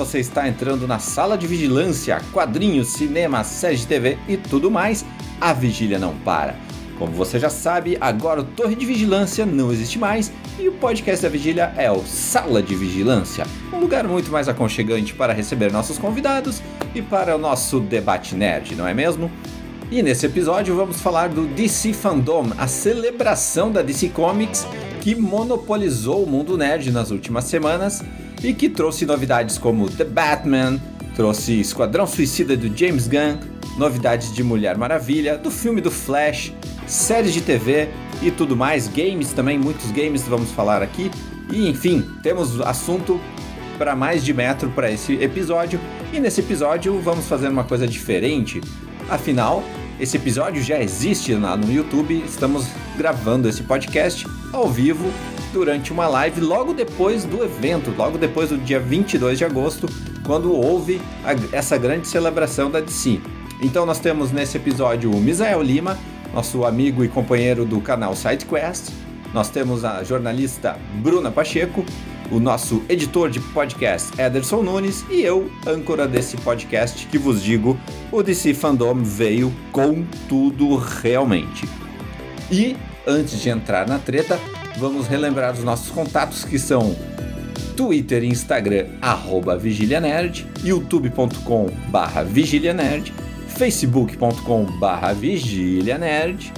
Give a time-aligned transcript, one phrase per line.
[0.00, 5.04] Você está entrando na sala de vigilância, quadrinhos, cinema, séries de TV e tudo mais.
[5.38, 6.56] A vigília não para.
[6.98, 11.22] Como você já sabe, agora o Torre de Vigilância não existe mais e o podcast
[11.22, 15.98] da Vigília é o Sala de Vigilância, um lugar muito mais aconchegante para receber nossos
[15.98, 16.62] convidados
[16.94, 19.30] e para o nosso debate nerd, não é mesmo?
[19.90, 24.66] E nesse episódio vamos falar do DC Fandom, a celebração da DC Comics
[25.02, 28.02] que monopolizou o mundo nerd nas últimas semanas
[28.42, 30.80] e que trouxe novidades como The Batman,
[31.14, 33.38] trouxe Esquadrão Suicida do James Gunn,
[33.76, 36.52] novidades de Mulher Maravilha, do filme do Flash,
[36.86, 37.88] séries de TV
[38.22, 41.10] e tudo mais, games também, muitos games vamos falar aqui.
[41.50, 43.20] E enfim, temos assunto
[43.76, 45.80] para mais de metro para esse episódio.
[46.12, 48.60] E nesse episódio vamos fazer uma coisa diferente.
[49.08, 49.64] Afinal,
[49.98, 52.22] esse episódio já existe lá no YouTube.
[52.26, 55.10] Estamos gravando esse podcast ao vivo
[55.52, 59.86] durante uma live logo depois do evento, logo depois do dia 22 de agosto,
[60.24, 63.20] quando houve a, essa grande celebração da DC.
[63.62, 65.98] Então nós temos nesse episódio o Misael Lima,
[66.32, 68.92] nosso amigo e companheiro do canal SideQuest.
[69.34, 71.84] Nós temos a jornalista Bruna Pacheco,
[72.30, 77.78] o nosso editor de podcast Ederson Nunes e eu, âncora desse podcast que vos digo,
[78.10, 81.68] o DC Fandom veio com tudo realmente.
[82.50, 82.76] E
[83.06, 84.38] antes de entrar na treta,
[84.80, 86.96] vamos relembrar os nossos contatos que são
[87.76, 93.12] Twitter e Instagram, arroba VigiliaNerd, youtube.com barra VigiliaNerd,
[93.46, 96.50] facebook.com barra VigiliaNerd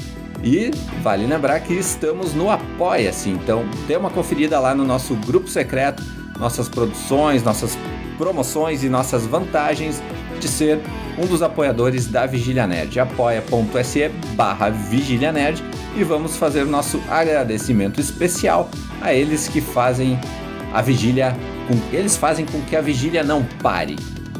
[0.45, 0.71] e
[1.03, 6.01] vale lembrar que estamos no Apoia-se, então dê uma conferida lá no nosso grupo secreto,
[6.39, 7.77] nossas produções, nossas
[8.17, 10.01] promoções e nossas vantagens
[10.39, 10.81] de ser
[11.19, 13.01] um dos apoiadores da Vigília Nerd.
[13.01, 15.63] apoia.se barra Vigília Nerd
[15.95, 18.71] e vamos fazer nosso agradecimento especial
[19.01, 20.19] a eles que fazem
[20.73, 21.37] a vigília,
[21.69, 23.97] com, eles fazem com que a vigília não pare.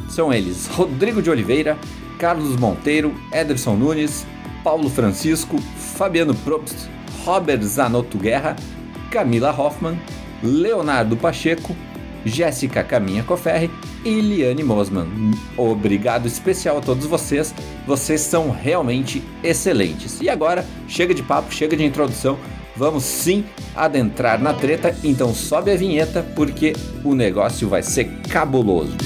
[0.09, 1.77] São eles Rodrigo de Oliveira,
[2.19, 4.27] Carlos Monteiro, Ederson Nunes,
[4.65, 6.89] Paulo Francisco, Fabiano Probst,
[7.25, 8.57] Robert Zanotto Guerra,
[9.11, 9.99] Camila Hoffman,
[10.43, 11.77] Leonardo Pacheco,
[12.25, 13.71] Jéssica Caminha Coferri
[14.05, 15.07] e Liane Mosman.
[15.57, 17.55] Obrigado especial a todos vocês,
[17.87, 20.21] vocês são realmente excelentes.
[20.21, 22.39] E agora, chega de papo, chega de introdução,
[22.77, 23.45] vamos sim
[23.75, 26.73] adentrar na treta, então sobe a vinheta porque
[27.05, 28.97] o negócio vai ser cabuloso.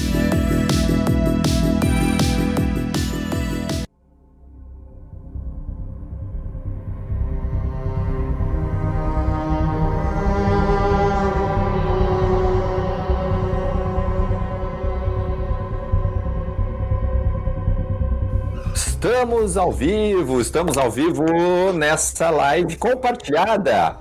[19.47, 21.23] Estamos ao vivo, estamos ao vivo
[21.71, 23.95] nessa live compartilhada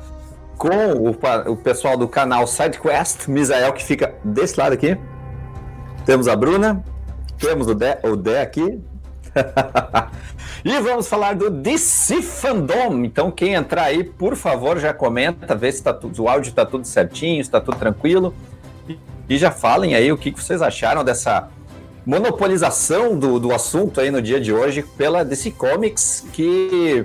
[0.58, 1.10] com o,
[1.52, 4.98] o pessoal do canal SideQuest, Misael, que fica desse lado aqui.
[6.04, 6.84] Temos a Bruna,
[7.38, 8.82] temos o Dé, o aqui.
[10.64, 13.04] e vamos falar do DC Fandom.
[13.04, 16.66] Então, quem entrar aí, por favor, já comenta, vê se tá tudo, o áudio está
[16.66, 18.34] tudo certinho, está tudo tranquilo.
[19.28, 21.50] E já falem aí o que vocês acharam dessa
[22.06, 27.04] monopolização do, do assunto aí no dia de hoje pela DC Comics, que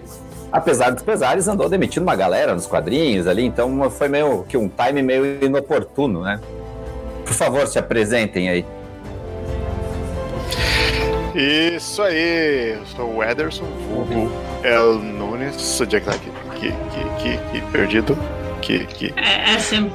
[0.51, 4.69] apesar dos pesares, andou demitindo uma galera nos quadrinhos ali, então foi meio que um
[4.69, 6.39] time meio inoportuno, né?
[7.25, 8.65] Por favor, se apresentem aí.
[11.33, 14.29] Isso aí, eu sou o Ederson, vulgo
[14.63, 16.71] El Nunes, sou de que, que,
[17.17, 18.17] que, que, perdido,
[18.61, 18.85] que...
[18.85, 19.13] que...
[19.15, 19.93] É, é sempre...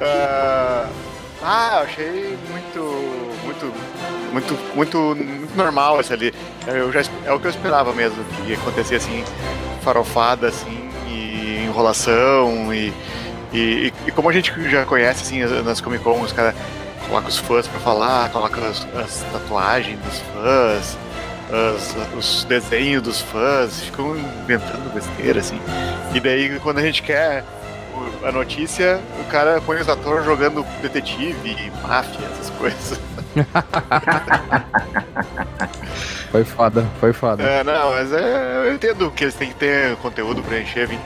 [0.00, 0.88] uh,
[1.46, 2.80] Ah, eu achei muito,
[3.44, 3.74] muito,
[4.32, 6.32] muito, muito, muito normal esse ali.
[6.66, 9.22] Eu já, é o que eu esperava mesmo, que ia acontecer assim,
[9.82, 12.90] farofada, assim, e enrolação, e,
[13.52, 16.54] e, e como a gente já conhece, assim, nas Comic Con, os caras
[17.06, 20.98] colocam os fãs pra falar, colocam as, as tatuagens dos fãs,
[21.52, 25.60] as, os desenhos dos fãs, ficam inventando besteira, assim.
[26.14, 27.44] E daí, quando a gente quer
[28.24, 33.00] a notícia, o cara põe os atores jogando detetive, máfia, essas coisas.
[36.30, 37.42] foi foda, foi foda.
[37.42, 40.98] É, não, mas é, eu entendo que eles têm que ter conteúdo pra encher 20,
[40.98, 41.02] uh,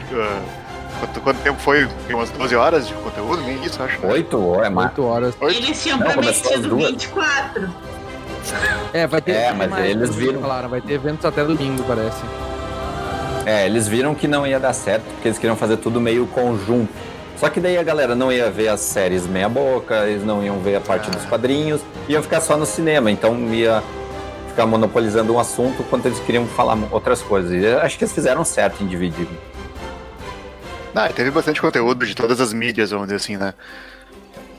[1.00, 1.88] quanto, quanto, tempo foi?
[2.06, 3.42] Tem umas 12 horas de conteúdo?
[3.42, 4.06] Nem isso, acho.
[4.06, 5.34] 8 horas, é 8 horas.
[5.40, 7.68] Eles tinham prometido 24.
[8.92, 9.32] É, vai ter.
[9.32, 10.40] É, mas eles viram.
[10.40, 12.22] Claro, vai ter eventos até domingo, parece.
[13.48, 16.92] É, eles viram que não ia dar certo, porque eles queriam fazer tudo meio conjunto.
[17.34, 20.60] Só que daí a galera não ia ver as séries meia boca, eles não iam
[20.60, 21.80] ver a parte dos quadrinhos,
[22.10, 23.82] iam ficar só no cinema, então ia
[24.50, 27.50] ficar monopolizando um assunto quando eles queriam falar outras coisas.
[27.50, 29.26] E acho que eles fizeram certo em dividir.
[30.94, 33.54] Ah, teve bastante conteúdo de todas as mídias, vamos dizer assim, né?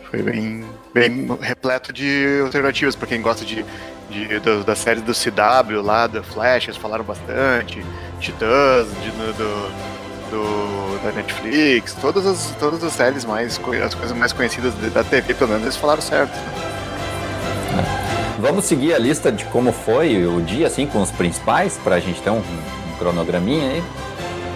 [0.10, 3.64] Foi bem, bem repleto de alternativas para quem gosta de,
[4.10, 7.86] de, do, da série do CW lá, da Flash, eles falaram bastante,
[8.20, 9.72] Titãs, de, do,
[10.30, 15.34] do, da Netflix, todas as, todas as séries mais, as coisas mais conhecidas da TV,
[15.34, 16.38] pelo menos eles falaram certo.
[18.40, 22.00] Vamos seguir a lista de como foi o dia, assim, com os principais, para a
[22.00, 23.84] gente ter um, um cronograminha aí.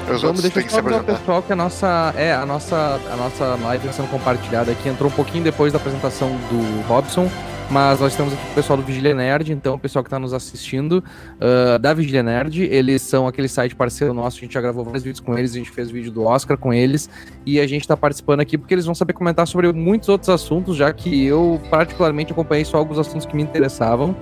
[0.10, 3.58] Os Vamos deixar só avisar o pessoal que a nossa, é, a nossa, a nossa
[3.62, 4.90] live está sendo compartilhada aqui.
[4.90, 7.30] Entrou um pouquinho depois da apresentação do Robson.
[7.70, 10.20] Mas nós estamos aqui com o pessoal do Vigília Nerd, então o pessoal que está
[10.20, 11.04] nos assistindo
[11.38, 15.04] uh, da Vigília Nerd, eles são aquele site parceiro nosso, a gente já gravou vários
[15.04, 17.10] vídeos com eles, a gente fez vídeo do Oscar com eles,
[17.46, 20.78] e a gente está participando aqui porque eles vão saber comentar sobre muitos outros assuntos,
[20.78, 24.16] já que eu particularmente acompanhei só alguns assuntos que me interessavam,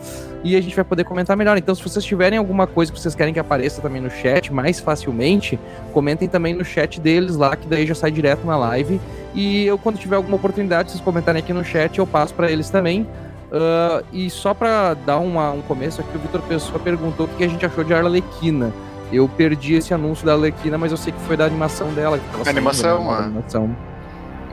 [0.43, 1.57] e a gente vai poder comentar melhor.
[1.57, 4.79] Então, se vocês tiverem alguma coisa que vocês querem que apareça também no chat mais
[4.79, 5.59] facilmente,
[5.93, 8.99] comentem também no chat deles lá, que daí já sai direto na live.
[9.35, 12.69] E eu, quando tiver alguma oportunidade, vocês comentarem aqui no chat, eu passo para eles
[12.69, 13.05] também.
[13.51, 17.43] Uh, e só para dar uma, um começo aqui, o Vitor Pessoa perguntou o que
[17.43, 18.71] a gente achou de Arlequina.
[19.11, 22.17] Eu perdi esse anúncio da Arlequina, mas eu sei que foi da animação dela.
[22.17, 23.25] Que animação, saindo, né?
[23.25, 23.75] animação.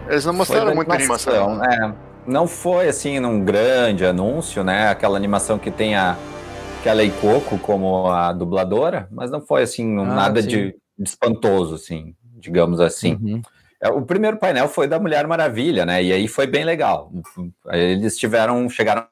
[0.08, 1.52] Eles não mostraram muita animação.
[1.52, 1.86] animação.
[1.86, 1.94] É,
[2.26, 4.88] não foi assim num grande anúncio, né?
[4.88, 6.16] Aquela animação que tem a
[6.82, 11.04] que a Lei Coco como a dubladora, mas não foi assim ah, nada de, de,
[11.04, 13.18] espantoso, assim, digamos assim.
[13.20, 13.42] Uhum.
[13.80, 16.02] É, o primeiro painel foi da Mulher Maravilha, né?
[16.02, 17.12] E aí foi bem legal.
[17.66, 19.06] Eles tiveram, chegaram,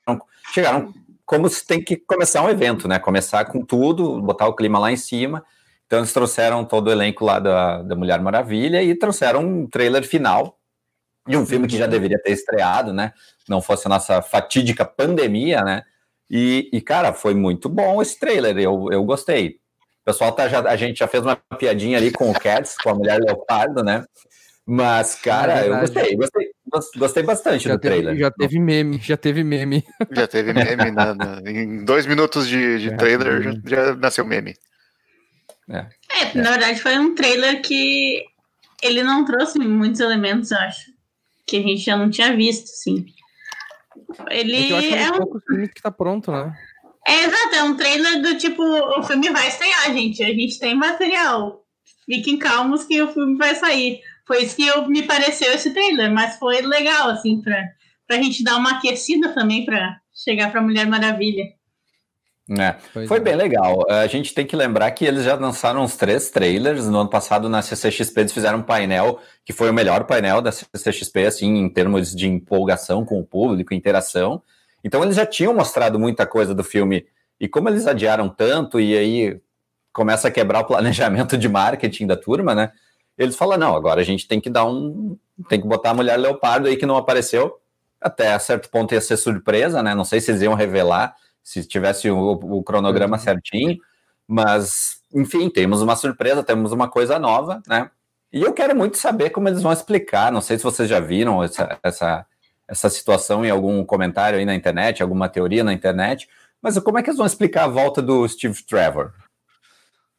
[0.53, 0.93] chegaram
[1.25, 2.99] como se tem que começar um evento, né?
[2.99, 5.45] Começar com tudo, botar o clima lá em cima.
[5.87, 10.05] Então eles trouxeram todo o elenco lá da, da Mulher Maravilha e trouxeram um trailer
[10.07, 10.59] final
[11.27, 13.13] de um filme que já deveria ter estreado, né?
[13.49, 15.83] Não fosse a nossa fatídica pandemia, né?
[16.31, 19.61] E, e cara, foi muito bom esse trailer, eu, eu gostei.
[20.03, 22.91] O pessoal tá já, a gente já fez uma piadinha ali com o Cats, com
[22.91, 24.05] a Mulher Leopardo, né?
[24.67, 26.51] Mas, cara, é eu gostei, gostei,
[26.97, 28.17] gostei bastante já do teve, trailer.
[28.17, 29.85] Já teve meme, já teve meme.
[30.11, 34.57] Já teve meme, na, na, em dois minutos de, de trailer já, já, nasceu meme.
[35.69, 35.87] É.
[36.11, 38.25] é, na verdade foi um trailer que
[38.83, 40.87] ele não trouxe muitos elementos, eu acho,
[41.47, 43.07] que a gente já não tinha visto, assim.
[44.31, 46.53] Ele é, que é um pouco filme que tá pronto, né?
[47.07, 50.75] É, exato, é um trailer do tipo, o filme vai estrear, gente, a gente tem
[50.75, 51.65] material.
[52.05, 54.01] Fiquem calmos que o filme vai sair.
[54.27, 57.65] Foi isso que eu, me pareceu esse trailer, mas foi legal, assim, pra,
[58.07, 61.45] pra gente dar uma aquecida também pra chegar pra Mulher Maravilha.
[62.49, 62.75] É,
[63.07, 63.21] foi é.
[63.21, 63.85] bem legal.
[63.89, 66.87] A gente tem que lembrar que eles já lançaram uns três trailers.
[66.87, 70.51] No ano passado, na CCXP, eles fizeram um painel que foi o melhor painel da
[70.53, 74.43] CCXP, assim, em termos de empolgação com o público, interação.
[74.83, 77.07] Então, eles já tinham mostrado muita coisa do filme.
[77.41, 79.41] E como eles adiaram tanto, e aí
[79.93, 82.73] começa a quebrar o planejamento de marketing da turma, né?
[83.19, 85.17] Eles falam, não, agora a gente tem que dar um.
[85.49, 87.59] Tem que botar a mulher leopardo aí que não apareceu.
[88.01, 89.95] Até certo ponto ia ser surpresa, né?
[89.95, 93.23] Não sei se eles iam revelar se tivesse o, o cronograma uhum.
[93.23, 93.79] certinho.
[94.27, 97.91] Mas, enfim, temos uma surpresa, temos uma coisa nova, né?
[98.33, 100.33] E eu quero muito saber como eles vão explicar.
[100.33, 102.27] Não sei se vocês já viram essa, essa,
[102.67, 106.29] essa situação em algum comentário aí na internet, alguma teoria na internet.
[106.61, 109.13] Mas como é que eles vão explicar a volta do Steve Trevor?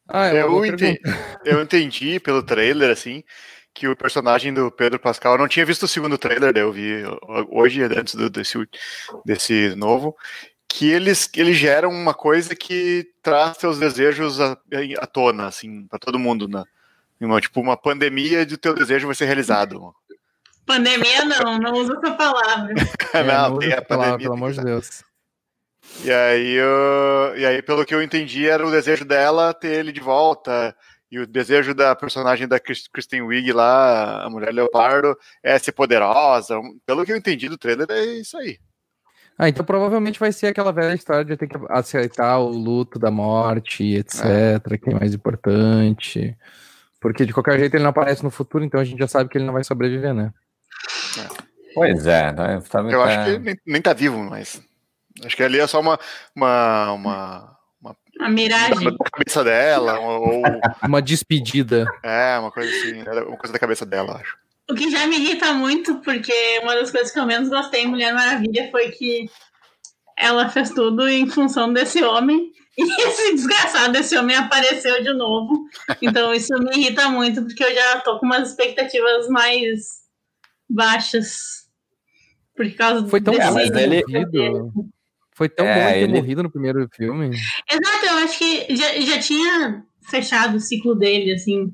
[0.08, 1.00] Ah, é eu, entendi,
[1.46, 3.24] eu entendi pelo trailer, assim,
[3.74, 7.04] que o personagem do Pedro Pascal, eu não tinha visto o segundo trailer, eu vi
[7.50, 8.58] hoje, antes do, desse,
[9.26, 10.16] desse novo,
[10.68, 14.58] que eles, eles geram uma coisa que traz seus desejos à,
[15.00, 16.64] à tona, assim, para todo mundo, né?
[17.20, 19.94] Uma, tipo, uma pandemia de teu desejo vai ser realizado.
[20.66, 22.74] Pandemia não, não usa essa palavra.
[23.14, 23.88] É, não, não tem a pandemia.
[23.88, 25.04] Palavra, pelo amor de Deus.
[26.04, 29.92] E aí, eu, e aí, pelo que eu entendi, era o desejo dela ter ele
[29.92, 30.76] de volta.
[31.12, 36.60] E o desejo da personagem da Kristen Wiig lá, a mulher leopardo, é ser poderosa.
[36.86, 38.58] Pelo que eu entendi do trailer, é isso aí.
[39.38, 43.12] Ah, então provavelmente vai ser aquela velha história de ter que aceitar o luto da
[43.12, 44.78] morte, etc., é.
[44.78, 46.36] que é mais importante.
[47.00, 49.38] Porque de qualquer jeito ele não aparece no futuro, então a gente já sabe que
[49.38, 50.34] ele não vai sobreviver, né?
[51.20, 51.44] É.
[51.74, 52.60] Pois é, né?
[52.92, 54.60] eu acho que ele nem, nem tá vivo, mas.
[55.24, 56.00] Acho que ali é só uma.
[56.36, 58.92] uma, uma, uma a miragem.
[58.92, 60.42] Da cabeça dela, ou.
[60.84, 61.86] uma despedida.
[62.04, 64.38] É, uma coisa assim, uma coisa da cabeça dela, acho.
[64.70, 67.88] O que já me irrita muito, porque uma das coisas que eu menos gostei em
[67.88, 69.30] Mulher Maravilha foi que
[70.18, 72.52] ela fez tudo em função desse homem.
[72.80, 75.66] E esse desgraçado desse homem apareceu de novo.
[76.00, 79.80] Então isso me irrita muito, porque eu já tô com umas expectativas mais
[80.70, 81.68] baixas.
[82.56, 83.52] Por causa Foi tão desse...
[83.52, 84.04] mas ele...
[85.38, 87.30] Foi tão é, bom ele ter morrido no primeiro filme.
[87.30, 91.72] Exato, eu acho que já, já tinha fechado o ciclo dele, assim,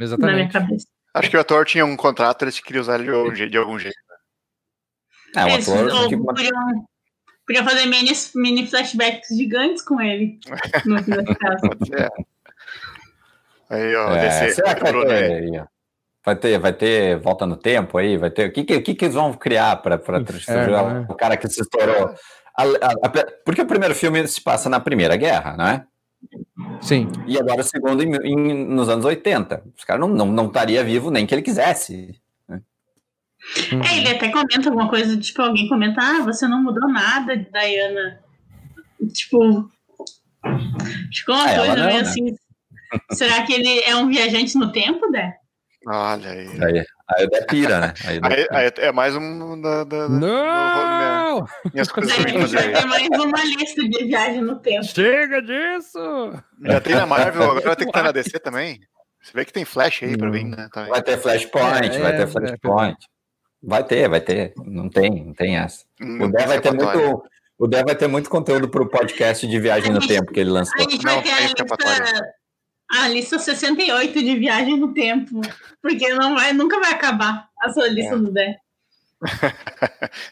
[0.00, 0.30] Exatamente.
[0.32, 0.88] na minha cabeça.
[1.14, 3.96] Acho que o ator tinha um contrato, eles queriam usar ele de, de algum jeito.
[5.36, 6.08] É, um ator.
[6.08, 6.16] Que...
[7.46, 10.40] Podiam, fazer mini, mini flashbacks gigantes com ele.
[10.84, 12.10] No fim das
[13.70, 15.68] Aí, ó, é, será que vai ter,
[16.24, 18.16] vai ter, vai ter volta no tempo aí?
[18.16, 18.48] Vai ter.
[18.48, 22.12] O que, que, que, que eles vão criar para é, o cara que se estourou?
[22.56, 25.86] A, a, a, porque o primeiro filme se passa na Primeira Guerra, não é?
[26.80, 27.08] Sim.
[27.26, 29.62] E agora o segundo em, em, nos anos 80.
[29.76, 32.18] Os caras não, não, não estaria vivo nem que ele quisesse.
[32.48, 32.60] Né?
[33.88, 38.20] É, ele até comenta alguma coisa, tipo, alguém comenta, ah, você não mudou nada, Diana.
[39.12, 39.70] Tipo.
[41.12, 42.08] Ficou uma ah, coisa não, meio né?
[42.08, 42.36] assim.
[43.12, 45.36] Será que ele é um viajante no tempo, Dé?
[45.86, 46.48] Olha aí.
[46.62, 47.94] Aí, aí é pira, né?
[48.04, 49.84] Aí, aí, aí, é mais um da.
[49.84, 51.34] da, da não!
[51.34, 54.84] Minha, minhas coisas a gente vai ter mais uma lista de viagem no tempo.
[54.84, 56.32] Chega disso!
[56.62, 58.80] Já tem na Marvel, agora vai ter que estar na DC também.
[59.22, 60.68] Você vê que tem Flash aí pra vir, né?
[60.74, 62.98] Vai ter Flashpoint, é, vai ter é, Flashpoint.
[62.98, 64.52] É, vai ter, vai ter.
[64.64, 65.84] Não tem, não tem essa.
[66.00, 67.24] Hum, o Dé vai ter muito.
[67.56, 70.74] O Dé vai ter muito conteúdo pro podcast de viagem no tempo que ele lançou.
[70.76, 71.64] A gente vai ter a lista
[73.02, 75.40] a lista 68 de viagem no tempo,
[75.82, 78.18] porque não vai, nunca vai acabar a sua lista é.
[78.18, 78.56] do Dé.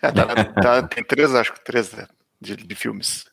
[0.03, 2.07] É, tá, tá, tem três, acho que três né,
[2.41, 3.25] de, de filmes.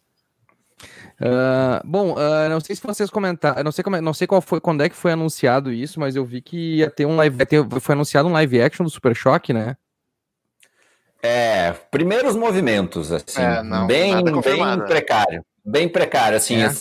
[1.20, 4.42] Uh, bom, uh, não sei se vocês comentaram, não sei como, é, não sei qual
[4.42, 7.46] foi, quando é que foi anunciado isso, mas eu vi que ia ter um live,
[7.46, 9.76] ter, foi anunciado um live action do Super Choque, né?
[11.22, 16.72] É, primeiros movimentos, assim, é, não, bem, bem precário, bem precário, assim, é.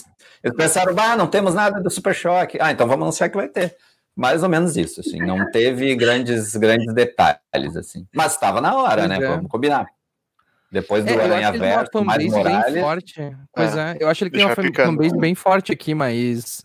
[0.43, 2.59] Eles pensaram, ah, não temos nada do Super Choque.
[2.61, 3.77] Ah, então vamos anunciar que vai ter.
[4.17, 5.19] Mais ou menos isso, assim.
[5.19, 8.07] Não teve grandes, grandes detalhes, assim.
[8.13, 9.17] Mas estava na hora, pois né?
[9.25, 9.29] É.
[9.29, 9.87] Vamos combinar.
[10.71, 12.73] Depois do é, Aranha Verso, mais Morales...
[12.73, 13.37] Bem forte.
[13.55, 13.93] Pois é.
[13.93, 13.97] é.
[14.01, 16.63] eu acho que ele tem uma fanbase bem forte aqui, mas...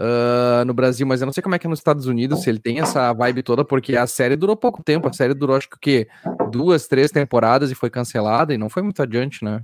[0.00, 2.48] Uh, no Brasil, mas eu não sei como é que é nos Estados Unidos, se
[2.48, 5.06] ele tem essa vibe toda, porque a série durou pouco tempo.
[5.06, 6.08] A série durou, acho que,
[6.50, 9.62] duas, três temporadas e foi cancelada, e não foi muito adiante, né?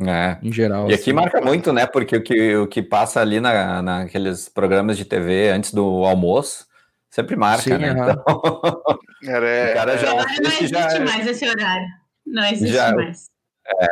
[0.00, 0.36] É.
[0.42, 0.90] Em geral.
[0.90, 1.12] E aqui assim.
[1.12, 1.86] marca muito, né?
[1.86, 6.66] Porque o que, o que passa ali na, naqueles programas de TV antes do almoço
[7.16, 7.92] sempre marca, Sim, né?
[7.92, 11.86] Então, o cara já, não existe já, mais esse horário.
[12.26, 13.30] Não existe já, mais.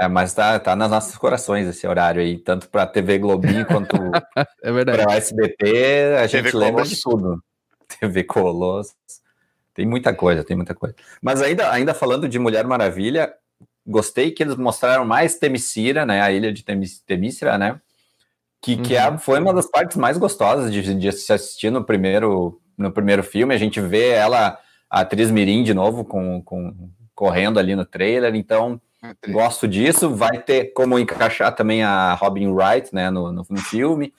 [0.00, 3.96] É, mas tá, tá nos nossos corações esse horário aí, tanto para TV Globinho quanto
[4.62, 7.42] é para o SBT, a gente TV lembra de tudo.
[7.98, 8.94] TV Colosso.
[9.72, 10.94] Tem muita coisa, tem muita coisa.
[11.20, 13.34] Mas ainda, ainda falando de Mulher Maravilha,
[13.86, 16.20] gostei que eles mostraram mais Temicira, né?
[16.20, 16.64] A ilha de
[17.06, 17.80] Temícera, né?
[18.60, 18.82] Que, uhum.
[18.82, 22.90] que é, foi uma das partes mais gostosas de, de se assistir no primeiro, no
[22.90, 23.54] primeiro filme.
[23.54, 28.34] A gente vê ela, a atriz Mirim, de novo, com, com, correndo ali no trailer.
[28.34, 28.80] Então,
[29.28, 30.14] gosto disso.
[30.14, 33.10] Vai ter como encaixar também a Robin Wright, né?
[33.10, 34.14] No, no, no filme.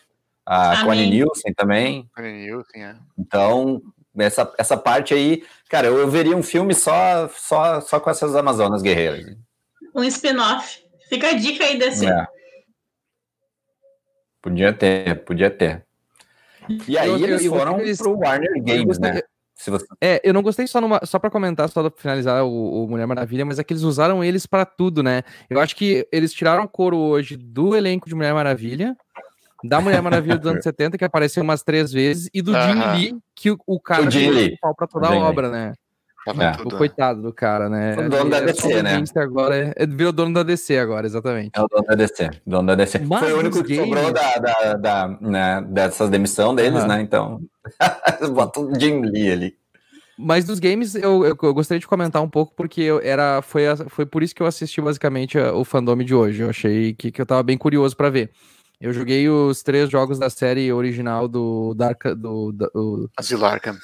[0.46, 2.08] A Connie Nielsen também.
[2.16, 2.96] Connie Nielsen, é.
[3.18, 3.82] Então,
[4.16, 8.36] essa, essa parte aí, cara, eu, eu veria um filme só, só, só com essas
[8.36, 9.36] Amazonas guerreiras
[9.96, 10.84] um spin-off.
[11.10, 12.06] Fica a dica aí desse.
[12.06, 12.28] É.
[14.42, 15.84] Podia ter, podia ter.
[16.88, 17.98] E aí eu, eles eu, foram eles...
[17.98, 19.22] pro Warner Games, né?
[19.58, 19.72] Você...
[20.02, 23.08] É, eu não gostei só numa, só para comentar, só para finalizar o, o, Mulher
[23.08, 25.24] Maravilha, mas é que eles usaram eles para tudo, né?
[25.50, 28.96] Eu acho que eles tiraram couro hoje do elenco de Mulher Maravilha,
[29.64, 32.96] da Mulher Maravilha dos anos 70, que apareceu umas três vezes, e do uh -huh.
[32.96, 35.74] Jim Lee, que o, o cara o pau pra toda a obra, né?
[36.28, 36.62] É.
[36.64, 37.96] O coitado do cara, né?
[37.98, 39.04] O dono da DC, né?
[39.16, 41.52] Agora é, é, virou dono da DC agora, exatamente.
[41.54, 42.30] É o dono da DC.
[42.46, 43.00] Dono da DC.
[43.00, 46.88] Mas Foi o único que sobrou da, da, da, né, dessas demissão deles, uhum.
[46.88, 47.02] né?
[47.02, 47.42] Então,
[48.34, 49.56] bota o Jim Lee ali.
[50.18, 53.68] Mas dos games, eu, eu, eu, gostaria de comentar um pouco, porque eu era, foi,
[53.68, 56.42] a, foi por isso que eu assisti basicamente o fandom de hoje.
[56.42, 58.32] Eu achei que, que eu tava bem curioso para ver.
[58.80, 62.04] Eu joguei os três jogos da série original do Dark.
[62.16, 63.78] Do, do, do Asilo Arkham.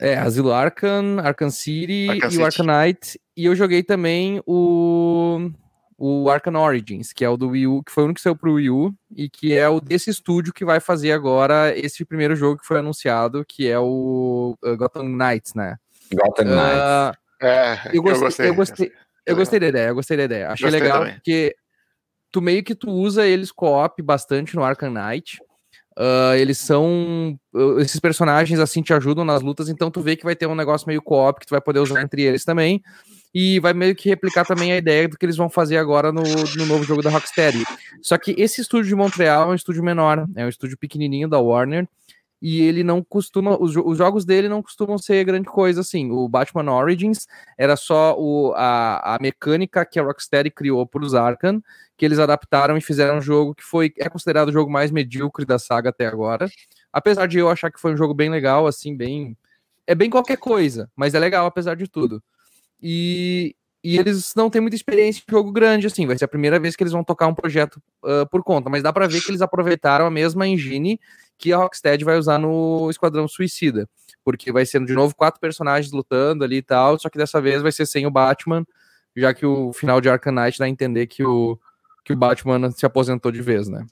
[0.00, 2.62] É, Asilo Arkham, Arkham City Arkham e City.
[2.62, 3.20] o Knight.
[3.36, 5.50] E eu joguei também o,
[5.98, 8.34] o Arkham Origins, que é o do Wii U, que foi o único que saiu
[8.34, 12.34] pro Wii U, e que é o desse estúdio que vai fazer agora esse primeiro
[12.34, 15.76] jogo que foi anunciado, que é o uh, Gotham Knights, né?
[16.14, 17.20] Gotham uh, Knights.
[17.42, 18.48] É, eu gostei.
[18.48, 18.92] Eu gostei,
[19.26, 20.48] eu gostei, da ideia, eu gostei da ideia.
[20.48, 21.14] Achei gostei legal, também.
[21.14, 21.54] porque
[22.32, 25.38] tu meio que tu usa eles co-op bastante no Arkham Knight.
[25.98, 27.38] Uh, eles são.
[27.78, 30.86] Esses personagens assim te ajudam nas lutas, então tu vê que vai ter um negócio
[30.86, 32.82] meio co-op que tu vai poder usar entre eles também.
[33.32, 36.22] E vai meio que replicar também a ideia do que eles vão fazer agora no,
[36.22, 37.64] no novo jogo da Rocksteady.
[38.02, 41.38] Só que esse estúdio de Montreal é um estúdio menor, é um estúdio pequenininho da
[41.38, 41.88] Warner
[42.40, 46.10] e ele não costuma, os, os, jogos dele não costumam ser grande coisa assim.
[46.10, 47.26] O Batman Origins
[47.58, 51.62] era só o, a, a mecânica que a Rocksteady criou para os Arkham,
[51.98, 55.44] que eles adaptaram e fizeram um jogo que foi é considerado o jogo mais medíocre
[55.44, 56.48] da saga até agora.
[56.90, 59.36] Apesar de eu achar que foi um jogo bem legal, assim, bem
[59.86, 62.22] é bem qualquer coisa, mas é legal apesar de tudo.
[62.82, 66.06] E e eles não têm muita experiência de jogo grande, assim.
[66.06, 68.68] Vai ser a primeira vez que eles vão tocar um projeto uh, por conta.
[68.68, 71.00] Mas dá para ver que eles aproveitaram a mesma engine
[71.40, 73.88] que a Rocksteady vai usar no Esquadrão Suicida.
[74.22, 76.98] Porque vai ser de novo quatro personagens lutando ali e tal.
[76.98, 78.64] Só que dessa vez vai ser sem o Batman,
[79.16, 81.58] já que o final de Arkham Knight dá a entender que o,
[82.04, 83.86] que o Batman se aposentou de vez, né?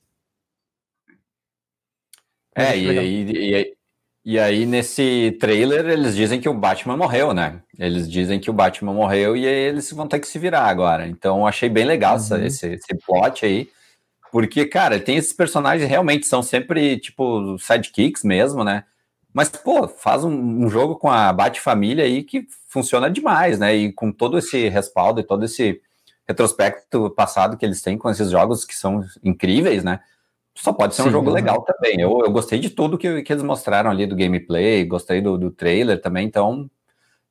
[2.54, 3.76] É, e, e, e,
[4.24, 7.62] e aí, nesse trailer, eles dizem que o Batman morreu, né?
[7.78, 11.06] Eles dizem que o Batman morreu e aí eles vão ter que se virar agora.
[11.06, 12.44] Então, achei bem legal uhum.
[12.44, 13.70] esse, esse plot aí.
[14.30, 18.84] Porque, cara, tem esses personagens realmente são sempre, tipo, sidekicks mesmo, né?
[19.32, 23.74] Mas, pô, faz um, um jogo com a Bat-família aí que funciona demais, né?
[23.74, 25.80] E com todo esse respaldo e todo esse
[26.26, 30.00] retrospecto passado que eles têm com esses jogos que são incríveis, né?
[30.62, 32.00] só pode ser um Sim, jogo legal também.
[32.00, 35.50] Eu, eu gostei de tudo que, que eles mostraram ali do gameplay, gostei do, do
[35.50, 36.68] trailer também, então,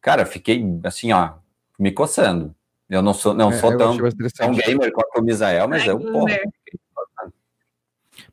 [0.01, 1.33] cara, fiquei assim, ó,
[1.77, 2.55] me coçando.
[2.89, 3.97] Eu não sou, não é, sou tão,
[4.37, 6.39] tão gamer quanto o Misael, mas Ai, eu, porra,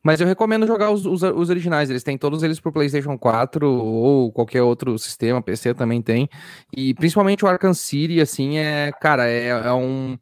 [0.05, 3.67] mas eu recomendo jogar os, os, os, originais, eles têm todos eles pro PlayStation 4
[3.67, 6.29] ou qualquer outro sistema, PC também tem.
[6.77, 10.15] E principalmente o Arkham City, assim, é, cara, é, é um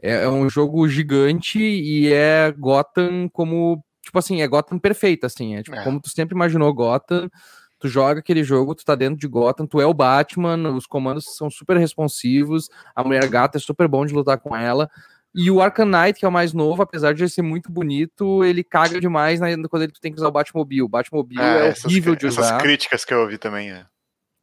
[0.00, 5.56] é, é um jogo gigante e é Gotham como tipo assim, é Gotham perfeita, assim.
[5.56, 5.82] É, tipo, é.
[5.82, 7.28] como tu sempre imaginou Gotham,
[7.80, 11.34] tu joga aquele jogo, tu tá dentro de Gotham, tu é o Batman, os comandos
[11.36, 14.88] são super responsivos, a mulher gata é super bom de lutar com ela.
[15.34, 19.00] E o Knight, que é o mais novo, apesar de ser muito bonito, ele caga
[19.00, 20.82] demais né, quando ele tem que usar o Batmobile.
[20.82, 22.42] O Batmobile é, é horrível de usar.
[22.42, 23.84] Essas críticas que eu ouvi também, é.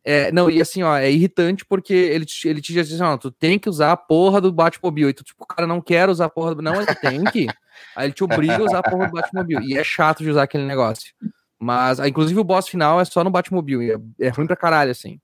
[0.03, 3.31] É, não, e assim, ó, é irritante porque ele, ele te diz assim, ó, tu
[3.31, 5.09] tem que usar a porra do Batmobile.
[5.09, 6.61] E tu, tipo, o cara não quer usar a porra do.
[6.61, 7.47] Não, ele tem que.
[7.95, 9.65] Aí ele te obriga a usar a porra do Batmobile.
[9.65, 11.13] E é chato de usar aquele negócio.
[11.59, 13.91] Mas, ah, inclusive, o boss final é só no Batmobile.
[13.91, 15.19] É, é ruim pra caralho, assim.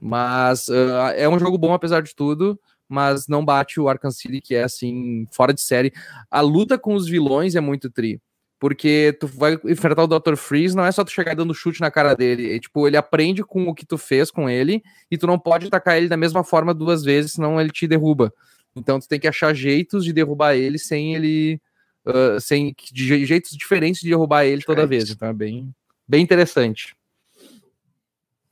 [0.00, 2.58] Mas uh, é um jogo bom, apesar de tudo.
[2.88, 5.92] Mas não bate o Arkham City, que é, assim, fora de série.
[6.30, 8.20] A luta com os vilões é muito tri.
[8.58, 10.34] Porque tu vai enfrentar o Dr.
[10.34, 12.56] Freeze, não é só tu chegar dando chute na cara dele.
[12.56, 14.82] É, tipo, ele aprende com o que tu fez com ele.
[15.10, 18.32] E tu não pode atacar ele da mesma forma duas vezes, senão ele te derruba.
[18.74, 21.60] Então tu tem que achar jeitos de derrubar ele sem ele
[22.06, 25.10] uh, sem de jeitos diferentes de derrubar ele toda vez.
[25.10, 25.74] Então é bem,
[26.06, 26.96] bem interessante.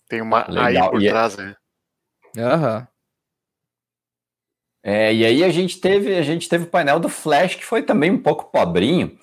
[0.09, 0.85] Tem uma Legal.
[0.85, 1.57] aí por é trás, né?
[2.39, 2.89] Aham.
[4.89, 7.83] É, e aí a gente teve a gente teve o painel do Flash que foi
[7.83, 9.19] também um pouco pobrinho.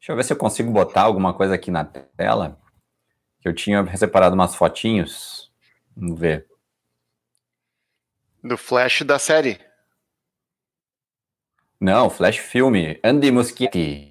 [0.00, 2.60] Deixa eu ver se eu consigo botar alguma coisa aqui na tela.
[3.44, 5.52] Eu tinha separado umas fotinhos.
[5.96, 6.48] Vamos ver.
[8.42, 9.60] Do Flash da série.
[11.80, 12.98] Não, Flash Filme.
[13.04, 14.10] Andy Muschietti.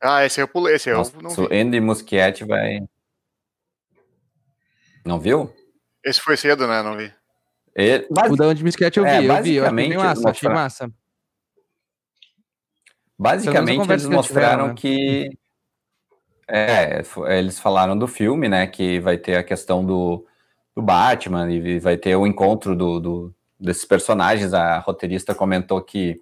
[0.00, 1.60] Ah, esse eu pulei, esse eu Nossa, não vi.
[1.60, 2.78] Andy Muschietti vai...
[5.04, 5.54] Não viu?
[6.02, 6.82] Esse foi cedo, né?
[6.82, 7.12] Não vi.
[7.74, 9.54] Ele, o da Andy Muschietti eu vi, é, eu vi.
[9.56, 10.92] Eu achei massa, achei massa.
[13.18, 14.74] Basicamente, eles mostraram né?
[14.74, 15.30] que...
[16.48, 17.02] É,
[17.38, 18.66] eles falaram do filme, né?
[18.66, 20.26] Que vai ter a questão do,
[20.76, 24.52] do Batman e vai ter o encontro do, do desses personagens.
[24.52, 26.20] A roteirista comentou que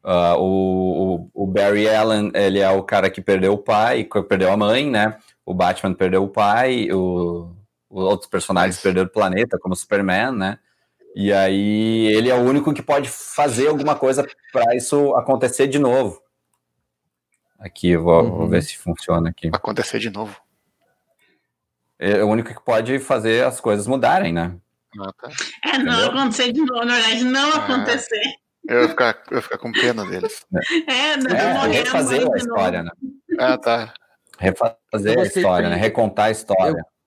[0.00, 4.56] Uh, o, o, Barry Allen, ele é o cara que perdeu o pai, perdeu a
[4.56, 5.18] mãe, né?
[5.44, 7.54] O Batman perdeu o pai, o,
[7.90, 10.58] os outros personagens perderam o planeta, como o Superman, né?
[11.14, 15.78] E aí ele é o único que pode fazer alguma coisa para isso acontecer de
[15.78, 16.22] novo.
[17.58, 18.30] Aqui, eu vou, uhum.
[18.30, 19.50] vou, ver se funciona aqui.
[19.52, 20.40] Acontecer de novo.
[21.98, 24.56] É o único que pode fazer as coisas mudarem, né?
[25.00, 25.28] Ah, tá.
[25.64, 26.10] É, não Entendeu?
[26.10, 27.56] acontecer de novo, na verdade, não ah.
[27.56, 28.22] acontecer.
[28.68, 30.46] Eu ia ficar, eu ia ficar com pena deles.
[30.86, 32.90] É, não, é, refazer a história, né?
[33.40, 33.94] Ah, tá.
[34.38, 35.76] Refazer a história, né?
[35.76, 36.78] Recontar a história.
[36.78, 36.97] Eu,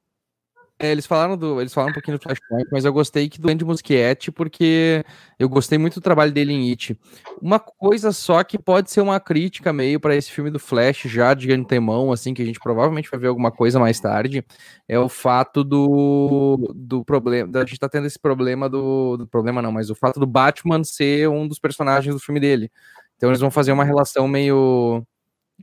[0.82, 3.52] é, eles falaram do, eles falaram um pouquinho do Flashpoint, mas eu gostei que do
[3.52, 5.06] Andy Muschietti porque
[5.38, 6.98] eu gostei muito do trabalho dele em It.
[7.40, 11.36] Uma coisa só que pode ser uma crítica meio para esse filme do Flash já
[11.36, 14.44] de antemão, assim que a gente provavelmente vai ver alguma coisa mais tarde,
[14.88, 19.62] é o fato do, do problema, da gente tá tendo esse problema do, do problema
[19.62, 22.72] não, mas o fato do Batman ser um dos personagens do filme dele.
[23.18, 25.06] Então eles vão fazer uma relação meio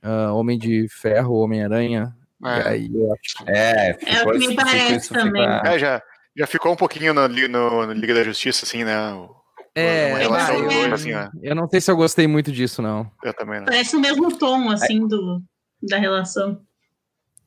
[0.05, 2.69] uh, Homem de Ferro, Homem-Aranha, é.
[2.69, 5.43] aí eu acho É, ficou, é o que me parece também.
[5.43, 5.63] Fica...
[5.69, 6.03] É, já,
[6.37, 8.95] já ficou um pouquinho no, no, no Liga da Justiça, assim, né?
[9.75, 11.29] É, uma relação é, dois, assim, ó.
[11.43, 13.11] Eu não sei se eu gostei muito disso, não.
[13.23, 13.67] Eu também não.
[13.67, 15.43] Parece o mesmo tom, assim, do,
[15.83, 16.61] da relação.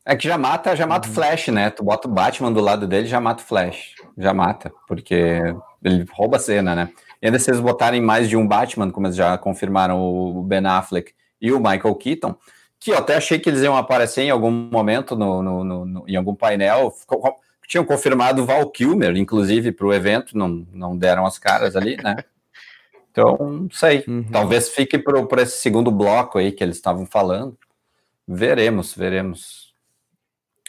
[0.05, 1.15] É que já mata, já mata o uhum.
[1.15, 1.69] Flash, né?
[1.69, 3.93] Tu bota o Batman do lado dele, já mata o Flash.
[4.17, 5.39] Já mata, porque
[5.83, 6.89] ele rouba a cena, né?
[7.21, 10.65] E ainda se eles botarem mais de um Batman, como eles já confirmaram o Ben
[10.65, 12.35] Affleck e o Michael Keaton,
[12.81, 16.15] que eu até achei que eles iam aparecer em algum momento no, no, no em
[16.15, 16.91] algum painel.
[17.67, 22.17] Tinham confirmado Val Kilmer, inclusive, para o evento, não, não deram as caras ali, né?
[23.13, 24.05] Então, não sei.
[24.07, 24.23] Uhum.
[24.31, 27.57] Talvez fique por, esse segundo bloco aí que eles estavam falando.
[28.25, 29.73] Veremos, veremos.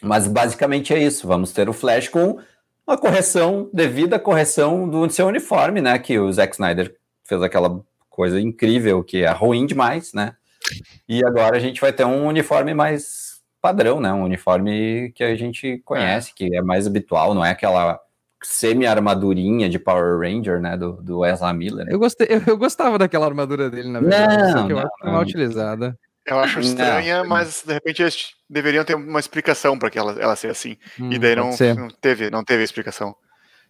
[0.02, 1.24] Mas basicamente é isso.
[1.24, 2.40] Vamos ter o Flash com
[2.84, 5.96] uma correção, devida correção do seu uniforme, né?
[6.00, 10.34] Que o Zack Snyder fez aquela coisa incrível que é ruim demais, né?
[11.08, 14.12] E agora a gente vai ter um uniforme mais padrão, né?
[14.12, 18.00] Um uniforme que a gente conhece, que é mais habitual, não é aquela
[18.42, 21.86] semi-armadurinha de Power Ranger, né, do, do Ezra Miller.
[21.88, 25.04] Eu, gostei, eu, eu, gostava daquela armadura dele, na verdade, não, que eu não, acho
[25.04, 25.12] não.
[25.12, 25.98] mal utilizada.
[26.26, 27.28] Eu acho estranha, não.
[27.28, 30.76] mas de repente eles deveriam ter uma explicação para que ela, ela ser assim.
[31.00, 33.14] Hum, e daí não, não, teve, não teve explicação.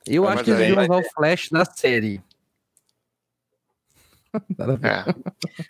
[0.06, 2.20] Eu mas acho que eles deviam usar o Flash da série.
[4.82, 5.04] É.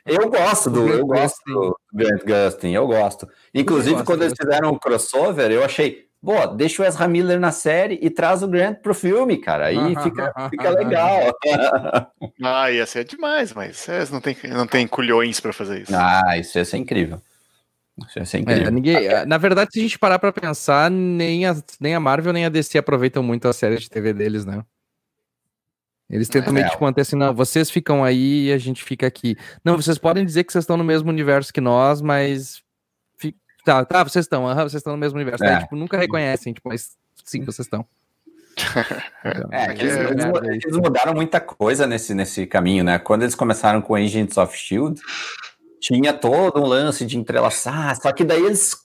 [0.07, 3.29] Eu gosto do, eu gosto do Grant Gustin, eu gosto.
[3.53, 7.51] Inclusive, eu quando eles fizeram o crossover, eu achei, Boa, deixa o Ezra Miller na
[7.51, 9.67] série e traz o Grant pro filme, cara.
[9.67, 11.37] Aí fica, fica legal.
[12.45, 15.93] ah, ia ser demais, mas não tem, não tem culhões para fazer isso.
[15.93, 17.21] Ah, isso ia ser incrível.
[18.07, 18.69] Isso ia ser incrível.
[18.69, 22.33] É, ninguém, na verdade, se a gente parar para pensar, nem a, nem a Marvel
[22.33, 24.65] nem a DC aproveitam muito a série de TV deles, né?
[26.13, 28.85] Eles tentam é, meio que tipo, manter assim, não, vocês ficam aí e a gente
[28.85, 29.37] fica aqui.
[29.65, 32.63] Não, vocês podem dizer que vocês estão no mesmo universo que nós, mas
[33.65, 35.45] Tá, tá, vocês estão, uhum, vocês estão no mesmo universo.
[35.45, 35.61] É.
[35.61, 37.87] tipo, nunca reconhecem, tipo, mas sim, vocês estão.
[39.53, 42.99] é, eles, eles, eles, mudaram muita coisa nesse, nesse caminho, né?
[42.99, 45.01] Quando eles começaram com Agents of Shield,
[45.81, 48.77] tinha todo um lance de entrelaçar, só que daí eles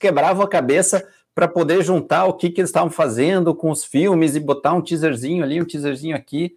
[0.00, 4.34] quebravam a cabeça para poder juntar o que, que eles estavam fazendo com os filmes
[4.34, 6.56] e botar um teaserzinho ali, um teaserzinho aqui.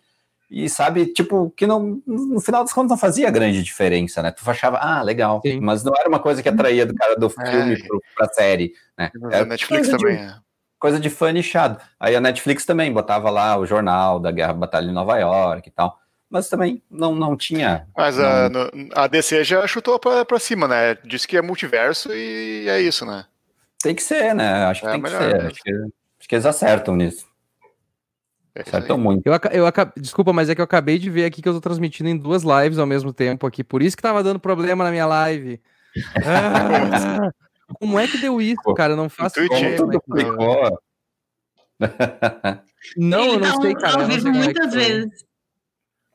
[0.50, 4.32] E sabe, tipo, que não, no final das contas não fazia grande diferença, né?
[4.32, 5.60] Tu achava, ah, legal, Sim.
[5.60, 7.30] mas não era uma coisa que atraía do cara do é.
[7.30, 7.86] filme é.
[7.86, 9.12] pro, pra série, né?
[9.34, 10.36] A Netflix também, de, é.
[10.80, 11.80] Coisa de fã nichado.
[12.00, 15.72] Aí a Netflix também botava lá o jornal da Guerra Batalha de Nova York e
[15.72, 17.86] tal, mas também não, não tinha.
[17.96, 18.26] Mas não...
[18.26, 20.96] A, no, a DC já chutou pra, pra cima, né?
[21.04, 23.26] Disse que é multiverso e é isso, né?
[23.84, 24.66] Tem que ser, né?
[24.66, 25.38] Acho que é tem melhor, que ser.
[25.38, 25.48] Né?
[25.48, 27.27] Acho, que, acho que eles acertam nisso.
[28.98, 29.28] Muito.
[29.28, 29.66] Eu, eu,
[29.96, 32.44] desculpa, mas é que eu acabei de ver aqui que eu tô transmitindo em duas
[32.44, 33.64] lives ao mesmo tempo aqui.
[33.64, 35.62] Por isso que tava dando problema na minha live.
[36.24, 37.32] Ah,
[37.80, 38.94] como é que deu isso, cara?
[38.94, 39.76] Eu não faço ideia.
[39.76, 40.80] Tudo ficou.
[42.96, 44.02] Não, eu não sei, cara.
[44.02, 45.26] Eu não muitas é vezes.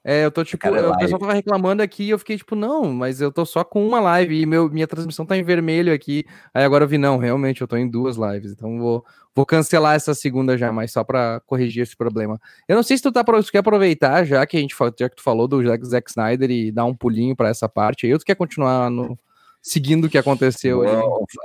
[0.04, 2.92] É, eu tô tipo, Cara, o pessoal tava reclamando aqui e eu fiquei tipo, não,
[2.92, 6.24] mas eu tô só com uma live e meu, minha transmissão tá em vermelho aqui.
[6.52, 9.94] Aí agora eu vi, não, realmente eu tô em duas lives, então vou, vou cancelar
[9.94, 12.40] essa segunda já, mas só pra corrigir esse problema.
[12.66, 15.16] Eu não sei se tu, tá, tu quer aproveitar, já que a gente já que
[15.16, 18.24] tu falou do Zack Snyder e dar um pulinho pra essa parte aí, ou tu
[18.24, 19.16] quer continuar no,
[19.62, 20.96] seguindo o que aconteceu aí?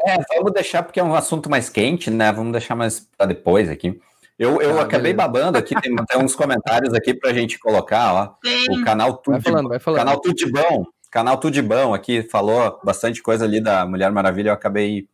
[0.07, 2.31] É, vamos deixar porque é um assunto mais quente, né?
[2.31, 4.01] Vamos deixar mais pra depois aqui.
[4.37, 5.29] Eu, eu ah, acabei beleza.
[5.29, 8.35] babando aqui, tem até uns comentários aqui pra gente colocar, ó.
[8.69, 9.99] O canal Tudo, vai falando, vai falando.
[9.99, 14.11] Canal Tudo de Bom, canal Tudo de Bom aqui falou bastante coisa ali da Mulher
[14.11, 15.07] Maravilha, eu acabei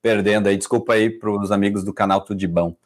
[0.00, 0.56] perdendo aí.
[0.56, 2.76] Desculpa aí pros amigos do canal Tudo de Bom.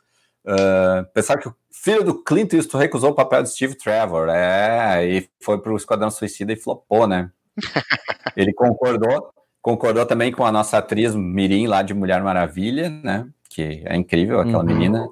[0.44, 5.06] Uh, pensar que o filho do Clint Eastwood recusou o papel de Steve Trevor, é,
[5.06, 7.30] e foi pro Esquadrão Suicida e flopou, né?
[8.36, 13.28] Ele concordou, concordou também com a nossa atriz Mirim lá de Mulher Maravilha, né?
[13.48, 14.64] Que é incrível aquela uhum.
[14.64, 15.06] menina.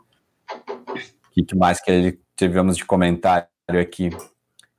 [1.37, 3.47] O que mais que ele tivemos de comentário
[3.81, 4.11] aqui?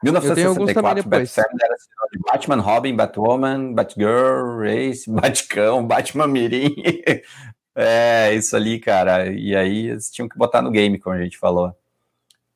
[0.04, 1.76] 1964, Batman era
[2.12, 6.76] de Batman, Robin, Batwoman, Batgirl, Race, Batcão, Batman Mirim.
[7.76, 9.32] é, isso ali, cara.
[9.32, 11.76] E aí eles tinham que botar no game, como a gente falou.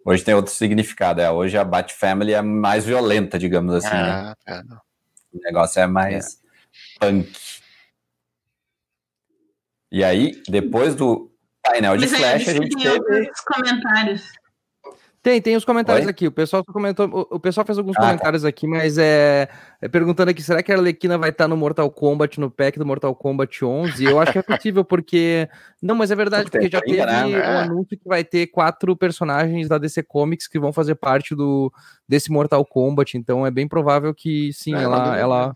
[0.03, 1.21] Hoje tem outro significado.
[1.21, 3.89] É, hoje a Bat Family é mais violenta, digamos assim.
[3.89, 4.33] né?
[4.47, 4.59] é.
[5.33, 6.41] O negócio é mais
[6.99, 6.99] é.
[6.99, 7.31] punk.
[9.91, 11.31] E aí, depois do
[11.69, 13.31] Painel de Mas flash, a gente teve.
[13.45, 14.23] comentários.
[15.25, 16.11] Tem, tem os comentários Oi?
[16.11, 16.27] aqui.
[16.27, 18.05] O pessoal comentou, o pessoal fez alguns ah, tá.
[18.05, 18.47] comentários tá.
[18.47, 19.49] aqui, mas é,
[19.81, 22.85] é, perguntando aqui, será que a Arlequina vai estar no Mortal Kombat, no pack do
[22.85, 24.05] Mortal Kombat 11?
[24.05, 25.49] Eu acho que é possível, porque
[25.81, 27.25] não, mas é verdade, porque já teve né?
[27.25, 27.57] um é.
[27.63, 31.73] anúncio que vai ter quatro personagens da DC Comics que vão fazer parte do
[32.07, 35.53] desse Mortal Kombat, então é bem provável que sim, é, ela, ela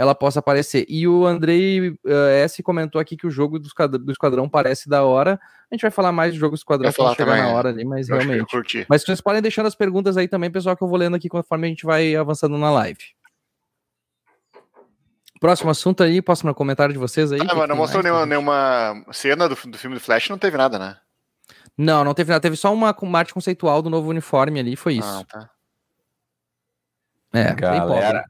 [0.00, 0.86] ela possa aparecer.
[0.88, 4.88] E o Andrei uh, S comentou aqui que o jogo do esquadrão, do esquadrão, parece
[4.88, 5.38] da hora.
[5.70, 8.08] A gente vai falar mais do jogo do Esquadrão quando chegar na hora ali, mas
[8.08, 8.86] realmente.
[8.88, 11.66] Mas vocês podem deixando as perguntas aí também, pessoal, que eu vou lendo aqui conforme
[11.66, 12.98] a gente vai avançando na live.
[15.38, 17.40] Próximo assunto aí, próximo comentário de vocês aí.
[17.46, 20.78] Ah, mas não mostrou nenhuma, nenhuma, cena do, do filme do Flash, não teve nada,
[20.78, 20.96] né?
[21.76, 22.40] Não, não teve nada.
[22.40, 25.06] Teve só uma, uma arte conceitual do novo uniforme ali, foi isso.
[25.06, 25.50] Ah, tá.
[27.34, 28.24] É, galera,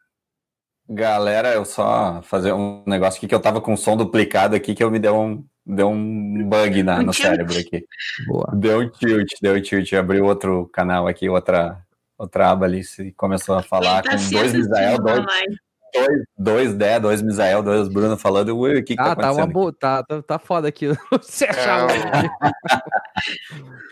[0.92, 4.83] Galera, eu só fazer um negócio aqui que eu tava com som duplicado aqui que
[4.83, 7.87] eu me deu um, deu um bug na, no cérebro aqui.
[8.26, 8.50] Boa.
[8.55, 9.92] Deu um tilt, deu um tilt.
[9.92, 11.81] Abriu outro canal aqui, outra,
[12.18, 15.24] o Traba ali se começou a falar tá com dois Misael, dois,
[15.94, 19.33] dois, dois Dé, dois Misael, dois Bruno falando, ui, o que, que ah, tá, tá
[19.33, 20.88] uma boa, tá, tá, tá foda aqui.
[21.22, 21.92] Você achava.
[21.92, 22.29] É,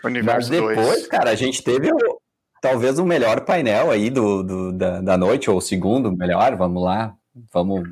[0.21, 1.07] Mas depois, dois.
[1.07, 2.19] cara, a gente teve o,
[2.61, 6.83] talvez o melhor painel aí do, do da, da noite, ou o segundo melhor, vamos
[6.83, 7.13] lá,
[7.53, 7.87] vamos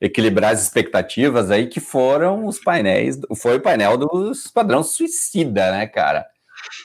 [0.00, 5.86] equilibrar as expectativas aí, que foram os painéis, foi o painel do Esquadrão Suicida, né,
[5.86, 6.26] cara?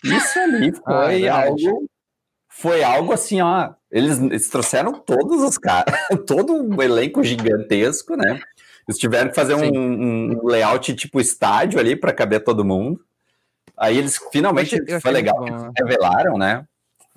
[0.03, 1.89] Isso ali ah, foi ah, algo,
[2.47, 5.93] foi algo assim, ó, eles, eles trouxeram todos os caras,
[6.25, 8.39] todo um elenco gigantesco, né?
[8.87, 12.99] Eles tiveram que fazer um, um, layout tipo estádio ali para caber todo mundo.
[13.77, 16.65] Aí eles finalmente eu achei, foi legal eles revelaram, né?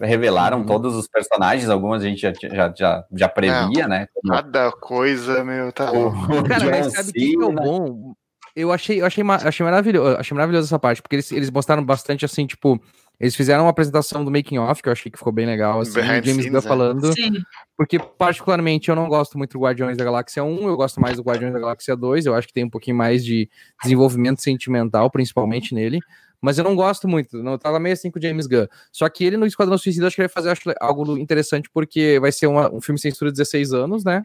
[0.00, 0.66] Revelaram uhum.
[0.66, 4.06] todos os personagens, algumas a gente já, já, já, já previa, né?
[4.28, 6.12] Cada coisa, meu, tá o,
[6.48, 8.14] Cara, mas sabe o que é o bom?
[8.56, 12.24] Eu achei, eu achei, achei maravilhoso, achei maravilhoso essa parte, porque eles, eles mostraram bastante
[12.24, 12.80] assim, tipo,
[13.18, 15.94] eles fizeram uma apresentação do making off que eu achei que ficou bem legal, assim,
[15.94, 16.62] Behind James Gunn é.
[16.62, 17.42] falando, Sim.
[17.76, 21.22] porque particularmente eu não gosto muito do Guardiões da Galáxia 1, eu gosto mais do
[21.22, 23.48] Guardiões da Galáxia 2, eu acho que tem um pouquinho mais de
[23.82, 25.98] desenvolvimento sentimental, principalmente nele,
[26.44, 28.66] mas eu não gosto muito, não tava meio assim com o James Gunn.
[28.92, 32.18] Só que ele no Esquadrão Suicida acho que ele vai fazer acho, algo interessante porque
[32.20, 34.22] vai ser uma, um filme censura de 16 anos, né?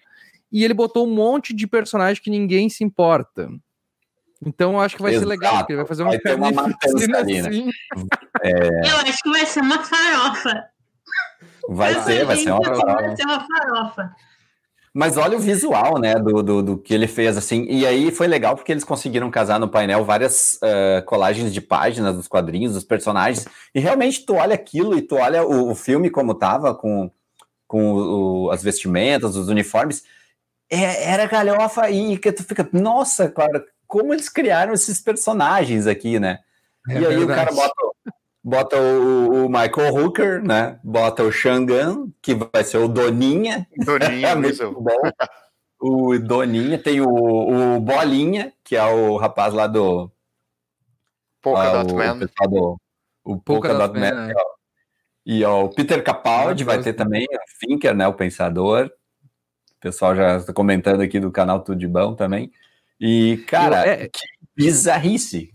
[0.51, 3.49] E ele botou um monte de personagem que ninguém se importa.
[4.45, 5.27] Então eu acho que vai Exato.
[5.27, 7.69] ser legal, porque ele vai fazer uma vai carnificina assim.
[8.41, 8.91] É...
[8.91, 10.65] Eu acho que vai ser uma farofa.
[11.69, 13.01] Vai ser, vai ser uma farofa.
[13.01, 14.15] Vai ser uma farofa.
[14.93, 18.27] Mas olha o visual, né, do, do, do, que ele fez, assim, e aí foi
[18.27, 22.83] legal porque eles conseguiram casar no painel várias uh, colagens de páginas dos quadrinhos, dos
[22.83, 27.11] personagens, e realmente tu olha aquilo e tu olha o, o filme como tava, com,
[27.67, 30.03] com o, as vestimentas, os uniformes,
[30.69, 36.19] é, era galhofa e que tu fica, nossa, cara, como eles criaram esses personagens aqui,
[36.19, 36.39] né?
[36.87, 37.23] É e aí verdade.
[37.23, 37.73] o cara bota
[38.49, 40.79] bota o, o, Michael Hooker, né?
[40.83, 43.67] Bota o Shangan, que vai ser o Doninha.
[43.77, 45.01] Doninha, é muito bom.
[45.79, 50.11] O Doninha, tem o, o Bolinha, que é o rapaz lá do.
[51.41, 52.19] Polka Dot Man.
[52.49, 52.77] Do,
[53.23, 54.13] o Polka, Dot Man.
[54.13, 54.33] Man é.
[55.25, 58.07] E ó, o Peter Capaldi vai ter também, o Finker, né?
[58.07, 58.87] O Pensador.
[58.87, 62.51] O pessoal já está comentando aqui do canal Tudo de Bom também.
[62.99, 64.09] E, cara, Eu, é...
[64.09, 64.19] que
[64.55, 65.53] bizarrice.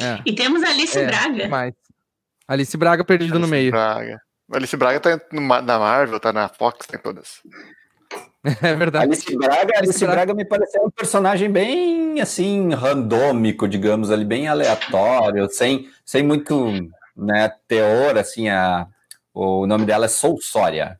[0.00, 0.20] É.
[0.24, 1.48] E temos Alice é, Braga.
[1.48, 1.74] Mais.
[2.48, 3.70] Alice Braga perdido Alice no meio.
[3.70, 4.18] Braga.
[4.50, 7.42] Alice Braga tá na Marvel, tá na Fox, tem todas.
[8.62, 9.04] É verdade.
[9.04, 14.48] Alice Braga, Alice Braga, Braga me pareceu um personagem bem assim, randômico, digamos, ali, bem
[14.48, 16.72] aleatório, sem, sem muito
[17.16, 18.86] né, teor, assim, a,
[19.34, 20.98] o nome dela é Soulsória.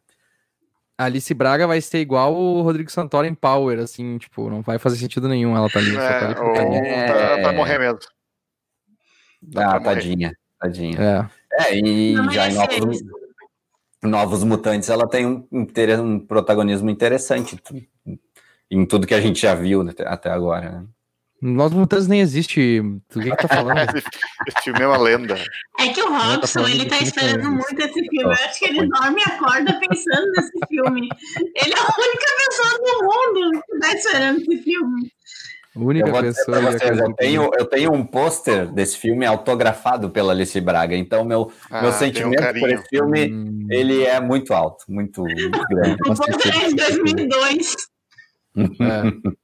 [0.98, 4.96] Alice Braga vai ser igual o Rodrigo Santoro em Power, assim, tipo, não vai fazer
[4.96, 5.96] sentido nenhum ela tá ali.
[5.96, 7.42] É, tá ali ou, é...
[7.42, 8.00] Tá, morrer mesmo.
[9.56, 11.00] ah, tadinha, tadinha.
[11.00, 11.38] É.
[11.59, 13.03] É, e não já em novos,
[14.03, 17.61] novos, Mutantes ela tem um, um, protagonismo interessante
[18.71, 20.87] em tudo que a gente já viu até agora, né?
[21.40, 22.81] Novos Mutantes nem existe.
[22.81, 23.79] O que, que tá falando?
[23.97, 25.37] esse filme é uma lenda.
[25.79, 28.23] É que o Robson, tá ele tá esperando muito esse filme.
[28.23, 31.09] Eu acho que ele dorme e acorda pensando nesse filme.
[31.55, 35.12] Ele é a única pessoa do mundo que tá esperando esse filme.
[35.79, 36.61] Única eu pessoa.
[36.61, 41.53] Vocês, eu, tenho, eu tenho um pôster desse filme autografado pela Alice Braga, então meu,
[41.71, 43.67] ah, meu sentimento um por esse filme hum.
[43.71, 45.97] ele é muito alto, muito, muito grande.
[46.03, 47.77] o pôster é de 2002.
[48.59, 49.38] É.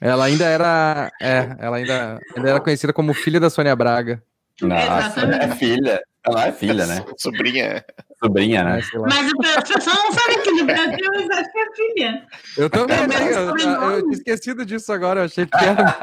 [0.00, 4.22] Ela ainda era, é, ela ainda, ainda era conhecida como filha da Sônia Braga.
[4.60, 6.02] Nossa, é filha.
[6.24, 7.04] Ela é filha, né?
[7.16, 7.84] Sobrinha.
[8.26, 8.80] Sobrinha, né?
[9.08, 11.12] Mas o pessoal não sabe que no Brasil
[11.52, 12.26] que é filha.
[12.56, 15.98] Eu também, é, eu, eu, eu tinha esquecido disso agora, eu achei que era.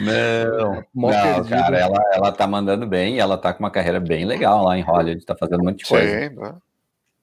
[0.00, 4.64] não, não cara, ela, ela tá mandando bem, ela tá com uma carreira bem legal
[4.64, 6.28] lá em Hollywood, tá fazendo um monte de coisa.
[6.28, 6.60] Sim,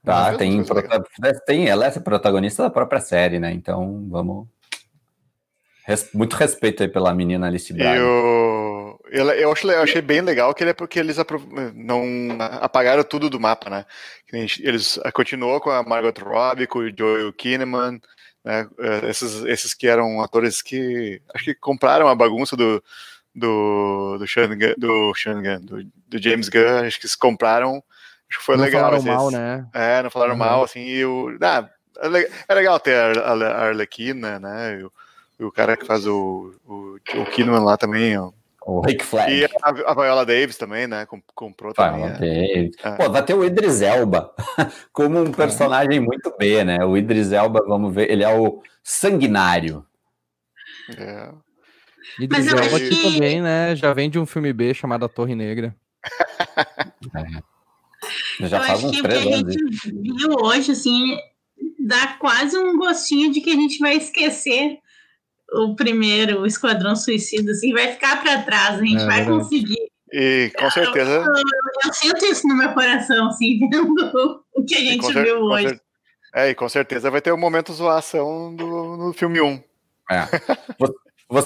[0.04, 0.64] Tá, tem,
[1.46, 3.52] tem, ela é protagonista da própria série, né?
[3.52, 4.48] Então, vamos.
[6.14, 8.00] muito respeito aí pela menina Alice Braga.
[8.00, 8.39] Eu
[9.12, 11.18] eu, eu, acho, eu achei bem legal que ele é porque eles
[11.74, 13.86] não apagaram tudo do mapa, né?
[14.32, 18.00] Eles eh, continuou com a Margot Robbie, com o Joel Kinnaman,
[18.44, 18.68] né?
[18.80, 22.84] Eh, esses, esses que eram atores que acho que compraram a bagunça do
[23.34, 27.84] do do Sean, do, Sean Gunn, do, do James Gunn, acho que eles compraram,
[28.30, 28.84] acho que foi não legal.
[28.84, 29.68] Falaram mal, né?
[29.74, 30.40] É, não falaram uhum.
[30.40, 31.70] mal, assim, e o, ah,
[32.48, 34.80] é legal ter a, a Arlequina, né?
[34.80, 34.92] E o,
[35.48, 38.32] o cara que faz o, o, o Kinnaman lá também, ó,
[38.70, 39.34] o Rick Flag.
[39.34, 41.08] E a, a Viola Davis também, né?
[41.34, 42.06] Comprou também.
[42.06, 42.70] Viola é.
[42.84, 42.92] É.
[42.92, 44.34] Pô, vai ter o Idris Elba
[44.94, 46.00] como um personagem é.
[46.00, 46.86] muito B, né?
[46.86, 49.86] O Idris Elba, vamos ver, ele é o sanguinário.
[50.98, 51.32] É.
[52.20, 53.14] Idris Elba que...
[53.14, 53.76] também, né?
[53.76, 55.76] Já vem de um filme B chamado A Torre Negra.
[57.16, 58.48] é.
[58.48, 59.58] Já eu faz acho uns que o que a gente
[60.02, 61.18] viu hoje, assim,
[61.80, 64.78] dá quase um gostinho de que a gente vai esquecer
[65.54, 69.40] o primeiro, o Esquadrão Suicida, assim, vai ficar para trás, a gente É vai verdade.
[69.44, 69.90] conseguir.
[70.12, 71.12] E com certeza.
[71.12, 71.24] Eu,
[71.86, 75.70] eu sinto isso no meu coração, assim, vendo o que a gente cer- viu hoje.
[75.70, 75.82] cer-
[76.34, 78.66] É, e com certeza vai ter o momento zoação do,
[78.98, 79.62] no filme 1.
[80.12, 80.26] É.
[80.80, 80.96] Vo-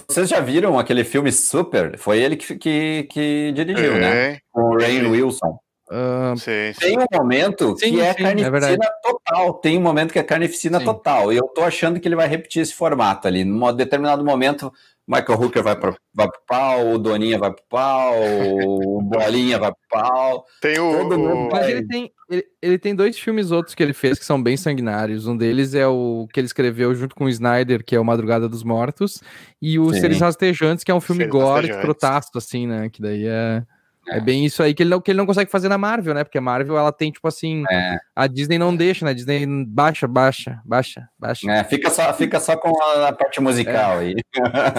[0.08, 1.98] Vocês já viram aquele filme Super?
[1.98, 4.32] Foi ele que, que, que dirigiu, né?
[4.34, 5.06] É, Com o Rain.
[5.08, 5.60] Wilson.
[5.96, 6.80] Ah, sim, sim.
[6.80, 8.80] Tem um momento Sim, que é sim, é carnificina verdade.
[9.04, 9.54] total.
[9.56, 10.86] Tem um momento que é carnificina Sim.
[10.86, 11.32] total.
[11.32, 13.44] E eu tô achando que ele vai repetir esse formato ali.
[13.46, 14.74] Num determinado momento,
[15.08, 19.72] Michael Hooker vai pro, vai pro pau, o Doninha vai pro pau, o Bolinha vai
[19.72, 20.46] pro pau.
[20.60, 20.92] Tem o.
[20.98, 24.18] Todo mundo o- Mas ele tem, ele, ele tem dois filmes outros que ele fez
[24.18, 25.28] que são bem sanguinários.
[25.28, 28.50] Um deles é o que ele escreveu junto com o Snyder, que é o Madrugada
[28.50, 29.22] dos Mortos,
[29.62, 30.00] e o Sim.
[30.00, 32.90] Seres Rastejantes, que é um filme Seres gore, escrotaço, assim, né?
[32.90, 33.62] Que daí é,
[34.10, 34.18] é.
[34.18, 34.20] É.
[34.20, 36.24] bem isso aí que ele, não, que ele não consegue fazer na Marvel, né?
[36.24, 39.12] Porque a Marvel, ela tem, tipo assim, É, a Disney não deixa, né?
[39.12, 41.50] A Disney baixa, baixa, baixa, baixa.
[41.52, 44.16] é, fica, só, fica só com a, a parte musical aí.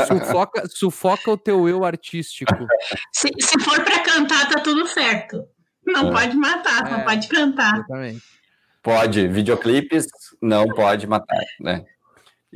[0.06, 2.54] Sufoca, sufoca o teu eu artístico.
[3.12, 5.42] Se, se for para cantar, tá tudo certo.
[5.86, 6.12] Não É.
[6.12, 6.90] pode matar, É.
[6.90, 7.74] não pode cantar.
[7.74, 8.22] Exatamente.
[8.82, 10.06] Pode, videoclipes
[10.42, 11.82] não pode matar, né?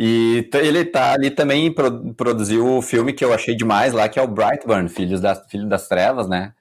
[0.01, 4.17] E ele tá ali também pro- produziu o filme que eu achei demais lá, que
[4.17, 6.55] é o Brightburn, Filhos das, Filho das Trevas, né?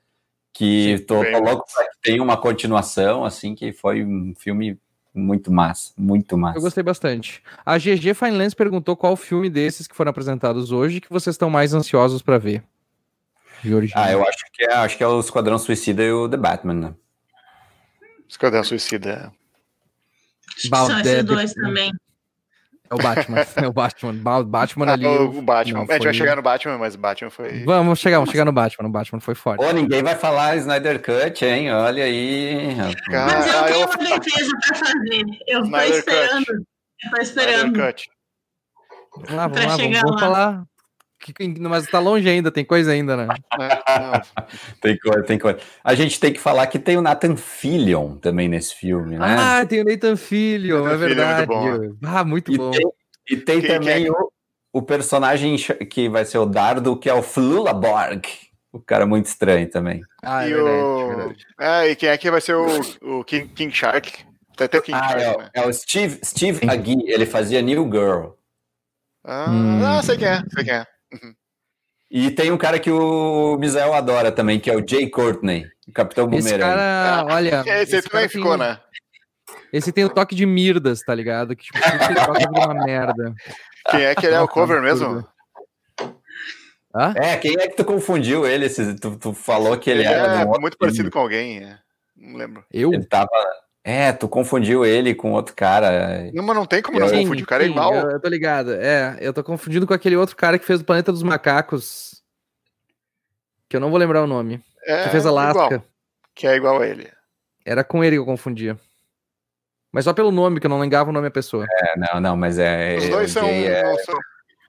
[0.52, 4.76] Que Sim, tô, tô louco pra que tenha uma continuação, assim, que foi um filme
[5.14, 6.58] muito massa, muito massa.
[6.58, 7.44] Eu gostei bastante.
[7.64, 11.76] A GG Finelands perguntou qual filme desses que foram apresentados hoje que vocês estão mais
[11.76, 12.64] ansiosos pra ver.
[13.94, 16.74] Ah, eu acho que é, acho que é o Esquadrão Suicida e o The Batman,
[16.74, 16.94] né?
[18.28, 19.32] Esquadrão Suicida.
[20.48, 21.92] Acho que são esses dois também.
[22.90, 23.38] É o Batman.
[23.64, 24.14] É o Batman.
[24.14, 25.06] Ba- Batman Ah, ali.
[25.08, 25.80] o, Batman.
[25.80, 27.64] não, a gente vai chegar no Batman, mas o Batman foi.
[27.66, 28.88] Vamos chegar, vamos chegar no Batman.
[28.88, 29.64] O Batman foi forte.
[29.64, 31.72] Ô, ninguém vai falar Snyder Cut, hein?
[31.74, 32.76] Olha aí.
[33.10, 35.24] Cara, Mas eu ah, tenho eu- uma defesa para fazer.
[35.48, 35.98] Eu tô Snyder Cut.
[36.00, 36.46] esperando.
[37.04, 37.66] Eu tô esperando.
[37.68, 38.10] Snyder Cut.
[39.18, 40.28] Vamos lá, vamos pra lá, vamos, chegar vamos lá.
[40.28, 40.64] falar.
[41.60, 43.28] Mas tá longe ainda, tem coisa ainda, né?
[43.60, 43.68] É,
[44.00, 44.22] não,
[44.82, 45.60] Tem coisa, tem coisa.
[45.84, 49.26] A gente tem que falar que tem o Nathan Fillion também nesse filme, né?
[49.26, 51.56] Ah, tem o Nathan Filho, Nathan é Fillion é verdade.
[51.80, 52.72] muito ah, muito E bom.
[52.72, 52.86] tem,
[53.32, 54.12] e tem Quem- também quem é?
[54.12, 54.32] o,
[54.74, 55.56] o personagem
[55.90, 58.22] que vai ser o Dardo, que é o Flulaborg.
[58.72, 60.04] O cara muito estranho também.
[60.22, 61.00] Ah, é e verdade, o...
[61.00, 61.46] é verdade.
[61.60, 64.24] É, e quem é que vai ser o, o King, King Shark?
[64.56, 65.50] Tem até o King Ah, Shark, é, o- né?
[65.54, 68.32] é o Steve, Steve Agee, ele fazia New Girl.
[69.24, 69.84] Ah, Hum.
[69.98, 70.86] ah, sei quem é, sei quem é.
[72.10, 75.92] E tem um cara que o Misael adora também, que é o Jay Courtney, o
[75.92, 76.60] Capitão Esse Boomerang.
[76.74, 77.60] cara, olha.
[77.62, 78.80] Esse aí esse também cara ficou, tem- né?
[79.74, 81.56] Esse tem o toque de Mirdas, tá ligado?
[81.56, 83.34] Que tipo, que ele toca vira uma merda.
[83.92, 85.26] Quem é que ele é o cover mesmo?
[86.96, 87.14] Hã?
[87.16, 88.66] É, quem é que tu confundiu ele?
[88.66, 91.12] Esse- Tu, tu falou que ele, Ele era é de muito parecido filme.
[91.12, 91.78] com alguém, é.
[92.16, 92.66] não lembro.
[92.72, 92.94] Eu?
[92.94, 93.30] Ele tava...
[93.90, 96.30] É, tu confundiu ele com outro cara.
[96.34, 97.94] Não, mas não tem como não Sim, confundir, o cara é sim, igual.
[97.96, 98.74] Eu, eu tô ligado.
[98.74, 102.22] É, eu tô confundindo com aquele outro cara que fez o Planeta dos Macacos.
[103.70, 104.62] Que eu não vou lembrar o nome.
[104.84, 105.66] É, Que fez Alaska.
[105.76, 105.84] igual,
[106.36, 107.10] que é igual a ele.
[107.66, 108.78] Era com ele que eu confundia.
[109.90, 111.66] Mas só pelo nome, que eu não lembrava o nome da pessoa.
[111.72, 112.98] É, não, não, mas é...
[112.98, 114.20] Os dois são, é são-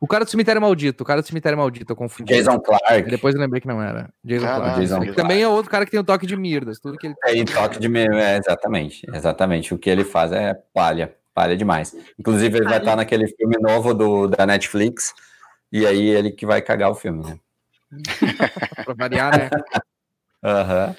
[0.00, 1.02] O cara do Cemitério Maldito.
[1.02, 2.32] O cara do Cemitério Maldito, eu confundi.
[2.32, 3.02] Jason Clark.
[3.11, 4.08] Depois eu lembrei que não era.
[4.24, 4.80] Jason Ah, Clarke.
[4.80, 5.22] Jason Que Clarke.
[5.22, 6.78] também é outro cara que tem o toque de Mirdas.
[6.78, 7.88] Tudo que ele É, e toque de...
[7.88, 9.74] me- É, exatamente, exatamente.
[9.74, 11.94] O que ele faz é palha, palha demais.
[12.18, 12.82] Inclusive, ele vai Palha.
[12.82, 15.12] estar naquele filme novo do, da Netflix,
[15.72, 17.38] e aí ele que vai cagar o filme, né?
[18.84, 19.51] pra variar, né?
[20.44, 20.96] Aham.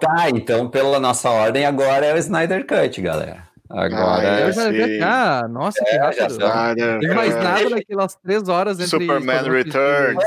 [0.00, 3.45] Tá, então, pela nossa ordem, agora é o Snyder Cut, galera.
[3.68, 4.52] Agora Ah, Eu é.
[4.52, 5.00] já sim.
[5.02, 6.86] Ah, nossa, que É, já rápido.
[6.86, 7.40] Não tem mais É.
[7.42, 10.24] nada daquelas três horas entre Superman Returns.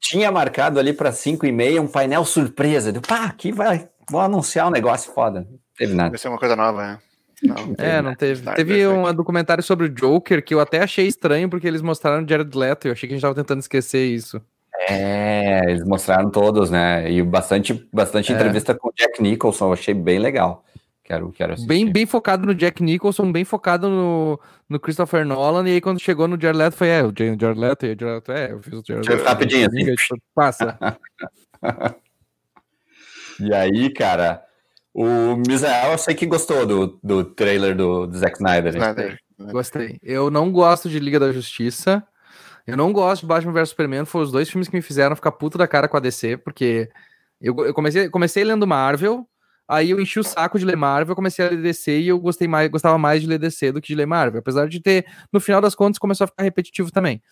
[0.00, 2.90] tinha marcado ali para 5 e meia um painel surpresa.
[2.92, 5.40] Deu, pá, aqui vai, vou anunciar um negócio foda.
[5.40, 6.10] Não teve nada.
[6.10, 6.98] Vai ser uma coisa nova, né?
[7.42, 7.74] Não.
[7.78, 8.32] É, não teve.
[8.34, 8.94] Snyder Teve Cut.
[8.98, 12.86] um documentário sobre o Joker que eu até achei estranho porque eles mostraram Jared Leto.
[12.88, 14.40] Eu achei que a gente tava tentando esquecer isso.
[14.88, 17.10] É, eles mostraram todos, né?
[17.10, 18.34] E bastante, bastante É.
[18.34, 20.64] entrevista com o Jack Nicholson, eu achei bem legal.
[21.10, 21.66] Quero, quero assistir.
[21.68, 25.68] Bem, bem focado no Jack Nicholson, bem focado no, no Christopher Nolan.
[25.68, 28.14] E aí, quando chegou no Jared Leto, foi: É, o Jared Leto, e o Jared
[28.14, 29.26] Leto, é, eu fiz o Jared Deixa eu Leto.
[29.26, 29.84] rapidinho, assim.
[29.96, 30.78] Tipo, Passa.
[33.42, 34.44] E aí, cara,
[34.92, 38.74] o Misael eu sei que gostou do, do trailer do, do Zack Snyder.
[38.74, 38.78] né?
[38.78, 39.18] Snyder.
[39.50, 39.98] Gostei.
[40.02, 42.06] Eu não gosto de Liga da Justiça.
[42.66, 44.04] Eu não gosto de Batman vs Superman.
[44.04, 46.90] Foram os dois filmes que me fizeram ficar puto da cara com a DC, porque
[47.40, 49.26] eu, eu comecei, comecei lendo Marvel,
[49.70, 52.48] aí eu enchi o saco de ler Marvel, comecei a ler DC e eu gostei
[52.48, 54.40] mais, gostava mais de ler DC do que de ler Marvel.
[54.40, 57.22] Apesar de ter, no final das contas, começou a ficar repetitivo também.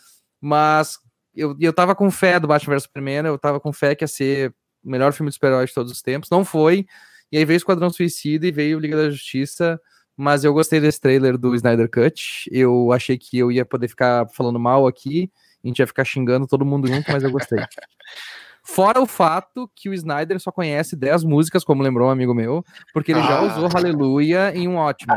[0.40, 0.98] Mas
[1.34, 4.08] eu, eu tava com fé do Batman vs Superman, eu tava com fé que ia
[4.08, 6.30] ser o melhor filme de super-herói de todos os tempos.
[6.30, 6.86] Não foi.
[7.30, 9.80] E aí veio Esquadrão Suicida e veio Liga da Justiça,
[10.16, 12.48] mas eu gostei desse trailer do Snyder Cut.
[12.52, 15.30] Eu achei que eu ia poder ficar falando mal aqui,
[15.62, 17.58] a gente ia ficar xingando todo mundo junto, mas eu gostei.
[18.70, 22.62] Fora o fato que o Snyder só conhece 10 músicas, como lembrou um amigo meu,
[22.92, 23.26] porque ele ah.
[23.26, 25.14] já usou Hallelujah em um ótimo.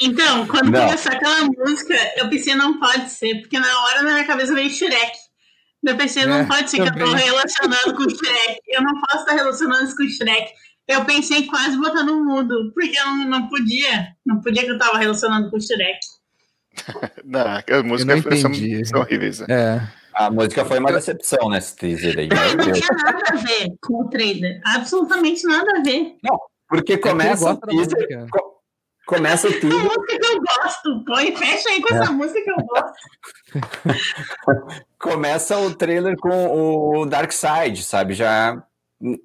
[0.00, 0.86] Então, quando não.
[0.86, 4.68] começou aquela música, eu pensei, não pode ser, porque na hora na minha cabeça veio
[4.70, 5.12] Shrek.
[5.84, 6.92] Eu pensei, não é, pode ser também.
[6.94, 8.60] que eu tô relacionando com o Shrek.
[8.68, 10.52] Eu não posso estar relacionando isso com o Shrek.
[10.88, 14.08] Eu pensei quase botar no mudo, porque eu não, não podia.
[14.26, 16.00] Não podia que eu tava relacionando com o Shrek.
[17.24, 18.52] não, as músicas são,
[18.84, 19.38] são horríveis.
[19.40, 19.46] Né?
[19.48, 20.03] É.
[20.14, 22.28] A música foi uma decepção nesse teaser aí.
[22.28, 24.60] Não tinha nada a ver com o trailer.
[24.64, 26.16] Absolutamente nada a ver.
[26.22, 26.38] Não,
[26.68, 28.28] porque é começa o teaser.
[28.30, 28.54] Co
[29.06, 29.72] começa o teaser.
[29.72, 31.04] É a música que eu gosto.
[31.04, 31.98] Põe, fecha aí com é.
[31.98, 32.94] essa música que eu gosto.
[34.98, 38.14] começa o trailer com o Dark Side, sabe?
[38.14, 38.62] Já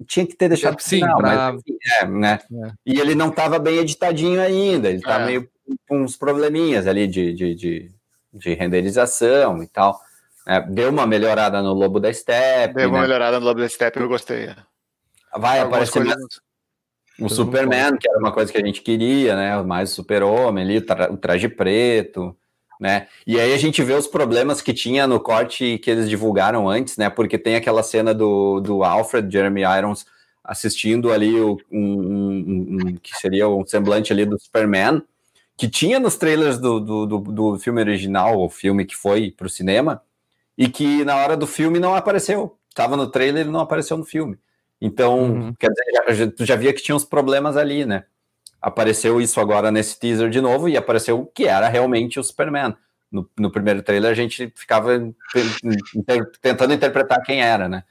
[0.06, 1.52] tinha que ter deixado Sim, final, pra...
[1.52, 1.62] mas
[2.00, 2.38] é, né?
[2.52, 2.72] É.
[2.84, 5.26] E ele não estava bem editadinho ainda, ele tá é.
[5.26, 5.48] meio
[5.88, 7.90] com uns probleminhas ali de, de, de,
[8.34, 9.98] de renderização e tal.
[10.46, 12.74] É, deu uma melhorada no Lobo da Steppe.
[12.74, 13.02] Deu uma né?
[13.02, 14.54] melhorada no Lobo da Steppe, eu gostei.
[15.36, 16.18] Vai aparecer mais
[17.20, 19.62] o Superman, que era uma coisa que a gente queria, né?
[19.62, 22.34] Mais o super-homem ali, o, tra o traje preto,
[22.80, 23.06] né?
[23.26, 26.96] E aí a gente vê os problemas que tinha no corte que eles divulgaram antes,
[26.96, 27.10] né?
[27.10, 30.06] Porque tem aquela cena do, do Alfred, Jeremy Irons,
[30.42, 35.02] assistindo ali o, um, um, um, que seria um semblante ali do Superman,
[35.58, 39.46] que tinha nos trailers do, do, do, do filme original, o filme que foi para
[39.46, 40.02] o cinema,
[40.56, 42.58] e que na hora do filme não apareceu.
[42.68, 44.38] Estava no trailer e não apareceu no filme.
[44.80, 45.54] Então, uhum.
[45.54, 48.04] quer dizer, já, tu já via que tinha uns problemas ali, né?
[48.60, 52.74] Apareceu isso agora nesse teaser de novo e apareceu o que era realmente o Superman.
[53.10, 57.82] No, no primeiro trailer a gente ficava inter, tentando interpretar quem era, né?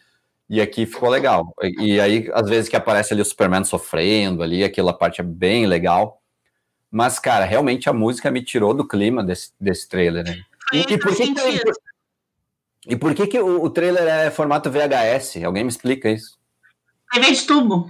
[0.50, 1.54] E aqui ficou legal.
[1.62, 5.24] E, e aí, às vezes que aparece ali o Superman sofrendo ali, aquela parte é
[5.24, 6.22] bem legal.
[6.90, 10.42] Mas, cara, realmente a música me tirou do clima desse, desse trailer, né?
[10.74, 11.64] E, e por que, que,
[12.90, 15.44] e por que, que o, o trailer é formato VHS?
[15.44, 16.40] Alguém me explica isso?
[17.12, 17.90] TV de tubo.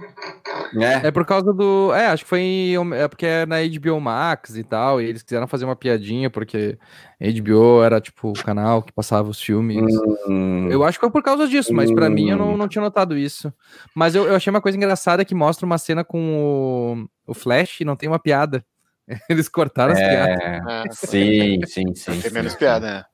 [0.78, 1.08] É.
[1.08, 1.92] é por causa do.
[1.92, 2.74] É, acho que foi.
[2.94, 5.00] É porque é na HBO Max e tal.
[5.00, 6.78] E eles quiseram fazer uma piadinha, porque
[7.20, 9.92] HBO era tipo o canal que passava os filmes.
[10.26, 10.68] Hum.
[10.70, 13.16] Eu acho que foi por causa disso, mas para mim eu não, não tinha notado
[13.16, 13.52] isso.
[13.94, 17.82] Mas eu, eu achei uma coisa engraçada que mostra uma cena com o, o Flash
[17.82, 18.64] e não tem uma piada.
[19.28, 20.96] Eles cortaram é, as piadas.
[21.10, 22.20] Sim, sim, sim.
[22.20, 23.04] Tem menos piada, né?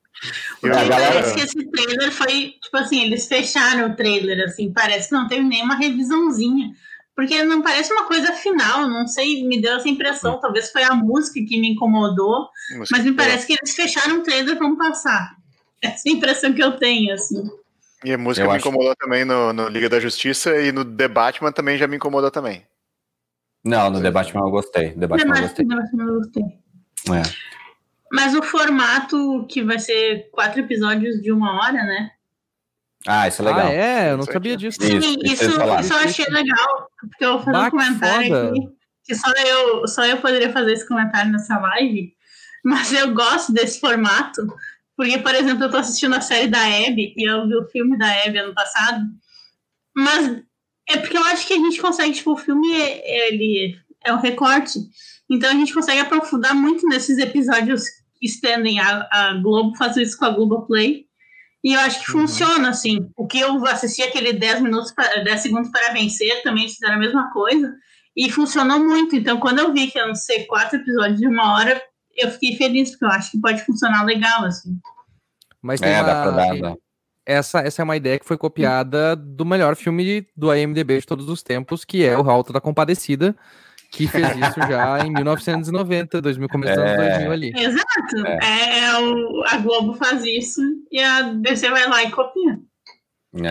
[0.63, 1.13] Eu, galera...
[1.13, 5.29] Parece que esse trailer foi, tipo assim, eles fecharam o trailer, assim, parece que não
[5.29, 6.73] teve nenhuma revisãozinha.
[7.17, 10.39] Porque não parece uma coisa final, não sei, me deu essa impressão.
[10.39, 13.47] Talvez foi a música que me incomodou, música, mas me parece é.
[13.47, 15.35] que eles fecharam o trailer e vão passar.
[15.81, 17.51] Essa é a impressão que eu tenho, assim.
[18.05, 21.09] E a música eu me incomodou também no, no, Liga da Justiça e no The
[21.09, 22.63] Batman também já me incomodou também.
[23.65, 24.91] Não, no The Batman eu gostei.
[24.91, 25.67] The Batman, eu gostei.
[25.67, 26.43] The Batman eu gostei.
[26.43, 27.66] É.
[28.13, 32.11] Mas o formato que vai ser quatro episódios de uma hora, né?
[33.07, 33.67] Ah, isso é legal.
[33.67, 34.11] Ah, é?
[34.13, 34.79] Eu não sabia disso.
[34.81, 35.45] Sim, isso, isso,
[35.81, 36.91] isso eu achei legal.
[37.01, 38.49] Porque eu vou fazer um comentário foda.
[38.49, 38.61] aqui.
[39.05, 42.13] Que só eu, só eu poderia fazer esse comentário nessa live.
[42.65, 44.47] Mas eu gosto desse formato.
[44.97, 47.99] Porque, por exemplo, eu tô assistindo a série da Abby e eu vi o filme
[47.99, 49.05] da Abby ano passado.
[49.95, 50.43] Mas
[50.89, 54.79] é porque eu acho que a gente consegue, tipo, o filme ele é um recorte.
[55.31, 57.85] Então a gente consegue aprofundar muito nesses episódios
[58.23, 58.79] estendem.
[58.81, 61.07] A, a Globo faz isso com a Globo Play.
[61.65, 62.21] E eu acho que uhum.
[62.21, 63.11] funciona, assim.
[63.17, 66.99] O que eu assisti aquele 10 minutos, pra, 10 segundos para vencer, também fizeram a
[66.99, 67.75] mesma coisa.
[68.17, 69.17] E funcionou muito.
[69.17, 71.83] Então, quando eu vi que iam ser quatro episódios de uma hora,
[72.17, 74.79] eu fiquei feliz, porque eu acho que pode funcionar legal, assim.
[75.61, 76.03] Mas tem é, uma...
[76.05, 76.77] dá pra dar, dá.
[77.27, 81.29] Essa, essa é uma ideia que foi copiada do melhor filme do IMDB de todos
[81.29, 83.37] os tempos, que é o Alto da Compadecida,
[83.97, 87.53] que fez isso já em 1990, 2000, começo dos anos 2000 ali.
[87.57, 88.27] Exato.
[88.27, 88.39] É.
[88.43, 88.79] é.
[88.87, 90.61] É, o, a Globo faz isso
[90.93, 92.59] e a DC vai lá e copia.
[93.35, 93.51] É.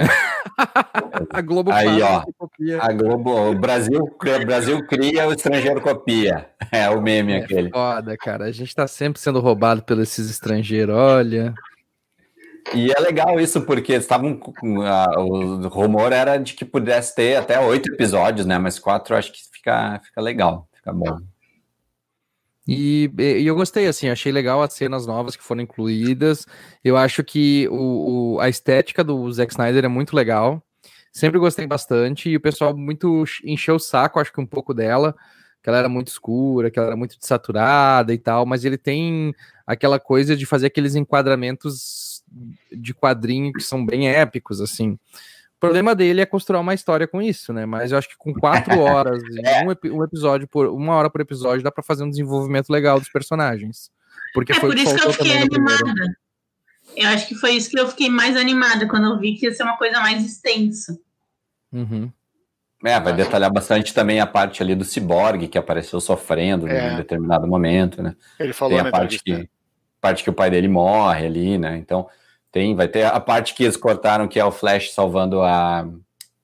[1.31, 2.81] a Globo Aí, ó, copia.
[2.81, 6.49] A Globo, o Brasil, o Brasil cria, o estrangeiro copia.
[6.71, 7.69] É o meme é aquele.
[7.69, 8.45] Foda, cara.
[8.45, 11.53] A gente tá sempre sendo roubado pelos esses estrangeiros, olha.
[12.73, 14.39] E é legal isso, porque estavam.
[15.17, 18.57] o rumor era de que pudesse ter até oito episódios, né?
[18.57, 21.19] Mas quatro acho que fica, fica legal, fica bom.
[22.67, 26.47] E, e, eu gostei, assim, achei legal as cenas novas que foram incluídas.
[26.83, 30.63] Eu acho que o, o, a estética do Zack Snyder é muito legal.
[31.11, 32.29] Sempre gostei bastante.
[32.29, 35.15] E o pessoal muito encheu o saco, acho que um pouco dela.
[35.61, 38.45] Que ela era muito escura, que ela era muito desaturada e tal.
[38.45, 39.33] Mas ele tem
[39.67, 42.04] aquela coisa de fazer aqueles enquadramentos
[42.71, 44.97] de quadrinho que são bem épicos, assim.
[45.59, 47.65] problema dele é construir uma história com isso, né?
[47.65, 49.21] Mas eu acho que com quatro horas,
[49.85, 53.09] um, um, episódio por uma hora por episódio, dá para fazer um desenvolvimento legal dos
[53.09, 53.89] personagens.
[54.33, 56.17] Porque é foi por isso que eu fiquei animada.
[56.95, 59.53] Eu acho que foi isso que eu fiquei mais animada quando eu vi que ia
[59.53, 60.97] ser uma coisa mais extensa.
[61.71, 62.11] Uhum.
[62.83, 66.93] É, vai detalhar bastante também a parte ali do ciborgue que apareceu sofrendo é.
[66.93, 68.15] em determinado momento, né?
[68.39, 69.49] Ele falou tem a parte que,
[69.99, 71.77] parte que o pai dele morre ali, né?
[71.77, 72.07] Então
[72.55, 75.85] tem, vai ter a parte que eles cortaram que é o Flash salvando a,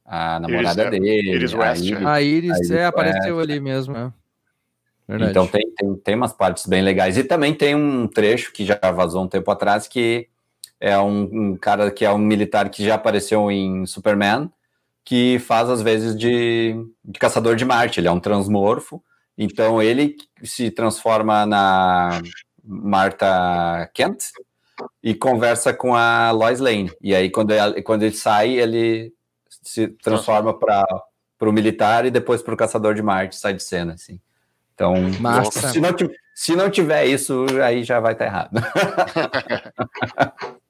[0.06, 1.36] a namorada Iris, dele.
[1.36, 4.12] Iris West, a Iris, a Iris, a Iris é, apareceu ali mesmo, é.
[5.08, 5.32] Verdade.
[5.32, 7.18] Então tem, tem, tem umas partes bem legais.
[7.18, 10.28] E também tem um trecho que já vazou um tempo atrás que
[10.82, 14.52] é um, um cara que é um militar que já apareceu em Superman,
[15.06, 18.02] que faz às vezes de, de, caçador de Marte.
[18.02, 19.02] Ele é um transmorfo,
[19.38, 22.22] então ele se transforma na
[22.62, 24.26] Marta Kent
[25.04, 26.92] e conversa com a Lois Lane.
[27.02, 29.14] E aí quando ele, quando ele sai, ele
[29.62, 30.86] se transforma para
[31.42, 34.20] o militar e depois para o caçador de Marte, sai de cena assim.
[34.74, 34.96] Então,
[35.52, 35.90] se não,
[36.34, 38.52] se não tiver isso, aí já vai estar tá errado.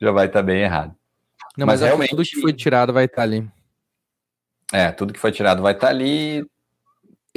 [0.00, 0.94] já vai estar tá bem errado.
[1.56, 3.48] Não, mas, mas realmente tudo que foi tirado vai estar tá ali.
[4.72, 6.44] É, tudo que foi tirado vai estar tá ali.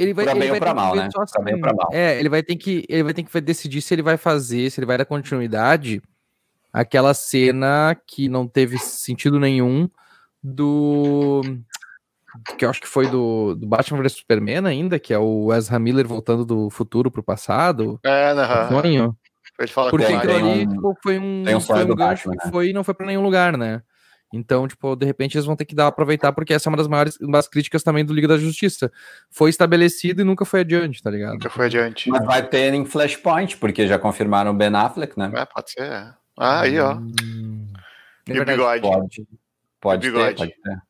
[0.00, 1.08] Ele vai, pra ele bem vai ou pra mal, né?
[1.14, 1.90] Assim, bem ou pra mal.
[1.92, 4.80] É, ele vai ter que ele vai ter que decidir se ele vai fazer, se
[4.80, 6.02] ele vai dar continuidade
[6.72, 9.88] aquela cena que não teve sentido nenhum
[10.42, 11.42] do
[12.56, 15.78] que eu acho que foi do, do Batman vs Superman ainda, que é o Ezra
[15.78, 17.98] Miller voltando do futuro pro passado.
[18.02, 18.68] É, né?
[18.68, 19.16] Sonho.
[19.58, 22.36] Ele fala Porque que aquilo ali um, tipo, foi um, um foi um gancho Batman,
[22.36, 22.52] que né?
[22.52, 23.82] foi e não foi pra nenhum lugar, né?
[24.32, 26.86] Então, tipo, de repente eles vão ter que dar aproveitar, porque essa é uma das
[26.86, 28.90] maiores das críticas também do Liga da Justiça.
[29.28, 31.32] Foi estabelecido e nunca foi adiante, tá ligado?
[31.32, 32.08] Nunca foi adiante.
[32.10, 35.32] Mas vai ter em Flashpoint, porque já confirmaram o Ben Affleck, né?
[35.34, 36.14] É, pode ser.
[36.38, 36.94] Ah, aí, ó.
[36.94, 37.66] Hum,
[38.28, 38.80] é E o verdade.
[38.80, 38.80] bigode.
[38.82, 39.26] Pode,
[39.80, 40.36] pode E o ter, bigode?
[40.36, 40.82] pode ter.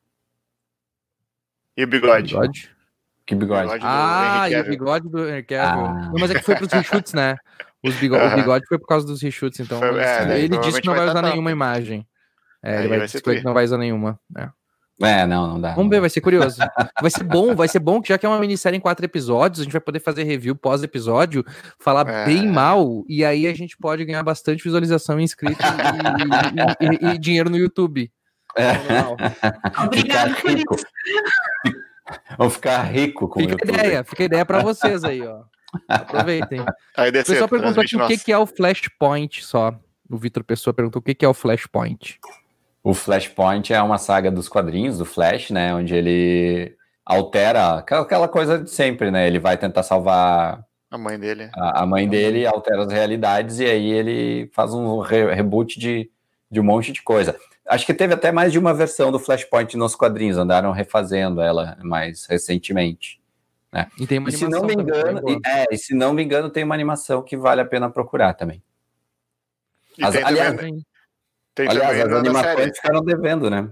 [1.77, 2.27] E o bigode.
[2.33, 2.71] Bigode?
[3.25, 3.63] Que bigode.
[3.63, 5.85] Bigode Ah, e o bigode do Henry Cavill.
[5.85, 5.93] Ah.
[6.11, 7.37] Não, mas é que foi pros reshoots, né?
[7.83, 8.33] Os bigo- Aham.
[8.33, 11.07] O bigode foi por causa dos reshoots, então Foi- é, ele disse que não vai
[11.09, 12.05] usar nenhuma imagem.
[12.63, 14.19] É, ele vai vai ser que não vai usar nenhuma.
[14.37, 14.49] é.
[15.03, 15.73] É, não, não dá.
[15.73, 16.57] Vamos ver, vai ser curioso.
[17.01, 19.59] Vai ser bom, vai ser bom que já que é uma minissérie em quatro episódios,
[19.59, 21.43] a gente vai poder fazer review pós-episódio,
[21.79, 22.25] falar É.
[22.25, 27.15] bem mal, e aí a gente pode ganhar bastante visualização em inscritos e, e- e-
[27.15, 28.11] e dinheiro no YouTube.
[28.55, 28.73] É.
[28.77, 29.17] Legal.
[29.85, 30.85] Obrigado Ficar por isso.
[32.37, 33.73] Vamos ficar rico com o Fica a YouTube.
[33.79, 35.41] ideia, fica a ideia pra vocês aí, ó.
[35.87, 36.63] Aproveitem.
[36.95, 39.73] Aí O pessoal perguntou aqui o que é o Flashpoint só.
[40.07, 42.19] O Vitor Pessoa perguntou o que, que é o Flashpoint.
[42.83, 45.73] O Flashpoint é uma saga dos quadrinhos do Flash, né?
[45.73, 46.75] Onde ele
[47.05, 49.27] altera aquela- coisa de sempre, né?
[49.27, 51.49] Ele vai tentar salvar A mãe dele.
[51.53, 56.09] a, a mãe dele, altera as realidades e aí ele faz um re- reboot de,
[56.49, 57.35] de um monte de coisa.
[57.67, 61.77] Acho que teve até mais de uma versão do Flashpoint nos quadrinhos, andaram refazendo ela
[61.83, 63.21] mais recentemente.
[63.99, 66.21] E tem uma E se não me engano, bem e, é, e se não me
[66.23, 68.61] engano, tem uma animação que vale a pena procurar também.
[70.01, 70.85] As- aliás, também,
[71.53, 73.71] tem Aliás, as animações ficaram devendo, né?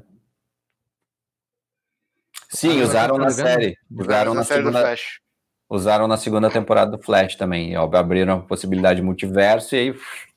[2.49, 3.77] Sim, Ah, usaram na série.
[3.91, 5.21] Usaram na, na série do segunda, Flash.
[5.69, 7.77] usaram na segunda temporada do Flash também.
[7.77, 10.27] Ó, Abriram a possibilidade de multiverso e aí uf,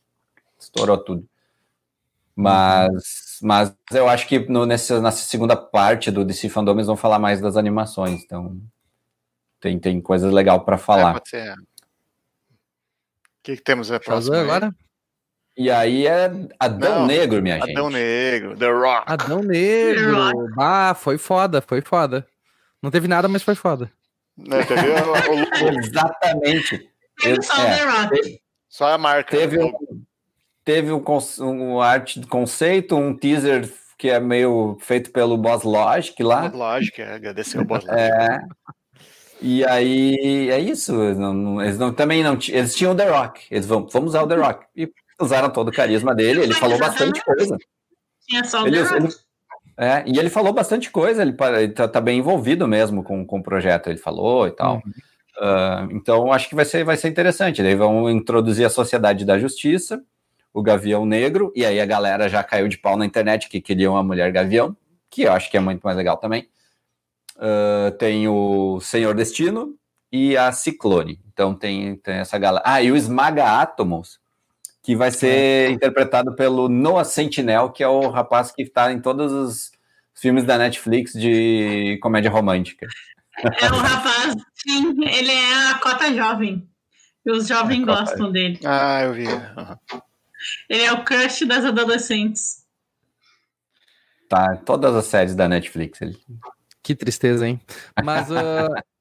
[0.59, 1.27] estourou tudo.
[2.35, 6.97] Mas, mas eu acho que no, nessa, nessa segunda parte do DC Fandom eles vão
[6.97, 8.23] falar mais das animações.
[8.25, 8.61] Então
[9.61, 11.13] tem, tem coisa legal para É, falar.
[11.15, 11.53] pode ser.
[11.55, 11.57] O
[13.43, 14.37] que, que temos a próxima?
[14.37, 14.75] Shazam agora?
[15.57, 17.73] E aí é Adão Não, Negro, minha gente.
[17.73, 19.03] Adão Negro, The Rock.
[19.07, 20.17] Adão Negro.
[20.59, 22.27] Ah, foi foda, foi foda.
[22.83, 23.91] Não teve nada, mas foi foda.
[24.37, 25.07] Né, teve o, o
[25.69, 26.89] logo, Exatamente.
[27.21, 28.41] Teve só o É, The Rock.
[28.69, 29.37] só a marca.
[29.37, 29.73] Teve o um,
[30.65, 31.03] teve um,
[31.41, 36.49] um arte de conceito, um teaser que é meio feito pelo Boss Logic lá.
[36.49, 38.01] Lógico, é, agradecer o Boss Logic.
[38.01, 38.41] É.
[39.41, 40.93] E aí é isso.
[41.15, 43.43] não- não- eles não, também não eles tinham o The Rock.
[43.51, 44.65] Eles vão, vamos usar o The Rock.
[44.75, 44.91] E
[45.23, 46.43] usaram todo o carisma dele.
[46.43, 47.57] Ele falou bastante coisa.
[48.29, 48.79] Tinha só o Ele,
[49.77, 51.23] é, e ele falou bastante coisa.
[51.23, 53.89] Ele, ele tá, tá bem envolvido mesmo com, com o projeto.
[53.89, 54.83] Ele falou e tal.
[55.39, 57.63] Ah, então acho que vai ser, vai ser interessante.
[57.63, 60.03] Daí vão introduzir a Sociedade da Justiça,
[60.53, 63.97] o Gavião Negro, e aí a galera já caiu de pau na internet que queriam
[63.97, 64.77] a Mulher Gavião,
[65.11, 66.49] que eu acho que é muito mais legal também.
[67.39, 69.75] Ah, tem o Senhor Destino
[70.11, 71.19] e a Ciclone.
[71.33, 72.63] Então tem, tem essa galera.
[72.67, 74.21] Ah, e o Esmaga Átomos,
[74.83, 79.33] que vai ser interpretado pelo Noah Sentinel, que é o rapaz que está em todos
[79.33, 79.73] os
[80.15, 82.87] filmes da Netflix de comédia romântica.
[83.39, 86.69] É o rapaz, sim, ele é a cota jovem.
[87.25, 88.59] E os jovens É gostam dele.
[88.65, 89.25] Ah, eu vi.
[90.69, 92.65] Ele é o crush das adolescentes.
[94.29, 96.01] tá todas as séries da Netflix.
[96.01, 96.19] Ele...
[96.83, 97.61] Que tristeza, hein?
[98.03, 98.35] Mas uh,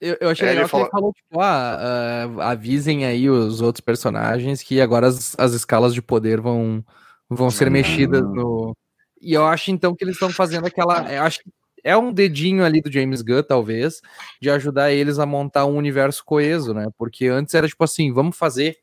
[0.00, 0.86] eu, eu, achei é, legal ele falou...
[0.86, 5.52] que ele falou, tipo, ah, uh, avisem aí os outros personagens que agora as, as
[5.52, 6.84] escalas de poder vão,
[7.28, 8.76] vão ser mexidas no.
[9.20, 11.12] E eu acho então que eles estão fazendo aquela.
[11.12, 11.50] Eu acho que
[11.82, 14.00] é um dedinho ali do James Gunn, talvez,
[14.40, 16.86] de ajudar eles a montar um universo coeso, né?
[16.96, 18.76] Porque antes era tipo assim, vamos fazer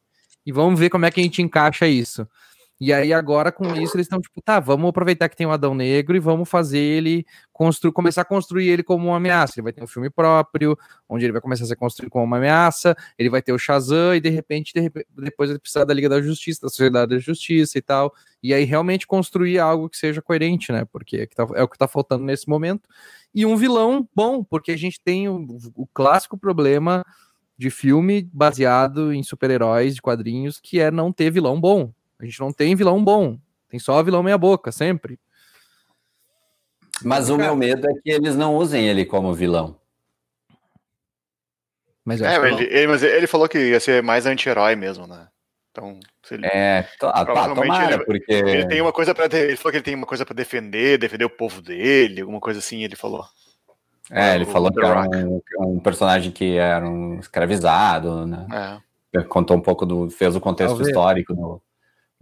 [0.45, 2.27] e vamos ver como é que a gente encaixa isso.
[2.79, 5.73] E aí agora com isso eles estão tipo, tá, vamos aproveitar que tem o Adão
[5.73, 9.53] Negro e vamos fazer ele construir, começar a construir ele como uma ameaça.
[9.55, 12.35] Ele vai ter um filme próprio, onde ele vai começar a ser construído como uma
[12.35, 15.93] ameaça, ele vai ter o Shazam e de repente, de repente depois ele precisa da
[15.93, 18.13] Liga da Justiça, da Sociedade da Justiça e tal.
[18.43, 20.83] E aí realmente construir algo que seja coerente, né?
[20.91, 22.89] Porque é, tá, é o que tá faltando nesse momento.
[23.33, 27.05] E um vilão bom, porque a gente tem o, o clássico problema
[27.57, 31.93] de filme baseado em super-heróis de quadrinhos, que é não ter vilão bom.
[32.19, 33.37] A gente não tem vilão bom,
[33.69, 35.19] tem só vilão meia boca, sempre.
[37.03, 39.77] Mas o meu medo é que eles não usem ele como vilão.
[42.05, 45.27] Mas, é, ele, ele, mas ele falou que ia ser mais anti-herói mesmo, né?
[45.71, 49.13] Então, se ele, é, to, ah, provavelmente tá, tomara, ele, porque ele tem uma coisa
[49.13, 52.39] para ele falou que ele tem uma coisa para defender, defender o povo dele, alguma
[52.39, 53.25] coisa assim, ele falou.
[54.09, 58.81] É, ele falou que era um, um, personagem que era um escravizado, né?
[59.13, 59.23] É.
[59.23, 60.89] Contou um pouco do, fez o contexto Talvez.
[60.89, 61.61] histórico do,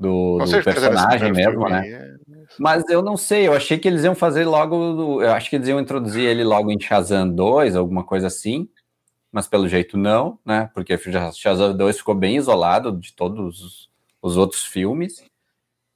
[0.04, 1.88] do, do personagem mesmo, né?
[1.88, 2.16] É
[2.60, 5.24] Mas eu não sei, eu achei que eles iam fazer logo.
[5.24, 8.68] Eu acho que eles iam introduzir ele logo em Shazam 2, alguma coisa assim.
[9.32, 10.70] Mas pelo jeito não, né?
[10.74, 10.98] Porque
[11.34, 13.90] Shazam 2 ficou bem isolado de todos
[14.22, 15.24] os outros filmes.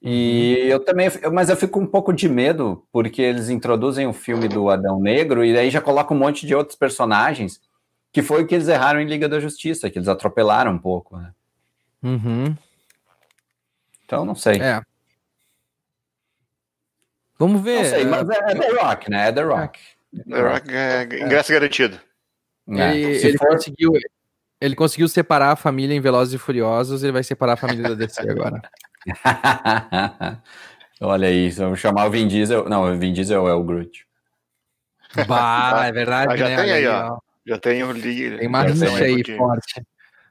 [0.00, 0.68] E uhum.
[0.68, 4.70] eu também, mas eu fico um pouco de medo, porque eles introduzem o filme do
[4.70, 7.60] Adão Negro e aí já colocam um monte de outros personagens,
[8.12, 11.16] que foi o que eles erraram em Liga da Justiça, que eles atropelaram um pouco,
[11.18, 11.32] né?
[12.02, 12.56] Uhum.
[14.08, 14.58] Então, não sei.
[14.58, 14.80] É.
[17.38, 17.82] Vamos ver.
[17.82, 19.28] Não sei, mas é, é The Rock, né?
[19.28, 19.80] É The Rock.
[20.26, 22.00] The Rock é, é ingresso garantido.
[22.70, 22.96] É.
[22.96, 23.48] Ele, ele for...
[23.48, 23.92] conseguiu,
[24.58, 27.94] ele conseguiu separar a família em Velozes e Furiosos, ele vai separar a família da
[27.94, 28.62] DC agora.
[31.02, 32.66] Olha isso, vamos chamar o Vin Diesel.
[32.66, 34.06] Não, o Vin Diesel é o Groot.
[35.28, 36.32] Bah, é verdade.
[36.32, 36.56] Ah, já né?
[36.56, 37.18] tem aí, ó.
[37.46, 39.82] Já tem o Tem uma rixa aí forte.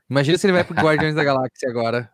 [0.10, 2.12] Imagina se ele vai pro Guardiões da Galáxia agora.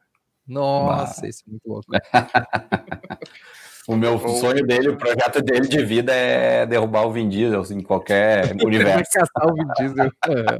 [0.47, 1.27] Nossa, bah.
[1.27, 1.87] isso é muito louco.
[3.87, 7.77] o meu sonho dele, o projeto dele de vida é derrubar o Vin Diesel assim,
[7.79, 9.11] em qualquer universo.
[9.11, 10.11] caçar o Vin Diesel.
[10.29, 10.59] É.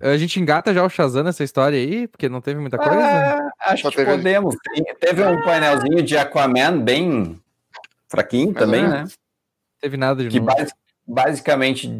[0.00, 3.00] A gente engata já o Shazam nessa história aí, porque não teve muita coisa?
[3.00, 4.12] É, acho Só que teve...
[4.12, 4.54] podemos.
[5.00, 7.40] Teve um painelzinho de Aquaman bem
[8.08, 8.88] fraquinho Mas também, é.
[8.88, 9.04] né?
[9.80, 10.54] Teve nada de que novo.
[10.54, 10.72] Base,
[11.08, 11.90] basicamente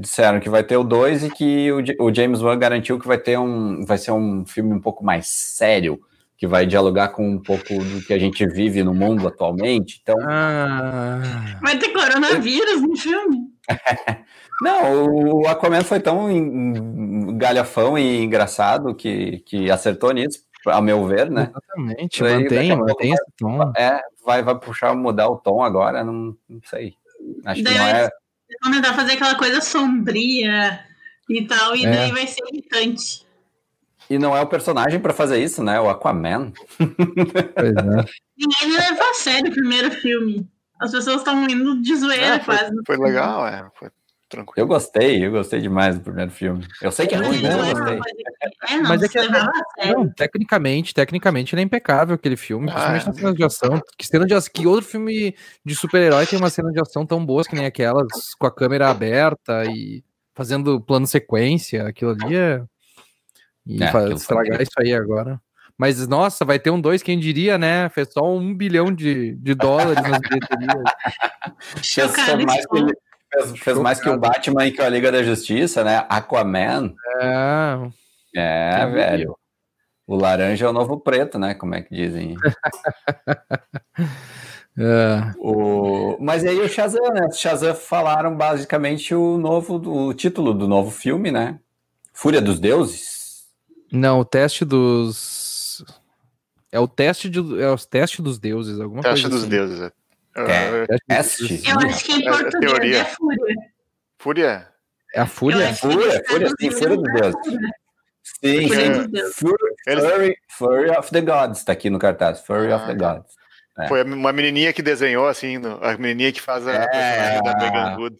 [0.00, 3.18] disseram que vai ter o 2 e que o, o, James Wan garantiu que vai
[3.18, 6.00] ter um vai ser um filme um pouco mais sério,
[6.36, 10.00] que vai dialogar com um pouco do que a gente vive no mundo atualmente.
[10.02, 11.20] Então, ah...
[11.60, 13.38] vai ter coronavírus no filme.
[14.60, 16.28] Não, o Aquaman foi tão
[17.36, 21.52] galhafão e engraçado que, que acertou nisso, a meu ver, né?
[21.52, 23.72] Exatamente, mantém, mantém esse tom.
[23.76, 26.94] É, vai, vai puxar, mudar o tom agora, não, não sei.
[27.44, 28.10] Acho que não é
[28.62, 30.84] vão tentar fazer aquela coisa sombria
[31.28, 31.90] e tal, e é.
[31.90, 33.26] daí vai ser irritante.
[34.10, 35.78] E não é o personagem para fazer isso, né?
[35.78, 36.52] O Aquaman.
[36.76, 38.04] Pois é.
[38.38, 40.48] Ninguém levou a sério o primeiro filme.
[40.80, 42.72] As pessoas estão indo de zoeira é, foi, quase.
[42.86, 43.68] Foi legal, é.
[43.74, 43.90] Foi
[44.28, 44.64] tranquilo.
[44.64, 46.66] Eu gostei, eu gostei demais do primeiro filme.
[46.82, 48.00] Eu sei que é ruim, mas eu gostei.
[48.68, 49.18] É, não, mas é que
[49.94, 53.82] não, tecnicamente, tecnicamente ele é impecável aquele filme, ah, principalmente nas cenas de ação.
[53.96, 57.24] Que cena de ação, que outro filme de super-herói tem uma cena de ação tão
[57.24, 60.04] boas que nem aquelas com a câmera aberta e
[60.34, 62.62] fazendo plano sequência, aquilo ali é
[63.68, 65.38] e é, estragar isso aí agora.
[65.76, 67.88] Mas, nossa, vai ter um 2, quem diria, né?
[67.90, 70.82] Fez só um bilhão de, de dólares nas bilheterias.
[71.82, 72.92] Chocado, mais que ele,
[73.32, 76.06] Fez, fez mais que o Batman e que a Liga da Justiça, né?
[76.08, 76.94] Aquaman.
[77.20, 77.90] É.
[78.34, 79.36] É, velho.
[80.06, 81.54] O laranja é o novo preto, né?
[81.54, 82.34] Como é que dizem?
[84.78, 85.34] é.
[85.38, 86.16] o...
[86.18, 87.26] Mas aí o Shazam, né?
[87.26, 91.60] O Shazam falaram basicamente o novo, o título do novo filme, né?
[92.14, 93.18] Fúria dos Deuses?
[93.92, 95.84] Não, o teste dos.
[96.70, 97.38] É o teste, de...
[97.60, 99.28] é o teste dos deuses, alguma teste coisa.
[99.28, 99.50] Teste dos assim.
[99.50, 99.92] deuses, é.
[100.36, 101.62] É, teste.
[101.68, 102.98] Eu acho que em é, português é, teoria.
[102.98, 103.54] é Fúria.
[104.18, 104.68] Fúria?
[105.14, 105.74] É a Fúria?
[105.74, 107.34] Fúria, Fúria, sim, Fúria do Deus.
[108.22, 108.68] Sim,
[109.32, 112.40] Furry, Furry of the Gods, tá aqui no cartaz.
[112.40, 113.34] Furry ah, of the ah, Gods.
[113.78, 113.88] É.
[113.88, 117.96] Foi uma menininha que desenhou, assim, a menininha que faz a é, personagem da Megan
[117.96, 118.16] Good,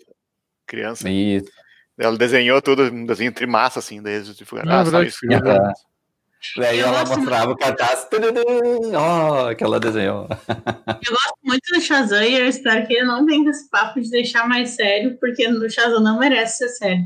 [0.67, 1.09] criança.
[1.09, 1.51] Isso.
[1.99, 5.19] Ela desenhou tudo, um desenho trimassa, assim, desde tipo, ah, ah, isso.
[6.57, 8.07] Daí ela mostrava o cartaz.
[8.95, 10.29] Ó, oh, que ela desenhou.
[10.89, 14.11] Eu gosto muito do Shazam e eu espero que ele não venha esse papo de
[14.11, 17.05] deixar mais sério, porque o Shazam não merece ser sério.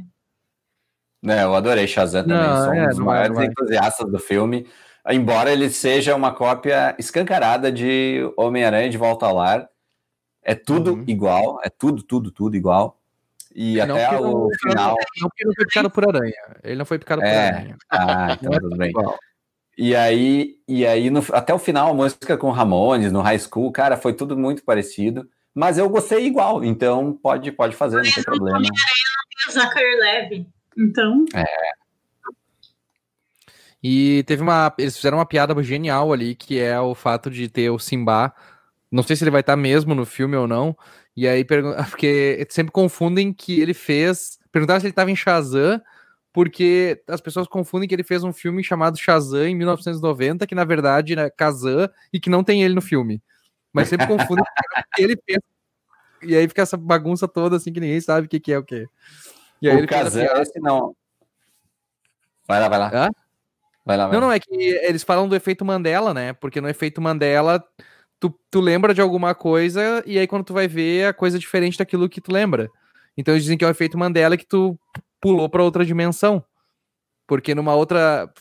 [1.25, 2.37] É, eu adorei Shazam também.
[2.37, 4.67] Não, Sou é, um dos maiores é, entusiastas do filme.
[5.09, 9.69] Embora ele seja uma cópia escancarada de Homem-Aranha de Volta ao Lar.
[10.43, 11.05] É tudo uhum.
[11.07, 13.01] igual, é tudo, tudo, tudo igual.
[13.55, 14.97] E não até o final.
[15.21, 16.35] Não porque não foi picado por aranha.
[16.63, 17.51] Ele não foi picado é.
[17.51, 17.77] por aranha.
[17.91, 18.93] Ah, então tudo bem.
[19.77, 23.73] E aí, e aí no, até o final, a música com Ramones, no High School,
[23.73, 25.29] cara, foi tudo muito parecido.
[25.55, 28.59] Mas eu gostei igual, então pode, pode fazer, não tem problema.
[28.59, 30.47] Não tem o Zachary Levy,
[30.79, 31.25] então.
[31.35, 31.45] É.
[33.83, 34.73] E teve uma.
[34.79, 38.33] Eles fizeram uma piada genial ali, que é o fato de ter o Simba.
[38.91, 40.77] Não sei se ele vai estar mesmo no filme ou não,
[41.17, 41.45] e aí,
[41.91, 44.39] porque sempre confundem que ele fez.
[44.51, 45.81] Perguntaram se ele estava em Shazam,
[46.33, 50.65] porque as pessoas confundem que ele fez um filme chamado Shazam em 1990, que na
[50.65, 53.23] verdade é Kazan e que não tem ele no filme.
[53.73, 54.45] Mas sempre confundem
[54.95, 55.39] que ele fez.
[56.23, 58.65] E aí fica essa bagunça toda, assim, que ninguém sabe o que, que é o
[58.65, 58.87] que.
[59.61, 60.95] E aí o Kazan, esse não.
[62.47, 62.91] Vai lá, vai lá.
[62.93, 63.11] Hã?
[63.85, 64.15] Vai lá, vai.
[64.15, 66.33] Não, não, é que eles falam do efeito Mandela, né?
[66.33, 67.65] Porque no efeito Mandela
[68.23, 71.41] tu, tu lembra de alguma coisa e aí quando tu vai ver a coisa é
[71.41, 72.71] diferente daquilo que tu lembra.
[73.17, 74.79] Então eles dizem que é o efeito Mandela que tu
[75.21, 76.45] pulou para outra dimensão.
[77.27, 78.33] Porque numa outra.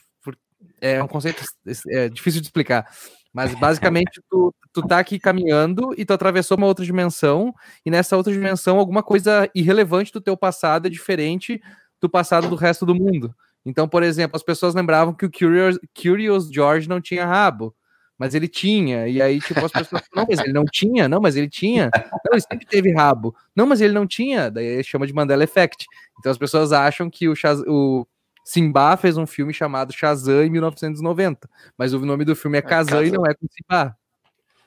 [0.80, 1.44] É um conceito
[1.90, 2.86] é difícil de explicar.
[3.34, 7.54] Mas basicamente tu, tu tá aqui caminhando e tu atravessou uma outra dimensão,
[7.84, 11.60] e nessa outra dimensão alguma coisa irrelevante do teu passado é diferente
[12.00, 13.34] do passado do resto do mundo.
[13.66, 17.74] Então, por exemplo, as pessoas lembravam que o Curious, Curious George não tinha rabo
[18.22, 19.08] mas ele tinha.
[19.08, 21.90] E aí, tipo, as pessoas não, mas ele não tinha, não, mas ele tinha.
[22.24, 23.36] Não, ele sempre teve rabo.
[23.56, 24.52] Não, mas ele não tinha.
[24.52, 25.88] Daí chama de Mandela Effect.
[26.20, 28.06] Então as pessoas acham que o, Shaz o
[28.46, 31.50] Simba fez um filme chamado Shazam em 1990.
[31.76, 33.98] Mas o nome do filme é, é Kazan e não é com Simba.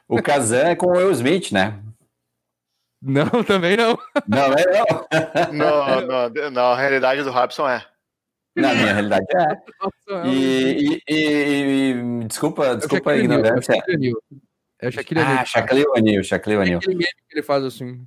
[0.09, 1.81] O Kazan é com o Will Smith, né?
[3.01, 3.97] Não, também não.
[4.27, 6.01] Não, é não.
[6.03, 7.87] não, não, não, a realidade do Robson é.
[8.57, 10.29] Na minha realidade é.
[10.29, 13.75] E, e, e, desculpa, desculpa a ignorância.
[14.81, 15.39] É o Shaquille O'Neal.
[15.39, 16.81] Ah, Shaquille O'Neal, Shaquille O'Neal.
[16.81, 18.07] Que ele faz assim.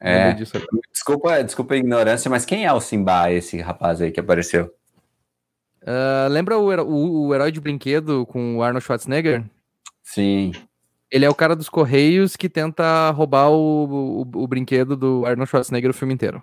[0.00, 0.34] É.
[0.90, 4.74] Desculpa, desculpa a ignorância, mas quem é o Simba, esse rapaz aí que apareceu?
[5.82, 9.44] Uh, lembra o, o, o, herói de brinquedo com o Arnold Schwarzenegger?
[10.02, 10.52] Sim.
[11.10, 15.48] Ele é o cara dos Correios que tenta roubar o, o, o brinquedo do Arnold
[15.48, 16.42] Schwarzenegger o filme inteiro.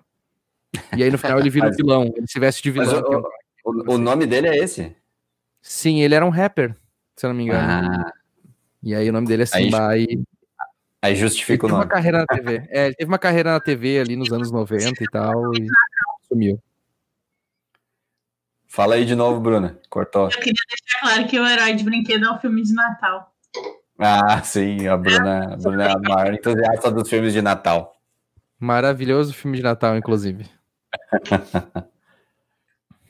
[0.95, 3.01] E aí no final ele vira mas, vilão, ele se veste de vilão.
[3.63, 4.95] O, o, o, nome dele é esse?
[5.61, 6.75] Sim, ele era um rapper,
[7.15, 7.61] se eu não me engano.
[7.61, 8.13] Ah.
[8.81, 9.89] E aí o nome dele é Simba.
[9.89, 10.23] Aí, e...
[11.01, 11.83] aí justifica o nome.
[11.83, 12.67] Uma carreira na TV.
[12.69, 15.67] É, ele teve uma carreira na TV ali nos anos 90 e tal, e
[16.27, 16.61] sumiu.
[18.67, 19.79] Fala aí de novo, Bruna.
[19.89, 20.25] Cortou.
[20.25, 23.33] Eu queria deixar claro que o Herói de Brinquedo é um filme de Natal.
[23.97, 27.99] Ah, sim, a Bruna, a Bruna é a maior entusiasta dos filmes de Natal.
[28.59, 30.45] Maravilhoso filme de Natal, inclusive.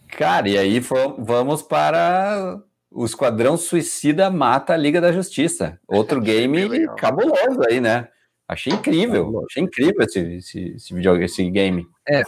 [0.09, 2.59] Cara, e aí vamos para
[2.91, 5.80] o Esquadrão Suicida Mata a Liga da Justiça.
[5.88, 8.07] Outro game cabuloso aí, né?
[8.49, 11.88] Achei incrível, achei incrível esse, esse, esse, video, esse game.
[12.07, 12.23] É,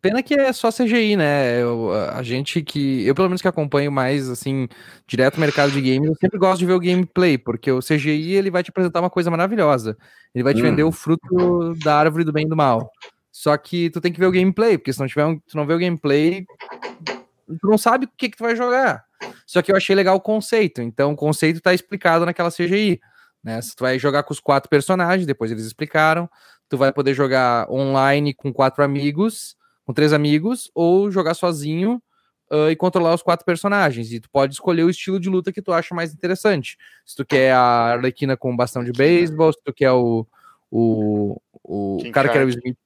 [0.00, 1.60] pena que é só CGI, né?
[1.60, 3.06] Eu, a gente que.
[3.06, 4.68] Eu, pelo menos, que acompanho mais, assim,
[5.06, 8.32] direto o mercado de games, eu sempre gosto de ver o gameplay, porque o CGI
[8.32, 9.98] ele vai te apresentar uma coisa maravilhosa.
[10.34, 10.64] Ele vai te hum.
[10.64, 12.90] vender o fruto da árvore do bem e do mal.
[13.36, 15.66] Só que tu tem que ver o gameplay, porque se não tiver um, tu não
[15.66, 16.46] vê o gameplay,
[17.60, 19.04] tu não sabe o que, que tu vai jogar.
[19.46, 20.80] Só que eu achei legal o conceito.
[20.80, 22.98] Então, o conceito tá explicado naquela CGI.
[23.44, 23.60] Né?
[23.60, 26.30] Se tu vai jogar com os quatro personagens, depois eles explicaram.
[26.66, 32.02] Tu vai poder jogar online com quatro amigos, com três amigos, ou jogar sozinho
[32.50, 34.12] uh, e controlar os quatro personagens.
[34.12, 36.78] E tu pode escolher o estilo de luta que tu acha mais interessante.
[37.04, 40.26] Se tu quer a Arlequina com bastão de beisebol, se tu quer o,
[40.70, 42.32] o, o cara Shark.
[42.32, 42.78] que era o Smith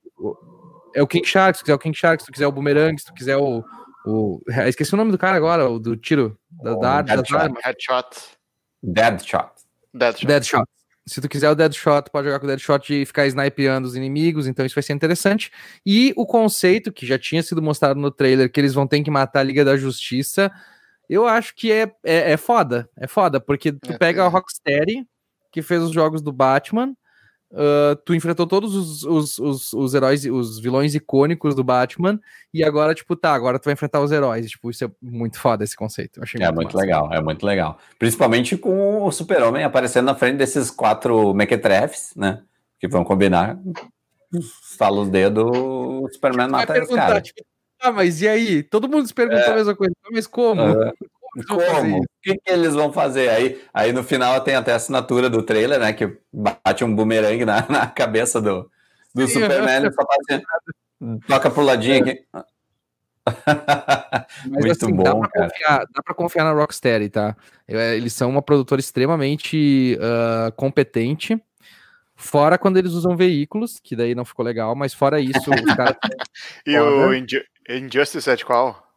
[0.94, 2.98] é o King Shark, se tu quiser o King Shark, se tu quiser o Boomerang,
[2.98, 3.64] se tu quiser o.
[4.06, 7.62] o esqueci o nome do cara agora, o do tiro, da, oh, da, das armas.
[7.64, 8.38] Headshot.
[8.82, 9.50] Deadshot.
[9.94, 10.26] Deadshot.
[10.26, 10.64] Deadshot.
[11.06, 14.46] Se tu quiser o Deadshot, pode jogar com o Deadshot e ficar snipeando os inimigos,
[14.46, 15.50] então isso vai ser interessante.
[15.84, 19.10] E o conceito, que já tinha sido mostrado no trailer, que eles vão ter que
[19.10, 20.52] matar a Liga da Justiça,
[21.08, 22.88] eu acho que é, é, é foda.
[22.96, 25.04] É foda, porque tu é, pega a Rocksteady,
[25.50, 26.94] que fez os jogos do Batman,
[27.52, 32.20] Uh, tu enfrentou todos os, os, os, os, heróis, os vilões icônicos do Batman,
[32.54, 34.50] e agora, tipo, tá, agora tu vai enfrentar os heróis.
[34.50, 36.18] Tipo, isso é muito foda esse conceito.
[36.18, 37.78] Eu achei é muito, muito legal, é muito legal.
[37.98, 42.42] Principalmente com o Super-Homem aparecendo na frente desses quatro mequetrefes, né?
[42.78, 43.58] Que vão combinar.
[44.78, 47.22] Fala os dedos, o Superman mata os caras.
[47.24, 47.44] Tipo,
[47.80, 48.62] ah, mas e aí?
[48.62, 49.50] Todo mundo se perguntou é.
[49.50, 50.62] a mesma coisa, mas como?
[50.62, 50.92] Uh,
[51.48, 51.98] como?
[51.98, 53.28] O que, que, eles vão fazer?
[53.30, 55.92] Aí, aí no final tem até a assinatura do trailer, né?
[55.92, 58.70] Que bate um bumerangue na, na cabeça do,
[59.14, 60.42] do Sim, Superman e só faz,
[61.26, 62.24] toca pro ladinho aqui.
[64.46, 65.48] Muito assim, bom, dá pra, cara.
[65.48, 67.36] Confiar, dá pra confiar na Rocksteady, tá?
[67.68, 71.40] É, eles são uma produtora extremamente uh, competente.
[72.16, 75.96] Fora quando eles usam veículos, que daí não ficou legal, mas fora isso, os caras.
[76.66, 78.89] e o Inju Injustice é de qual?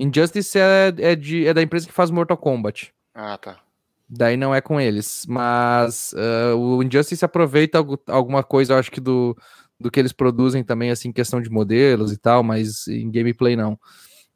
[0.00, 2.92] Injustice é, é, de, é da empresa que faz Mortal Kombat.
[3.14, 3.60] Ah, tá.
[4.08, 5.26] Daí não é com eles.
[5.28, 7.78] Mas uh, o Injustice aproveita
[8.08, 9.36] alguma coisa, eu acho que do,
[9.78, 13.78] do que eles produzem também, assim, questão de modelos e tal, mas em gameplay não.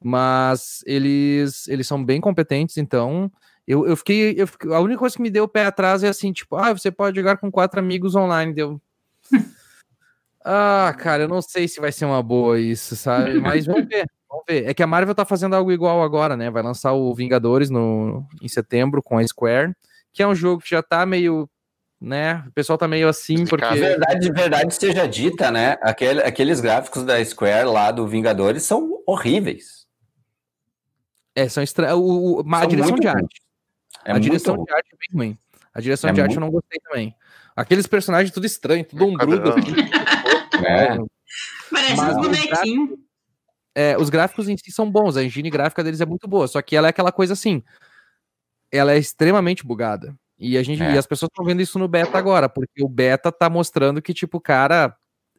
[0.03, 3.33] Mas eles, eles são bem competentes, então
[3.67, 4.71] eu, eu, fiquei, eu fiquei.
[4.71, 7.17] A única coisa que me deu o pé atrás é assim, tipo, ah, você pode
[7.17, 8.53] jogar com quatro amigos online.
[8.53, 8.81] Deu.
[10.45, 13.41] ah, cara, eu não sei se vai ser uma boa isso, sabe?
[13.41, 14.07] Mas vamos ver.
[14.35, 14.69] Vamos ver.
[14.69, 16.51] É que a Marvel tá fazendo algo igual agora, né?
[16.51, 19.73] Vai lançar o Vingadores no, em setembro com a Square,
[20.13, 21.49] que é um jogo que já tá meio
[22.01, 22.45] né?
[22.49, 23.75] O pessoal tá meio assim porque.
[23.77, 25.79] Verdade, verdade seja dita, né?
[25.81, 29.87] Aquele, aqueles gráficos da Square lá do Vingadores são horríveis.
[31.35, 31.97] É, são estranhos.
[32.53, 33.41] A direção de arte.
[34.05, 35.39] É a direção de arte é bem ruim.
[35.73, 36.31] A direção é de muito...
[36.31, 37.15] arte eu não gostei também.
[37.57, 39.51] Aqueles personagens tudo estranho, tudo ombrudo.
[39.51, 39.71] Assim,
[40.67, 40.99] é.
[41.71, 43.04] Parece uns bonequinhos.
[43.75, 46.63] É, os gráficos em si são bons, a engine gráfica deles é muito boa, só
[46.63, 47.63] que ela é aquela coisa assim,
[48.71, 50.15] ela é extremamente bugada.
[50.39, 50.95] E a gente é.
[50.95, 54.13] e as pessoas estão vendo isso no beta agora, porque o beta tá mostrando que,
[54.13, 54.95] tipo, cara,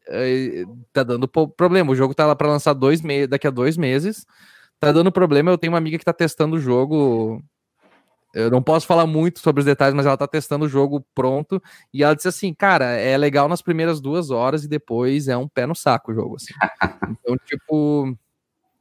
[0.07, 0.63] é,
[0.93, 1.91] tá dando problema.
[1.91, 4.25] O jogo tá lá para lançar dois meses, daqui a dois meses.
[4.79, 5.51] Tá dando problema.
[5.51, 7.43] Eu tenho uma amiga que tá testando o jogo.
[8.33, 11.61] Eu não posso falar muito sobre os detalhes, mas ela tá testando o jogo pronto.
[11.93, 15.47] E ela disse assim, cara, é legal nas primeiras duas horas e depois é um
[15.47, 16.35] pé no saco o jogo.
[16.35, 16.53] Assim.
[17.17, 18.17] Então, tipo,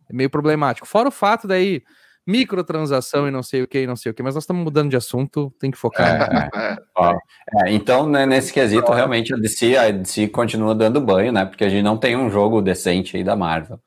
[0.09, 0.87] é meio problemático.
[0.87, 1.83] Fora o fato daí
[2.27, 4.89] microtransação e não sei o que, e não sei o que, mas nós estamos mudando
[4.89, 6.51] de assunto, tem que focar.
[6.55, 11.33] É, é, é, então, né, nesse quesito, realmente a DC, a DC continua dando banho,
[11.33, 11.45] né?
[11.45, 13.79] Porque a gente não tem um jogo decente aí da Marvel.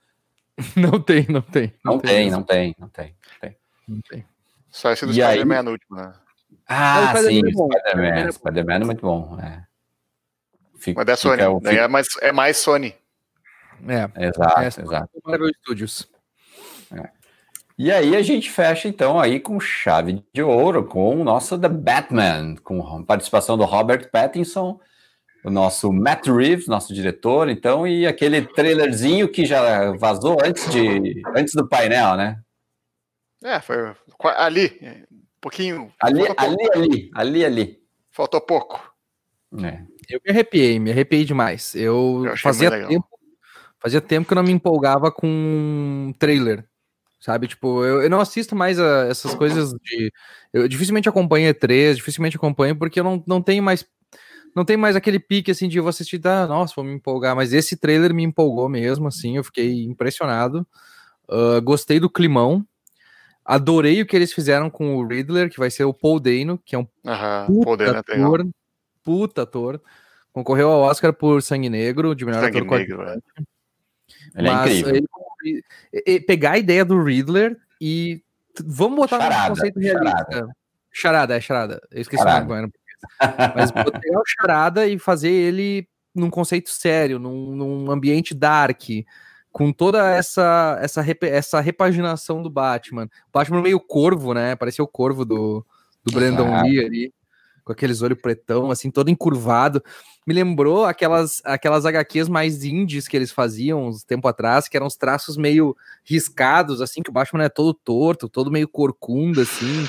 [0.75, 1.71] Não tem, não tem.
[1.85, 3.15] Não, não tem, tem não tem, não tem,
[3.87, 4.25] não tem.
[4.71, 6.11] Só esse do Spider-Man no último, né?
[6.67, 8.31] Ah, ah sim, Spider-Man.
[8.31, 9.39] Spider-Man é muito bom.
[9.39, 9.61] É.
[10.79, 12.95] Fica, Mas é Sony, fica, é, mais, é mais Sony.
[13.87, 15.09] É, exato, é, exato.
[15.25, 16.07] Marvel Studios.
[16.91, 17.09] É.
[17.77, 21.69] E aí a gente fecha então aí com chave de ouro com o nosso The
[21.69, 24.79] Batman, com a participação do Robert Pattinson,
[25.43, 31.21] o nosso Matt Reeves, nosso diretor, então, e aquele trailerzinho que já vazou antes de
[31.35, 32.39] antes do painel, né?
[33.43, 33.95] É, foi
[34.35, 34.77] ali,
[35.11, 35.93] um pouquinho.
[36.01, 37.83] Ali, ali, ali, ali, ali.
[38.09, 38.91] Faltou pouco.
[39.63, 39.81] É.
[40.09, 41.75] Eu me arrepiei, me arrepiei demais.
[41.75, 43.07] Eu, eu fazia tempo,
[43.79, 46.67] fazia tempo que eu não me empolgava com um trailer
[47.19, 47.47] sabe?
[47.47, 50.11] Tipo, eu, eu não assisto mais a, essas coisas de.
[50.53, 53.85] Eu dificilmente acompanho E3, dificilmente acompanho, porque eu não, não tenho mais.
[54.55, 57.53] Não tem mais aquele pique assim de eu assistir, tá, nossa, vou me empolgar, mas
[57.53, 60.65] esse trailer me empolgou mesmo, assim, eu fiquei impressionado.
[61.29, 62.65] Uh, gostei do climão.
[63.45, 66.75] Adorei o que eles fizeram com o Riddler, que vai ser o Paul Dano, que
[66.75, 68.47] é um uhum, puta, ator,
[69.03, 69.81] puta ator.
[70.33, 73.17] Concorreu ao Oscar por Sangue Negro, de melhor Sangue ator Negro, é.
[74.37, 75.07] Ele é incrível.
[75.91, 78.21] Ele pegar a ideia do Riddler e
[78.63, 80.15] vamos botar charada, no conceito realista.
[80.31, 80.55] Charada.
[80.91, 81.81] charada, é charada.
[81.91, 82.45] Eu esqueci charada.
[82.45, 82.73] o nome
[83.55, 88.81] Mas pegar o charada e fazer ele num conceito sério, num, num ambiente dark,
[89.51, 93.05] com toda essa essa, essa repaginação do Batman.
[93.05, 94.55] O Batman meio corvo, né?
[94.55, 95.65] Parecia o corvo do,
[96.03, 97.13] do Brandon Lee ali,
[97.67, 99.83] com aqueles olhos pretão, assim, todo encurvado
[100.25, 104.87] me lembrou aquelas, aquelas HQs mais indies que eles faziam uns tempo atrás, que eram
[104.87, 109.87] os traços meio riscados, assim, que o Batman é todo torto, todo meio corcunda, assim,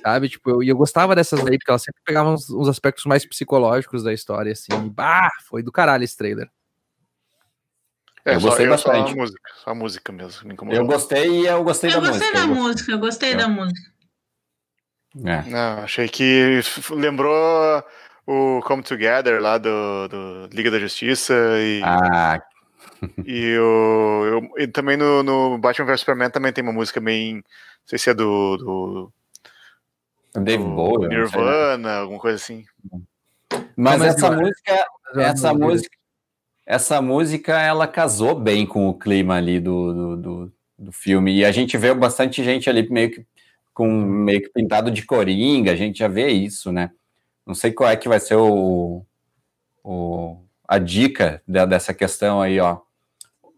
[0.00, 0.28] sabe?
[0.28, 4.04] Tipo, eu, eu gostava dessas aí, porque elas sempre pegavam uns, uns aspectos mais psicológicos
[4.04, 4.72] da história, assim.
[4.72, 6.48] E, bah, foi do caralho esse trailer.
[8.24, 9.08] É, eu gostei só, bastante.
[9.08, 10.52] Só a música, só a música mesmo.
[10.70, 12.38] eu gostei e eu gostei eu da gostei música.
[12.38, 12.92] Da eu música.
[12.92, 13.34] Eu gostei é.
[13.34, 13.93] da música.
[15.22, 15.42] É.
[15.48, 16.60] Não, achei que
[16.90, 17.84] lembrou
[18.26, 21.80] o Come Together lá do, do Liga da Justiça e.
[21.84, 22.40] Ah.
[23.26, 27.34] E, o, eu, e também no, no Batman vs Superman também tem uma música bem.
[27.34, 27.42] Não
[27.84, 28.56] sei se é do.
[28.56, 29.12] do
[30.40, 31.08] Dave Bowie.
[31.08, 32.64] Nirvana, alguma coisa assim.
[33.76, 34.86] Mas, Mas essa música.
[35.16, 35.96] Essa música.
[36.66, 41.36] Essa música ela casou bem com o clima ali do, do, do, do filme.
[41.36, 43.26] E a gente vê bastante gente ali meio que
[43.74, 46.92] com meio que pintado de coringa, a gente já vê isso, né?
[47.44, 49.04] Não sei qual é que vai ser o,
[49.82, 52.78] o a dica de, dessa questão aí, ó.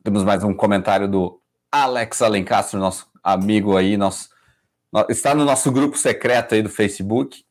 [0.03, 1.41] Temos mais um comentário do
[1.71, 4.31] Alex Alencastro, nosso amigo aí, nosso
[5.11, 7.45] está no nosso grupo secreto aí do Facebook.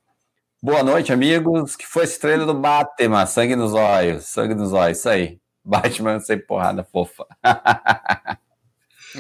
[0.61, 1.75] Boa noite, amigos.
[1.75, 3.25] Que foi esse trailer do Batman?
[3.27, 5.39] Sangue nos olhos, sangue nos olhos, isso aí.
[5.63, 7.25] Batman sem porrada fofa.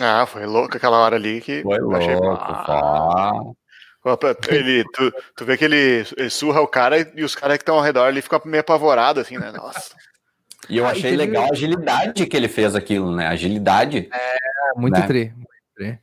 [0.01, 1.61] ah, foi louco aquela hora ali que.
[1.61, 2.15] Foi louco, achei...
[4.49, 7.75] Ele, tu, tu vê que ele, ele surra o cara e, os caras que estão
[7.75, 9.51] ao redor ali ficam meio apavorados, assim, né?
[9.51, 9.95] Nossa.
[10.69, 13.27] E eu achei legal a agilidade que ele fez aquilo, né?
[13.27, 14.07] Agilidade.
[14.13, 14.37] É,
[14.79, 15.07] muito né?
[15.07, 15.33] tri.
[15.35, 15.99] Muito tri.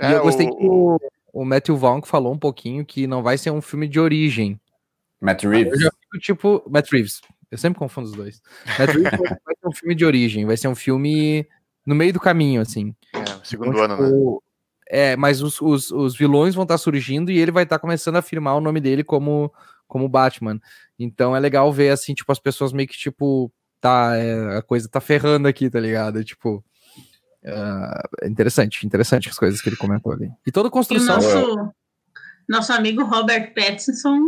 [0.00, 0.56] E é, eu gostei o...
[0.56, 0.98] que o,
[1.32, 4.60] o Matthew Vaughn falou um pouquinho que não vai ser um filme de origem.
[5.20, 5.80] Matt Reeves.
[5.80, 7.20] Eu fico, tipo, Matt Reeves.
[7.50, 8.42] Eu sempre confundo os dois.
[8.78, 9.10] Matt Reeves
[9.44, 11.46] vai ser um filme de origem, vai ser um filme
[11.86, 12.94] no meio do caminho, assim.
[13.14, 14.38] É, segundo então, ano, tipo, né?
[14.86, 17.80] É, mas os, os, os, vilões vão estar tá surgindo e ele vai estar tá
[17.80, 19.52] começando a afirmar o nome dele como,
[19.86, 20.60] como Batman.
[20.98, 24.88] Então é legal ver, assim, tipo, as pessoas meio que, tipo, tá, é, a coisa
[24.88, 26.22] tá ferrando aqui, tá ligado?
[26.22, 26.62] Tipo,
[27.44, 30.30] uh, interessante, interessante as coisas que ele comentou ali.
[30.46, 31.18] E toda construção...
[31.18, 31.72] E nosso,
[32.48, 34.18] nosso amigo Robert Pattinson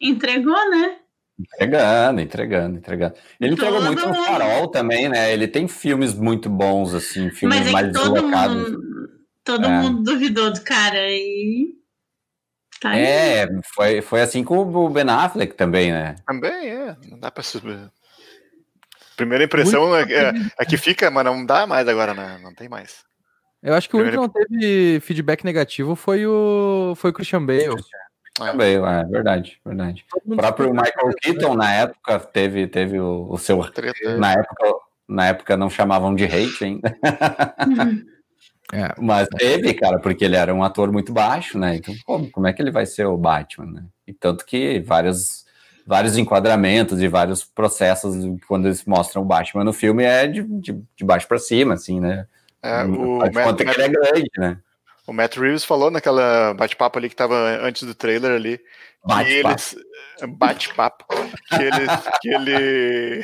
[0.00, 0.98] entregou, né?
[1.42, 3.14] Entregando, entregando, entregando.
[3.40, 5.32] Ele todo entregou muito no farol também, né?
[5.32, 8.70] Ele tem filmes muito bons, assim, filmes Mas é mais deslocados.
[8.70, 8.80] Mundo,
[9.44, 9.68] todo é.
[9.68, 11.74] mundo duvidou do cara e.
[12.80, 16.16] Tá é, foi, foi assim com o Ben Affleck também, né?
[16.26, 16.96] Também, é.
[17.08, 17.78] Não dá pra subir.
[19.16, 22.40] Primeira impressão é, é, é, que fica, mas não dá mais agora, né?
[22.42, 23.04] Não tem mais.
[23.62, 24.18] Eu acho que Primeira...
[24.18, 27.76] o único que não teve feedback negativo foi o, foi o Christian Bale.
[28.34, 30.04] Também, é verdade, verdade.
[30.24, 33.58] O próprio Michael Keaton, na época, teve, teve o, o seu.
[34.18, 34.74] Na época,
[35.08, 36.96] na época não chamavam de hate ainda.
[38.72, 41.76] é, Mas teve, cara, porque ele era um ator muito baixo, né?
[41.76, 43.84] Então, pô, como é que ele vai ser o Batman, né?
[44.06, 45.44] E tanto que vários,
[45.86, 48.14] vários enquadramentos e vários processos,
[48.48, 52.00] quando eles mostram o Batman no filme, é de, de, de baixo para cima, assim,
[52.00, 52.26] né?
[52.62, 54.58] É, o Matt, que ele é grande, né?
[55.12, 58.58] O Matt Reeves falou naquela bate-papo ali que tava antes do trailer ali.
[59.04, 59.62] Bate-papo.
[60.38, 61.04] Bate-papo.
[61.48, 61.88] Que eles.
[62.22, 63.22] que ele.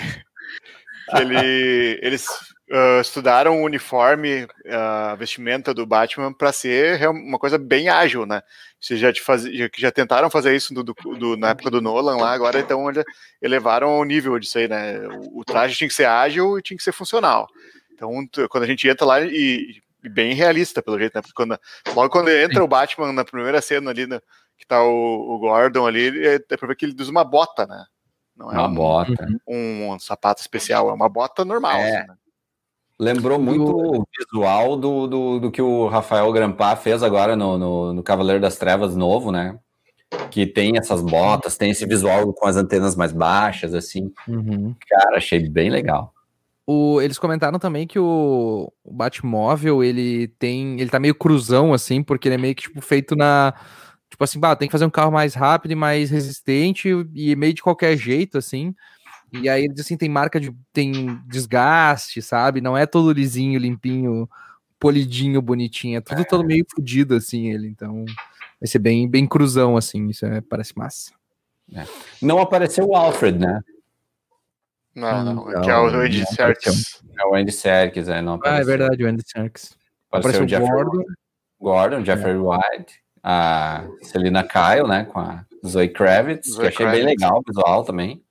[1.08, 2.26] Que ele, eles
[2.70, 8.26] uh, estudaram o uniforme, a uh, vestimenta do Batman para ser uma coisa bem ágil,
[8.26, 8.42] né?
[8.78, 12.32] Vocês já, faz, já, já tentaram fazer isso do, do, na época do Nolan lá,
[12.32, 12.84] agora então
[13.40, 14.98] elevaram o nível disso aí, né?
[15.08, 17.48] O, o traje tinha que ser ágil e tinha que ser funcional.
[17.94, 18.12] Então,
[18.50, 21.22] quando a gente entra lá e bem realista, pelo jeito, né?
[21.22, 21.58] Porque quando,
[21.94, 22.60] logo quando entra Sim.
[22.60, 24.20] o Batman na primeira cena ali, né,
[24.56, 27.66] que tá o, o Gordon ali, é, é pra ver que ele usa uma bota,
[27.66, 27.84] né?
[28.36, 29.26] Não é uma um, bota.
[29.46, 31.76] Um, um, sapato especial, é uma bota normal.
[31.76, 31.98] É.
[31.98, 32.14] Assim, né?
[33.00, 37.92] Lembrou muito o visual do, do, do, que o Rafael Grampá fez agora no, no,
[37.94, 39.56] no Cavaleiro das Trevas novo, né?
[40.30, 44.12] Que tem essas botas, tem esse visual com as antenas mais baixas, assim.
[44.26, 44.74] Uhum.
[44.88, 46.12] Cara, achei bem legal.
[46.70, 50.78] O, eles comentaram também que o, o Batmóvel, ele tem.
[50.78, 53.54] Ele tá meio cruzão, assim, porque ele é meio que tipo, feito na.
[54.10, 57.54] Tipo assim, bah, tem que fazer um carro mais rápido e mais resistente, e meio
[57.54, 58.74] de qualquer jeito, assim.
[59.32, 60.54] E aí eles assim, tem marca de.
[60.70, 62.60] tem desgaste, sabe?
[62.60, 64.28] Não é todo lisinho, limpinho,
[64.78, 65.96] polidinho, bonitinho.
[65.96, 66.24] É tudo é.
[66.24, 67.66] todo meio fodido, assim, ele.
[67.66, 68.04] Então.
[68.60, 70.08] Vai ser bem, bem cruzão, assim.
[70.08, 71.12] Isso é, parece massa.
[71.72, 71.86] É.
[72.20, 73.62] Não apareceu o Alfred, né?
[74.98, 77.02] Não, não, não que é o Andy Serkis.
[77.18, 78.58] É o Andy Serkis, é, não apareceu.
[78.58, 79.70] Ah, é verdade, o Andy Serkis.
[80.10, 81.04] Apareceu, o Jeffrey Gordon.
[81.60, 82.36] Gordon, Jeffrey é.
[82.36, 87.04] White, a Selina Kyle, né, com a Zoe Kravitz, Zoe que achei Kravitz.
[87.04, 88.22] bem legal o visual também.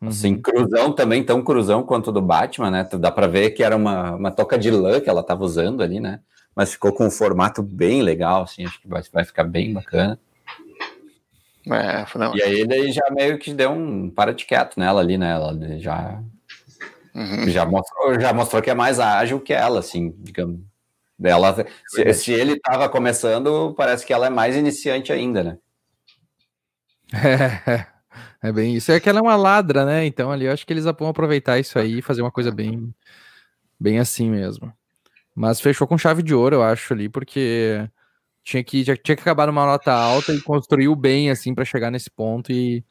[0.00, 0.08] Uhum.
[0.08, 2.88] Assim, cruzão também, tão cruzão quanto do Batman, né?
[2.98, 6.00] Dá pra ver que era uma, uma toca de lã que ela tava usando ali,
[6.00, 6.20] né?
[6.54, 10.18] Mas ficou com um formato bem legal, assim, acho que vai, vai ficar bem bacana.
[11.66, 12.36] É, não.
[12.36, 15.30] E aí ele já meio que deu um para de quieto nela ali, né?
[15.32, 16.22] Ela já,
[17.14, 17.48] uhum.
[17.48, 20.60] já, mostrou, já mostrou que é mais ágil que ela, assim, digamos.
[21.22, 25.58] Ela, se, se ele estava começando, parece que ela é mais iniciante ainda, né?
[27.12, 27.86] É,
[28.48, 28.92] é bem isso.
[28.92, 30.04] É que ela é uma ladra, né?
[30.04, 32.92] Então ali eu acho que eles vão aproveitar isso aí e fazer uma coisa bem,
[33.80, 34.72] bem assim mesmo.
[35.34, 37.88] Mas fechou com chave de ouro, eu acho, ali, porque
[38.44, 41.90] tinha que, já tinha que acabar numa nota alta e construiu bem, assim, para chegar
[41.90, 42.84] nesse ponto e,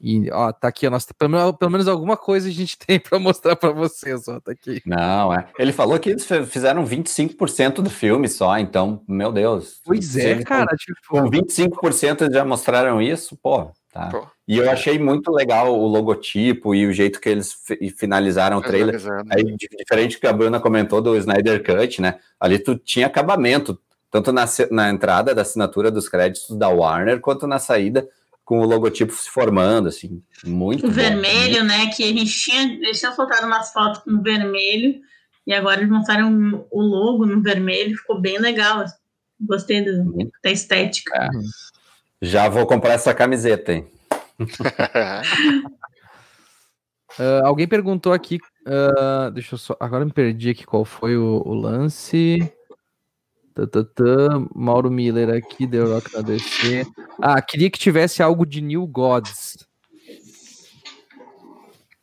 [0.00, 3.18] e, ó, tá aqui a nossa, pelo, pelo menos alguma coisa a gente tem para
[3.18, 4.82] mostrar para vocês, ó, tá aqui.
[4.86, 5.46] Não, é.
[5.58, 9.80] Ele falou que eles fizeram 25% do filme só, então, meu Deus.
[9.84, 10.98] Pois é, cara, com, tipo...
[11.08, 14.08] Com 25% eles já mostraram isso, pô, tá.
[14.08, 14.26] Pô.
[14.46, 17.54] E eu achei muito legal o logotipo e o jeito que eles
[17.96, 19.00] finalizaram o trailer.
[19.30, 19.42] Aí,
[19.78, 22.18] diferente do que a Bruna comentou do Snyder Cut, né?
[22.38, 23.80] Ali tu tinha acabamento,
[24.14, 28.08] tanto na, na entrada da assinatura dos créditos da Warner, quanto na saída
[28.44, 32.74] com o logotipo se formando, assim, muito O bom, vermelho, né, que a gente tinha,
[32.74, 35.00] eles tinham soltado umas fotos com vermelho,
[35.44, 38.84] e agora eles mostraram o logo no vermelho, ficou bem legal,
[39.40, 41.12] Gostei do, da estética.
[41.24, 41.28] É.
[42.22, 43.84] Já vou comprar essa camiseta, hein?
[47.18, 48.38] uh, alguém perguntou aqui.
[48.64, 49.76] Uh, deixa eu só.
[49.80, 52.38] Agora me perdi aqui qual foi o, o lance.
[54.54, 56.86] Mauro Miller aqui, The Rock na DC.
[57.20, 59.56] Ah, queria que tivesse algo de New Gods.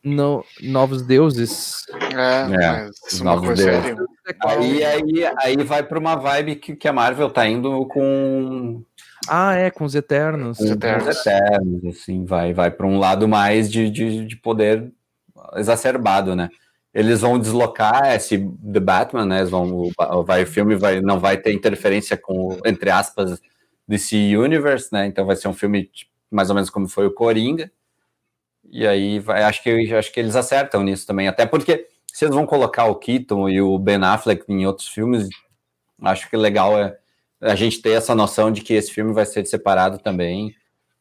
[0.04, 1.84] No, novos deuses.
[1.92, 3.96] É, é novos deuses.
[4.44, 8.82] Aí, aí, aí vai para uma vibe que, que a Marvel tá indo com.
[9.28, 10.58] Ah, é, com os Eternos.
[10.58, 14.92] Com os Eternos, eternos assim, vai, vai para um lado mais de, de, de poder
[15.54, 16.48] exacerbado, né?
[16.94, 19.38] Eles vão deslocar esse The Batman, né?
[19.38, 19.90] Eles vão,
[20.26, 23.40] vai, o filme vai, não vai ter interferência com, entre aspas,
[23.88, 25.06] DC Universe, né?
[25.06, 25.90] Então vai ser um filme
[26.30, 27.70] mais ou menos como foi o Coringa.
[28.70, 32.34] E aí vai, acho que acho que eles acertam nisso também, até porque se eles
[32.34, 35.28] vão colocar o Keaton e o Ben Affleck em outros filmes,
[36.02, 36.98] acho que legal é
[37.40, 40.54] a gente ter essa noção de que esse filme vai ser separado também.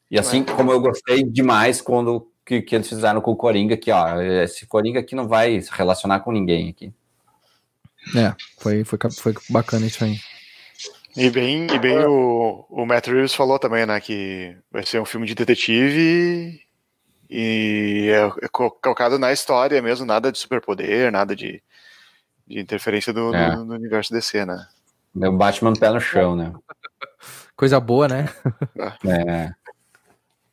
[0.09, 3.91] E assim como eu gostei demais quando que, que eles fizeram com o Coringa, que
[3.91, 6.93] ó, esse Coringa aqui não vai se relacionar com ninguém aqui.
[8.15, 10.17] É, foi, foi, foi bacana isso aí.
[11.15, 15.05] E bem, e bem o, o Matt Reeves falou também, né, que vai ser um
[15.05, 16.61] filme de detetive
[17.29, 21.61] e é, é colocado na história mesmo, nada de superpoder, nada de,
[22.47, 23.55] de interferência do, é.
[23.55, 24.67] no, no, universo DC, né?
[25.21, 26.53] É o Batman pé no chão, né?
[27.55, 28.29] Coisa boa, né?
[29.05, 29.51] É.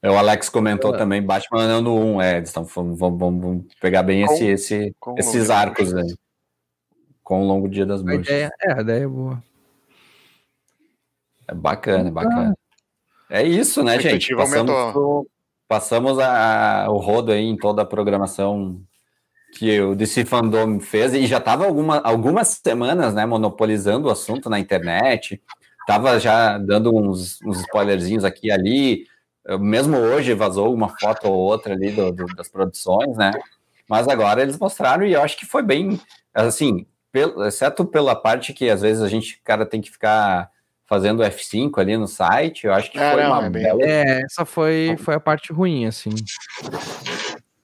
[0.03, 0.99] É, o Alex comentou é.
[0.99, 5.51] também Batman ano 1, é, então vamos, vamos, vamos pegar bem com, esse, esse, esses
[5.51, 6.15] arcos aí.
[7.23, 8.29] Com o longo dia das bruxas.
[8.33, 9.43] é, a ideia é boa.
[11.49, 12.59] É bacana, é bacana.
[13.31, 14.35] É isso, né, gente?
[14.35, 15.27] Passamos, o,
[15.67, 18.81] passamos a, o rodo aí em toda a programação
[19.57, 24.49] que o DC Fandom fez e já estava alguma, algumas semanas, né, monopolizando o assunto
[24.49, 25.43] na internet.
[25.87, 29.07] Tava já dando uns, uns spoilerzinhos aqui e ali,
[29.57, 33.31] mesmo hoje vazou uma foto ou outra ali do, do, das produções, né?
[33.89, 36.01] Mas agora eles mostraram e eu acho que foi bem,
[36.35, 40.51] assim, pelo, exceto pela parte que às vezes a gente, cara, tem que ficar
[40.87, 43.83] fazendo F5 ali no site, eu acho que é, foi não, uma é, bela...
[43.83, 46.11] é, essa foi, foi a parte ruim, assim.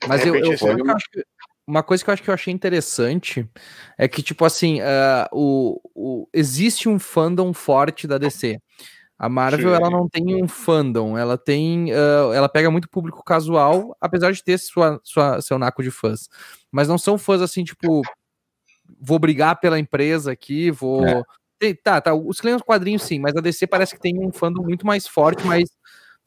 [0.06, 1.24] Mas eu, eu, eu, eu acho que
[1.66, 3.48] uma coisa que eu acho que eu achei interessante
[3.96, 8.60] é que, tipo assim, uh, o, o, existe um fandom forte da DC.
[9.18, 13.96] A Marvel ela não tem um fandom, ela tem, uh, ela pega muito público casual,
[14.00, 16.28] apesar de ter sua, sua, seu naco de fãs.
[16.70, 18.02] Mas não são fãs assim, tipo,
[19.00, 21.06] vou brigar pela empresa aqui, vou.
[21.06, 21.22] É.
[21.82, 24.86] Tá, tá, os clientes quadrinhos sim, mas a DC parece que tem um fandom muito
[24.86, 25.70] mais forte, mais,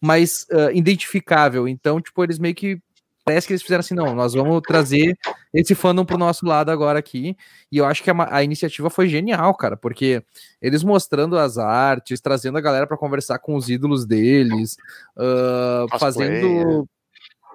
[0.01, 1.67] mais uh, identificável.
[1.67, 2.81] Então, tipo, eles meio que
[3.27, 5.17] parece que eles fizeram assim, não, nós vamos trazer
[5.53, 7.35] esse fandom pro nosso lado agora aqui.
[7.69, 10.23] E eu acho que a, a iniciativa foi genial, cara, porque
[10.61, 14.77] eles mostrando as artes, trazendo a galera para conversar com os ídolos deles,
[15.17, 16.87] uh, fazendo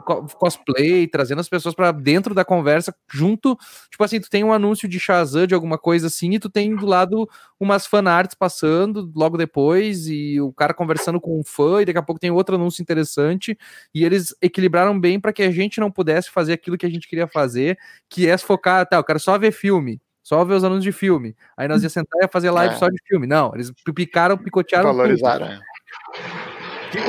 [0.03, 3.57] cosplay, trazendo as pessoas para dentro da conversa, junto,
[3.91, 6.75] tipo assim, tu tem um anúncio de Shazam, de alguma coisa assim, e tu tem
[6.75, 11.85] do lado umas fanarts passando logo depois, e o cara conversando com um fã, e
[11.85, 13.57] daqui a pouco tem outro anúncio interessante,
[13.95, 17.09] e eles equilibraram bem para que a gente não pudesse fazer aquilo que a gente
[17.09, 20.85] queria fazer, que é focar, tá, eu quero só ver filme, só ver os anúncios
[20.85, 21.37] de filme.
[21.57, 22.79] Aí nós ia sentar e ia fazer live é.
[22.79, 23.27] só de filme.
[23.27, 24.95] Não, eles picaram, picotearam.
[24.95, 25.49] Valorizaram.
[25.49, 26.42] Tudo.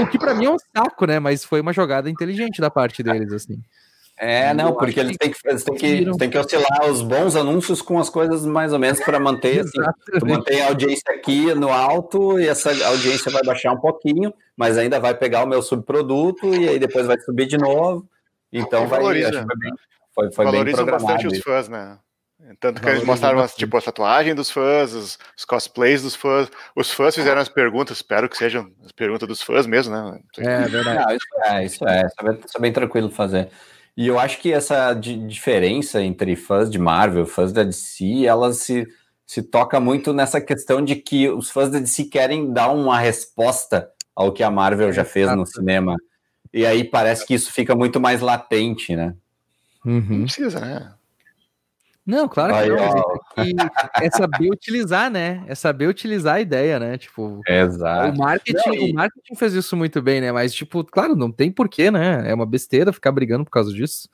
[0.01, 1.19] O que para mim é um saco, né?
[1.19, 3.61] Mas foi uma jogada inteligente da parte deles, assim.
[4.17, 7.81] É, não, porque eles têm que, eles têm que, têm que oscilar os bons anúncios
[7.81, 9.81] com as coisas mais ou menos para manter, assim,
[10.19, 14.77] tu mantém a audiência aqui no alto e essa audiência vai baixar um pouquinho, mas
[14.77, 18.07] ainda vai pegar o meu subproduto e aí depois vai subir de novo.
[18.51, 19.71] Então vai, valoriza, acho que foi bem,
[20.13, 21.97] foi, foi bem bastante os fãs, né?
[22.59, 26.49] Tanto que eles mostraram tipo, a tatuagem dos fãs, os, os, cosplays dos fãs.
[26.75, 30.19] Os fãs fizeram as perguntas, espero que sejam as perguntas dos fãs mesmo, né?
[30.37, 30.99] É verdade.
[30.99, 33.49] Não, isso é, isso é, isso é, bem, isso é bem tranquilo fazer.
[33.95, 38.87] E eu acho que essa diferença entre fãs de Marvel, fãs da DC, elas se,
[39.25, 43.89] se toca muito nessa questão de que os fãs da DC querem dar uma resposta
[44.15, 45.95] ao que a Marvel já fez no cinema.
[46.51, 49.15] E aí parece que isso fica muito mais latente, né?
[49.85, 50.05] Uhum.
[50.09, 50.93] Não precisa, né?
[52.05, 52.59] Não, claro que
[53.39, 53.69] Aí, não.
[54.01, 55.43] É, saber utilizar, né?
[55.47, 56.97] É saber utilizar a ideia, né?
[56.97, 58.13] Tipo, Exato.
[58.13, 58.91] O marketing, não, e...
[58.91, 60.31] o marketing fez isso muito bem, né?
[60.31, 62.29] Mas, tipo, claro, não tem porquê, né?
[62.29, 64.09] É uma besteira ficar brigando por causa disso.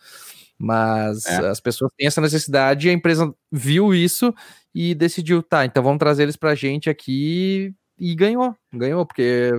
[0.58, 1.48] Mas é.
[1.48, 4.34] as pessoas têm essa necessidade e a empresa viu isso
[4.76, 8.54] e decidiu, tá, então vamos trazer eles pra gente aqui e ganhou.
[8.72, 9.52] Ganhou, porque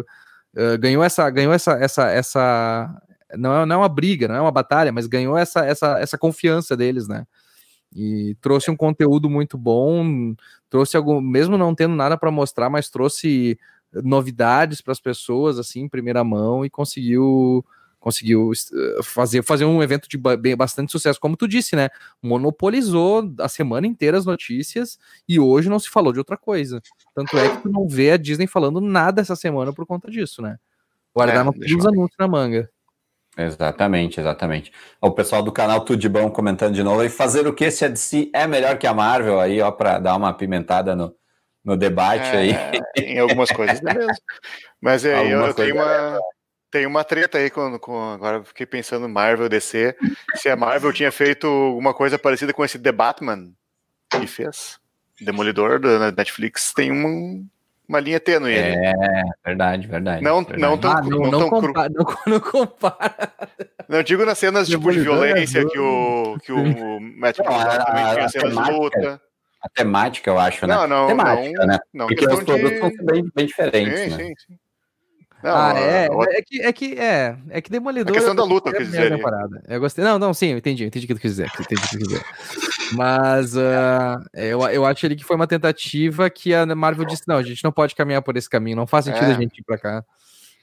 [0.56, 3.02] uh, ganhou essa, ganhou essa, essa, essa.
[3.36, 6.18] Não é, não é uma briga, não é uma batalha, mas ganhou essa, essa, essa
[6.18, 7.24] confiança deles, né?
[7.94, 10.34] E trouxe um conteúdo muito bom,
[10.68, 13.58] trouxe algum, mesmo não tendo nada para mostrar, mas trouxe
[13.92, 17.64] novidades para as pessoas assim, em primeira mão e conseguiu
[17.98, 20.16] conseguiu eh, fazer, fazer um evento de
[20.56, 21.90] bastante sucesso, como tu disse, né?
[22.22, 24.98] Monopolizou a semana inteira as notícias
[25.28, 26.80] e hoje não se falou de outra coisa.
[27.14, 30.40] Tanto é que tu não vê a Disney falando nada essa semana por conta disso,
[30.40, 30.58] né?
[31.14, 32.70] Guardaram é, os anúncios na manga.
[33.44, 34.72] Exatamente, exatamente.
[35.00, 37.02] O pessoal do canal Tudo de Bom comentando de novo.
[37.04, 39.98] E fazer o que se a DC é melhor que a Marvel aí, ó, para
[39.98, 41.14] dar uma pimentada no,
[41.64, 42.52] no debate é, aí.
[42.96, 44.20] Em algumas coisas, beleza.
[44.80, 46.18] Mas é, eu, eu tenho uma.
[46.70, 48.12] Tem uma treta aí com, com.
[48.12, 49.96] Agora fiquei pensando Marvel DC.
[50.36, 53.52] Se a Marvel tinha feito alguma coisa parecida com esse The Batman
[54.10, 54.78] que fez.
[55.20, 57.46] Demolidor da Netflix tem um,
[57.90, 58.54] uma linha tênue.
[58.54, 58.92] É,
[59.44, 60.22] verdade, verdade.
[60.22, 60.62] Não, verdade.
[60.62, 63.32] não tão, ah, não, não, não, compara, não, não, compara.
[63.88, 68.28] Não digo nas cenas tipo, de violência que o, que o Matt Murdock também tinha
[68.28, 69.20] cenas de luta.
[69.62, 70.74] A temática, eu acho, né?
[70.74, 71.78] Não, não, temática, não, né?
[71.92, 72.78] não Porque os produtos de...
[72.78, 74.16] são bem, bem diferentes, sim, né?
[74.16, 74.58] Sim, sim.
[75.42, 78.12] Não, ah, é, é que é que é, é que Demolidor.
[78.12, 79.10] A questão da luta, quer dizer.
[79.10, 79.62] Temporada.
[79.66, 80.04] Eu gostei.
[80.04, 81.88] Não, não, sim, eu entendi, eu entendi o que tu quis dizer, entendi o que
[81.88, 82.22] tu quis dizer.
[82.92, 87.36] Mas uh, eu, eu acho ali que foi uma tentativa que a Marvel disse: não,
[87.36, 89.32] a gente não pode caminhar por esse caminho, não faz sentido é.
[89.32, 90.04] a gente ir pra cá.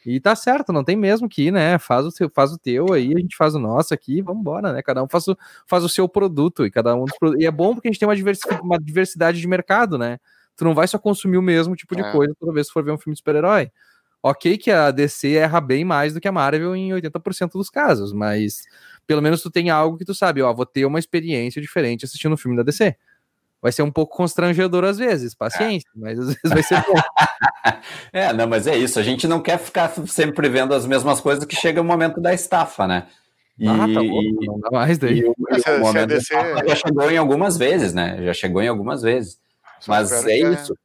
[0.05, 1.77] E tá certo, não tem mesmo que ir, né?
[1.77, 4.71] Faz o, seu, faz o teu aí, a gente faz o nosso aqui, vamos embora,
[4.71, 4.81] né?
[4.81, 7.73] Cada um faz o, faz o seu produto e cada um dos E é bom
[7.73, 10.17] porque a gente tem uma diversidade, uma diversidade de mercado, né?
[10.55, 12.11] Tu não vai só consumir o mesmo tipo de é.
[12.11, 13.69] coisa toda vez que for ver um filme de super-herói.
[14.23, 18.13] Ok que a DC erra bem mais do que a Marvel em 80% dos casos,
[18.13, 18.63] mas
[19.07, 22.33] pelo menos tu tem algo que tu sabe, ó, vou ter uma experiência diferente assistindo
[22.33, 22.95] um filme da DC.
[23.59, 25.99] Vai ser um pouco constrangedor às vezes, paciência, é.
[25.99, 26.93] mas às vezes vai ser bom.
[28.13, 31.43] é, não, mas é isso, a gente não quer ficar sempre vendo as mesmas coisas
[31.45, 33.07] que chega o momento da estafa, né?
[33.57, 35.19] E, ah, tá bom, não dá mais daí.
[35.19, 36.35] E, o, e o momento DC...
[36.67, 38.23] já chegou em algumas vezes, né?
[38.23, 39.39] Já chegou em algumas vezes.
[39.79, 40.77] Só mas é isso.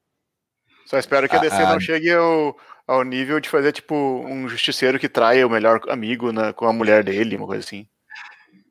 [0.86, 4.48] Só espero que a DC a, não chegue ao, ao nível de fazer, tipo, um
[4.48, 7.86] justiceiro que trai o melhor amigo na, com a mulher dele, uma coisa assim.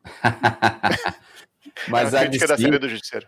[1.87, 3.27] Mas é a, a DC, da série do justiceiro.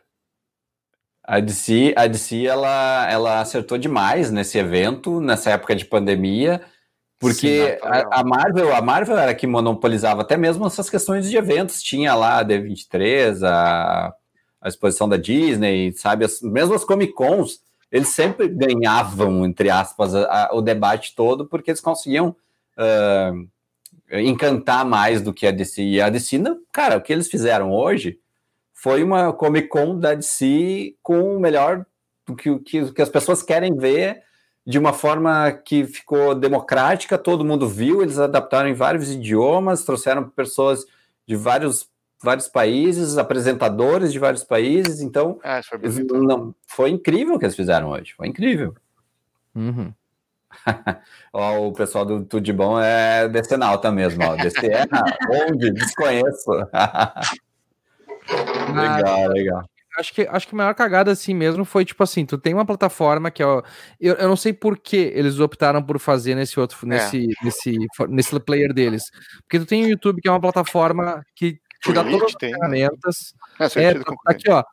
[1.23, 6.61] A DC, a DC ela, ela acertou demais nesse evento, nessa época de pandemia,
[7.23, 11.37] porque Sim, a, a, Marvel, a Marvel era que monopolizava até mesmo essas questões de
[11.37, 11.81] eventos.
[11.81, 14.13] Tinha lá a D23, a,
[14.59, 16.25] a exposição da Disney, sabe?
[16.25, 21.71] As, mesmo as Comic Cons, eles sempre ganhavam, entre aspas, a, o debate todo, porque
[21.71, 22.35] eles conseguiam
[22.77, 23.47] uh,
[24.21, 25.81] encantar mais do que a DC.
[25.81, 28.19] E a DC, não, cara, o que eles fizeram hoje
[28.73, 31.85] foi uma Comic Con da DC com o melhor
[32.25, 34.21] do que, que, que as pessoas querem ver
[34.65, 40.29] de uma forma que ficou democrática, todo mundo viu, eles adaptaram em vários idiomas, trouxeram
[40.29, 40.85] pessoas
[41.27, 41.91] de vários
[42.23, 47.55] vários países, apresentadores de vários países, então é, foi, não, foi incrível o que eles
[47.55, 48.73] fizeram hoje, foi incrível.
[49.53, 49.93] Uhum.
[51.33, 54.35] ó, o pessoal do Tudo de Bom é decenalta mesmo, ó.
[54.35, 54.85] DC é
[55.29, 55.71] onde?
[55.71, 56.51] Desconheço.
[58.73, 59.63] legal, legal.
[59.97, 62.65] Acho que, acho que a maior cagada assim mesmo foi tipo assim: tu tem uma
[62.65, 63.45] plataforma que é.
[63.45, 66.89] Eu, eu não sei por que eles optaram por fazer nesse outro, é.
[66.89, 67.77] nesse, nesse,
[68.09, 69.03] nesse player deles.
[69.41, 72.51] Porque tu tem o YouTube, que é uma plataforma que te dá todas as tem.
[72.51, 73.33] ferramentas.
[73.59, 74.63] É, é, tá aqui, ó.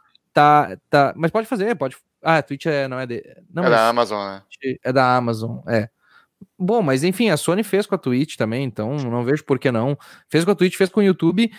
[0.40, 1.14] Tá, tá.
[1.16, 1.96] Mas pode fazer, pode.
[2.22, 3.22] Ah, a Twitch é, não é de.
[3.52, 4.42] Não, é da Amazon, né?
[4.82, 5.88] É da Amazon, é.
[6.58, 9.70] Bom, mas enfim, a Sony fez com a Twitch também, então não vejo por que
[9.70, 9.98] não.
[10.30, 11.52] Fez com a Twitch, fez com o YouTube.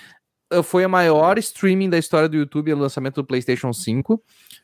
[0.52, 4.16] Ah, foi a maior streaming da história do YouTube, o lançamento do PlayStation 5.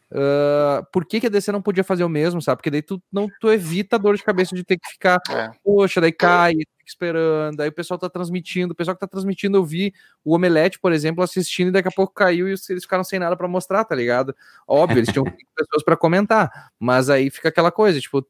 [0.10, 2.57] Uh, por que, que a DC não podia fazer o mesmo, sabe?
[2.57, 5.52] Porque daí tu, não, tu evita a dor de cabeça de ter que ficar, é.
[5.64, 6.53] poxa, daí cai,
[6.89, 9.93] esperando, aí o pessoal tá transmitindo, o pessoal que tá transmitindo, eu vi
[10.23, 13.35] o Omelete, por exemplo, assistindo e daqui a pouco caiu e eles ficaram sem nada
[13.35, 14.35] para mostrar, tá ligado?
[14.68, 18.26] Óbvio, eles tinham pessoas para comentar, mas aí fica aquela coisa, tipo,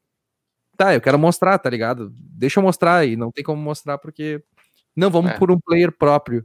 [0.76, 2.12] tá, eu quero mostrar, tá ligado?
[2.14, 4.42] Deixa eu mostrar e não tem como mostrar porque
[4.98, 5.34] não, vamos é.
[5.38, 6.44] por um player próprio.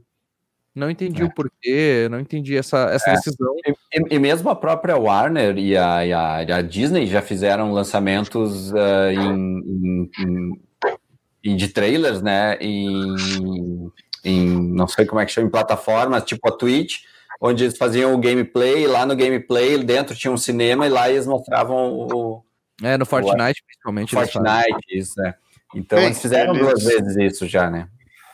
[0.74, 1.24] Não entendi é.
[1.24, 3.14] o porquê, não entendi essa, essa é.
[3.14, 3.54] decisão.
[3.92, 8.72] E, e, mesmo a própria Warner e a, e a, a Disney já fizeram lançamentos
[8.72, 10.60] uh, em, em, em,
[11.44, 12.56] em, de trailers, né?
[12.60, 13.90] Em,
[14.24, 17.02] em, não sei como é que chama, em plataformas, tipo a Twitch,
[17.40, 21.26] onde eles faziam o gameplay, lá no gameplay, dentro tinha um cinema e lá eles
[21.26, 22.44] mostravam o.
[22.82, 24.14] É, no Fortnite, o, principalmente.
[24.14, 25.34] Fortnite, isso, né?
[25.74, 26.66] Então eles fizeram eles...
[26.66, 27.88] duas vezes isso já, né?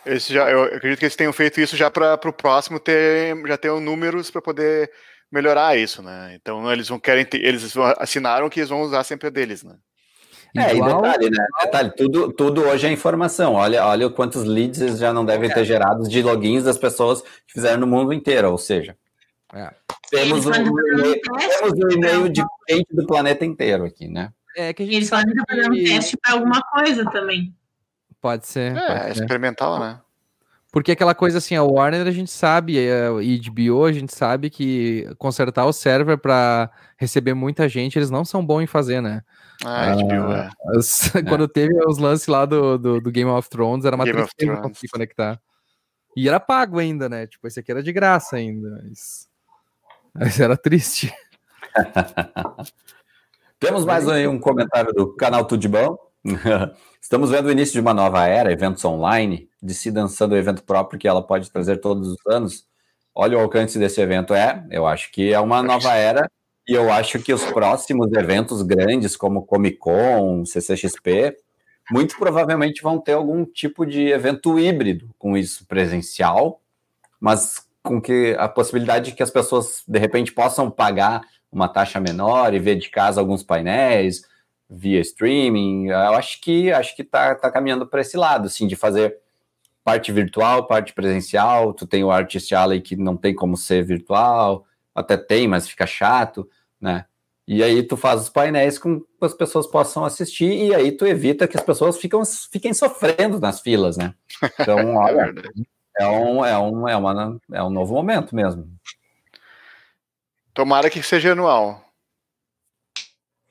[0.04, 3.58] Esse já, eu acredito que eles tenham feito isso já para o próximo ter já
[3.58, 4.90] ter números para poder
[5.30, 6.34] melhorar isso, né?
[6.40, 9.76] Então eles vão querem ter, eles assinaram que eles vão usar sempre a deles, né?
[10.56, 11.46] É, Igual, e detalhe, né?
[11.62, 13.54] Detalhe, tudo, tudo hoje é informação.
[13.54, 15.64] Olha, olha quantos leads eles já não devem ter é.
[15.64, 18.96] gerados de logins das pessoas que fizeram no mundo inteiro, ou seja.
[19.52, 19.72] É.
[20.10, 24.32] Temos um, e-mail, temos um e-mail de gente do planeta inteiro aqui, né?
[24.56, 27.54] É que a gente Eles podem estar fazendo um teste para alguma coisa também.
[28.20, 28.76] Pode ser.
[28.76, 29.22] É, pode é ser.
[29.22, 30.00] experimental, né?
[30.72, 35.04] Porque aquela coisa assim, a Warner a gente sabe, a HBO a gente sabe que
[35.18, 39.22] consertar o server para receber muita gente, eles não são bons em fazer, né?
[39.64, 40.50] Ah, HBO, é.
[40.76, 41.22] As, é.
[41.22, 44.88] Quando teve os lances lá do, do, do, Game of Thrones, era uma tristeza conseguir
[44.92, 45.40] conectar.
[46.16, 47.26] E era pago ainda, né?
[47.26, 48.68] Tipo, esse aqui era de graça ainda.
[48.82, 49.28] Mas,
[50.14, 51.12] mas era triste.
[53.58, 55.98] Temos mais aí um comentário do canal Tudo de Bom.
[57.00, 60.62] Estamos vendo o início de uma nova era, eventos online, de se dançando o evento
[60.62, 62.66] próprio que ela pode trazer todos os anos.
[63.14, 64.34] Olha o alcance desse evento.
[64.34, 66.30] É, eu acho que é uma nova era
[66.68, 71.36] e eu acho que os próximos eventos grandes, como Comic Con, CCXP,
[71.90, 76.60] muito provavelmente vão ter algum tipo de evento híbrido com isso presencial,
[77.18, 81.98] mas com que a possibilidade de que as pessoas de repente possam pagar uma taxa
[81.98, 84.22] menor e ver de casa alguns painéis,
[84.70, 85.88] via streaming.
[85.88, 89.18] Eu acho que acho que tá, tá caminhando para esse lado, assim, de fazer
[89.82, 91.74] parte virtual, parte presencial.
[91.74, 94.64] Tu tem o Artist Alley que não tem como ser virtual,
[94.94, 96.48] até tem, mas fica chato,
[96.80, 97.04] né?
[97.48, 101.04] E aí tu faz os painéis com que as pessoas possam assistir e aí tu
[101.04, 104.14] evita que as pessoas ficam, fiquem sofrendo nas filas, né?
[104.60, 105.34] Então, é olha,
[105.98, 108.70] é um, é um, é uma, é um novo momento mesmo.
[110.54, 111.89] Tomara que seja anual.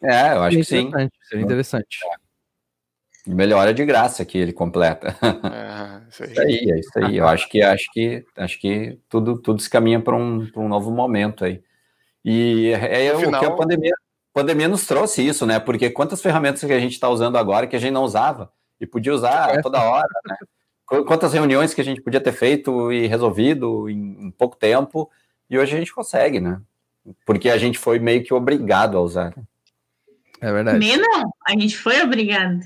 [0.01, 0.91] É, eu acho que sim.
[1.23, 1.99] Seria interessante.
[2.05, 3.34] É.
[3.34, 5.15] Melhora de graça que ele completa.
[5.21, 6.31] É, isso, aí.
[6.31, 7.17] isso aí, é isso aí.
[7.17, 10.89] Eu acho que acho que acho que tudo tudo se caminha para um, um novo
[10.91, 11.61] momento aí.
[12.23, 13.39] E é, é Final...
[13.39, 15.59] o que a pandemia, a pandemia nos trouxe isso, né?
[15.59, 18.88] Porque quantas ferramentas que a gente está usando agora que a gente não usava e
[18.88, 19.61] podia usar é.
[19.61, 20.35] toda hora, né?
[21.05, 25.09] Quantas reuniões que a gente podia ter feito e resolvido em, em pouco tempo
[25.47, 26.59] e hoje a gente consegue, né?
[27.26, 29.34] Porque a gente foi meio que obrigado a usar.
[30.41, 30.79] É verdade.
[30.79, 32.61] Nem não, a gente foi obrigado.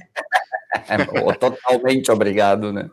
[0.88, 2.90] é, totalmente obrigado, né?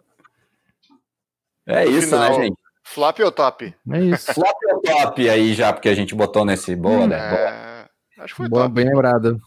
[1.67, 2.61] É isso, né, Final, né, gente?
[2.83, 3.75] Flop ou top?
[3.93, 4.35] É isso.
[4.35, 7.19] Flop ou top aí já, porque a gente botou nesse boa, hum, né?
[7.19, 7.89] É...
[8.19, 8.75] Acho que foi Boa, top.
[8.75, 9.41] Bem lembrado.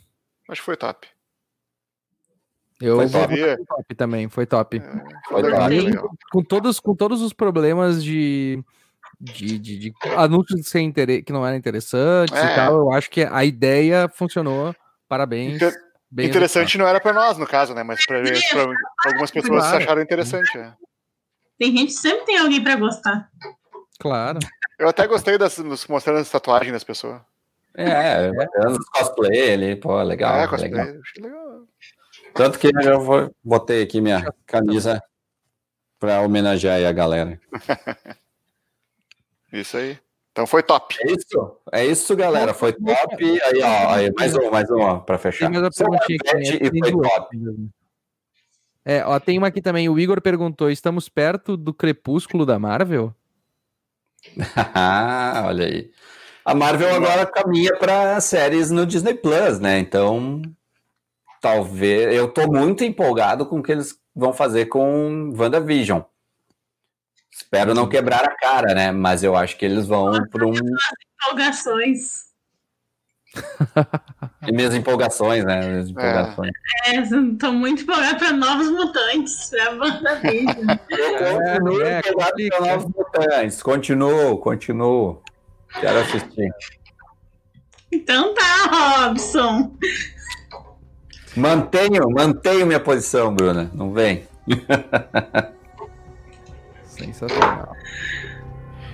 [0.50, 1.08] Acho que foi top.
[2.82, 3.66] Eu foi top.
[3.68, 4.78] top também, foi top.
[4.78, 6.18] É, foi top.
[6.32, 8.64] Com, todos, com todos os problemas de,
[9.20, 12.52] de, de, de anúncios sem que não eram interessantes é.
[12.52, 14.76] e tal, eu acho que a ideia funcionou
[15.08, 15.56] Parabéns.
[15.56, 15.74] Inter
[16.12, 17.84] interessante não era para nós, no caso, né?
[17.84, 18.20] Mas para
[19.06, 19.78] algumas pessoas claro.
[19.78, 20.58] acharam interessante.
[20.58, 20.74] É.
[21.58, 23.30] Tem gente, sempre tem alguém para gostar.
[24.00, 24.40] Claro.
[24.78, 25.58] Eu até gostei das,
[25.88, 27.22] mostrando as tatuagens das pessoas.
[27.76, 30.36] É, é, é os cosplay ali, pô, legal.
[30.36, 31.02] É, cosplay, legal.
[31.18, 31.68] legal.
[32.36, 35.02] Tanto que eu vou, botei aqui minha camisa
[36.00, 37.40] para homenagear a galera.
[39.52, 40.00] Isso aí.
[40.34, 40.96] Então foi top.
[41.00, 42.56] É isso, é isso galera.
[42.56, 43.24] Foi top.
[43.24, 45.52] Aí, ó, aí, mais um, mais um, para fechar.
[45.52, 46.64] Tem mais uma perguntinha aqui.
[46.64, 46.70] Né?
[46.74, 47.38] E foi top.
[48.84, 49.88] É, ó, tem uma aqui também.
[49.88, 53.14] O Igor perguntou: estamos perto do crepúsculo da Marvel?
[55.46, 55.92] Olha aí.
[56.44, 59.78] A Marvel agora caminha para séries no Disney Plus, né?
[59.78, 60.42] Então,
[61.40, 62.12] talvez.
[62.16, 66.02] Eu tô muito empolgado com o que eles vão fazer com WandaVision.
[67.54, 68.92] Espero não quebrar a cara, né?
[68.92, 70.54] Mas eu acho que eles vão para um.
[71.22, 72.24] Empolgações.
[74.48, 75.64] e minhas empolgações, né?
[75.64, 76.52] Minhas empolgações.
[76.88, 80.22] É, estou muito empolgado para Novos Mutantes, para a banda
[80.90, 83.62] Eu continuo é, é, empolgado para Novos Mutantes.
[83.62, 85.22] Continuo, continuo.
[85.80, 86.50] Quero assistir.
[87.92, 89.78] Então tá, Robson.
[91.38, 93.70] Mantenho, mantenho minha posição, Bruna.
[93.76, 94.28] Não vem.
[97.06, 97.76] Sensacional.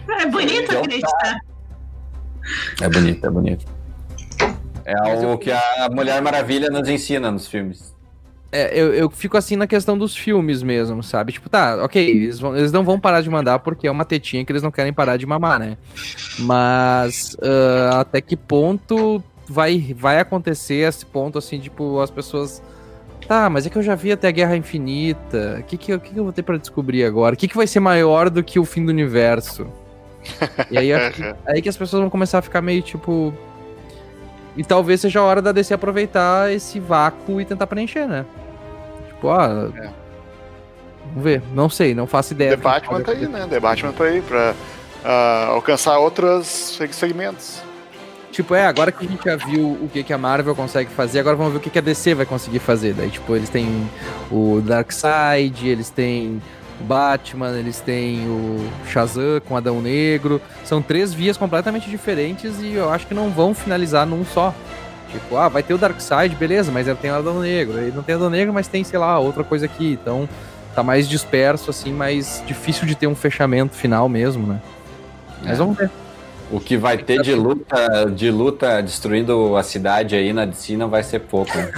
[0.10, 1.40] É bonito acreditar.
[2.82, 3.66] É bonito, é bonito.
[4.86, 7.96] É algo que a Mulher Maravilha nos ensina nos filmes.
[8.52, 11.32] É, eu, eu fico assim na questão dos filmes mesmo, sabe?
[11.32, 14.44] Tipo, tá, ok, eles, vão, eles não vão parar de mandar porque é uma tetinha
[14.44, 15.78] que eles não querem parar de mamar, né?
[16.40, 22.62] Mas uh, até que ponto vai, vai acontecer esse ponto, assim, tipo, as pessoas
[23.28, 25.58] Tá, mas é que eu já vi até a Guerra Infinita.
[25.60, 27.36] O que, que, que, que eu vou ter para descobrir agora?
[27.36, 29.68] O que, que vai ser maior do que o fim do universo?
[30.72, 30.90] e aí,
[31.46, 33.34] aí que as pessoas vão começar a ficar meio tipo.
[34.58, 38.26] E talvez seja a hora da DC aproveitar esse vácuo e tentar preencher, né?
[39.08, 39.72] Tipo, ah.
[39.76, 39.90] É.
[41.10, 42.52] Vamos ver, não sei, não faço ideia.
[42.52, 43.48] The Batman tá aí, né?
[43.50, 44.54] The Batman tá aí pra
[45.04, 47.62] uh, alcançar outros segmentos.
[48.40, 51.20] Tipo, é, agora que a gente já viu o que, que a Marvel consegue fazer,
[51.20, 52.94] agora vamos ver o que, que a DC vai conseguir fazer.
[52.94, 53.86] Daí, tipo, eles têm
[54.32, 56.42] o Darkseid, eles têm
[56.80, 60.42] Batman, eles têm o Shazam com Adão Negro.
[60.64, 64.56] São três vias completamente diferentes e eu acho que não vão finalizar num só.
[65.12, 67.78] Tipo, ah, vai ter o Darkseid, beleza, mas ele tem o Adão Negro.
[67.78, 70.00] Ele não tem o Adão Negro, mas tem, sei lá, outra coisa aqui.
[70.02, 70.30] Então,
[70.74, 74.62] tá mais disperso, assim, mais difícil de ter um fechamento final mesmo, né?
[75.44, 75.56] Mas é.
[75.56, 75.92] vamos ver.
[76.52, 80.90] O que vai ter de luta, de luta destruindo a cidade aí na DC não
[80.90, 81.56] vai ser pouco.
[81.56, 81.72] Né?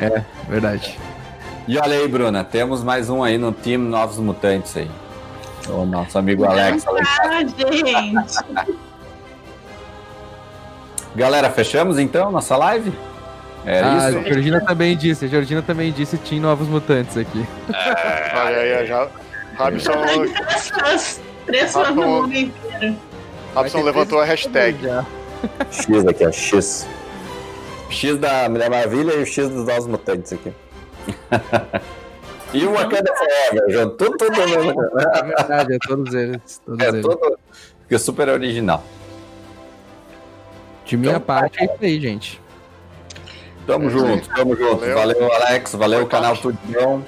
[0.00, 0.98] é, verdade.
[1.68, 4.90] E olha aí, Bruna, temos mais um aí no time Novos Mutantes aí.
[5.68, 6.84] O nosso amigo Alex.
[6.86, 8.46] Ah, gente.
[11.14, 12.92] Galera, fechamos então nossa live?
[13.64, 14.18] É ah, isso?
[14.18, 17.44] A Georgina também disse, a Georgina também disse Team Novos Mutantes aqui.
[17.72, 19.08] É, olha aí, já.
[19.56, 19.92] Robson.
[21.46, 22.65] Três fãs no inteiro.
[23.54, 24.78] Robson levantou a hashtag.
[25.70, 26.86] X aqui, ó, X.
[27.90, 30.52] X da Mulher Maravilha e o X dos Novos Mutantes aqui.
[32.52, 33.90] e o Wakanda Forever, João.
[33.90, 34.40] Tudo, tudo.
[34.40, 36.60] É verdade, é todos eles.
[36.64, 37.02] Todos é, eles.
[37.02, 37.38] Todo,
[37.80, 38.82] porque super original.
[40.84, 42.40] De minha então, parte, é isso aí, gente.
[43.66, 44.78] Tamo é, junto, tamo junto.
[44.78, 47.04] Valeu, valeu Alex, valeu o canal Tudão.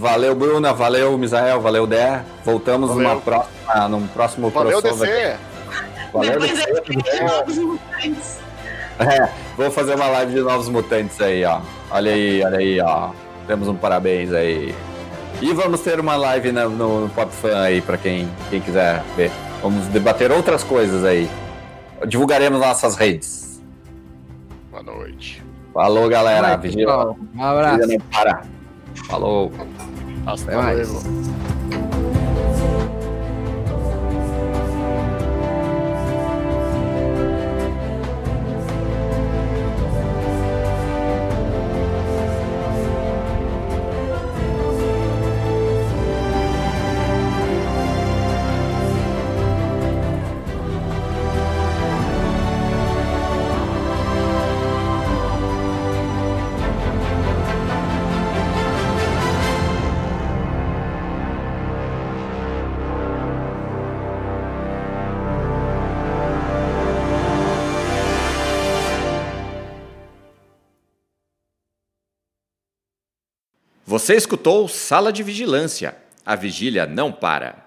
[0.00, 2.22] Valeu, Bruna, valeu, Misael, valeu, Dé.
[2.44, 3.08] Voltamos valeu.
[3.08, 5.36] numa próxima, num próximo valeu, crossover.
[6.12, 7.78] Valeu, DC.
[8.98, 11.60] É, vou fazer uma live de Novos Mutantes aí, ó.
[11.90, 13.10] Olha aí, olha aí, ó.
[13.46, 14.74] Temos um parabéns aí.
[15.40, 19.02] E vamos ter uma live no, no, no Pop Fan aí, pra quem, quem quiser
[19.16, 19.30] ver.
[19.62, 21.28] Vamos debater outras coisas aí
[22.06, 23.62] divulgaremos nossas redes.
[24.70, 25.42] Boa noite.
[25.72, 26.56] Falou, galera.
[26.56, 27.14] Vigila.
[27.34, 27.78] Um abraço.
[27.78, 28.42] Vigila não para.
[28.94, 29.50] Falou.
[30.26, 31.00] Hasta luego.
[74.00, 75.94] Você escutou Sala de Vigilância.
[76.24, 77.59] A vigília não para.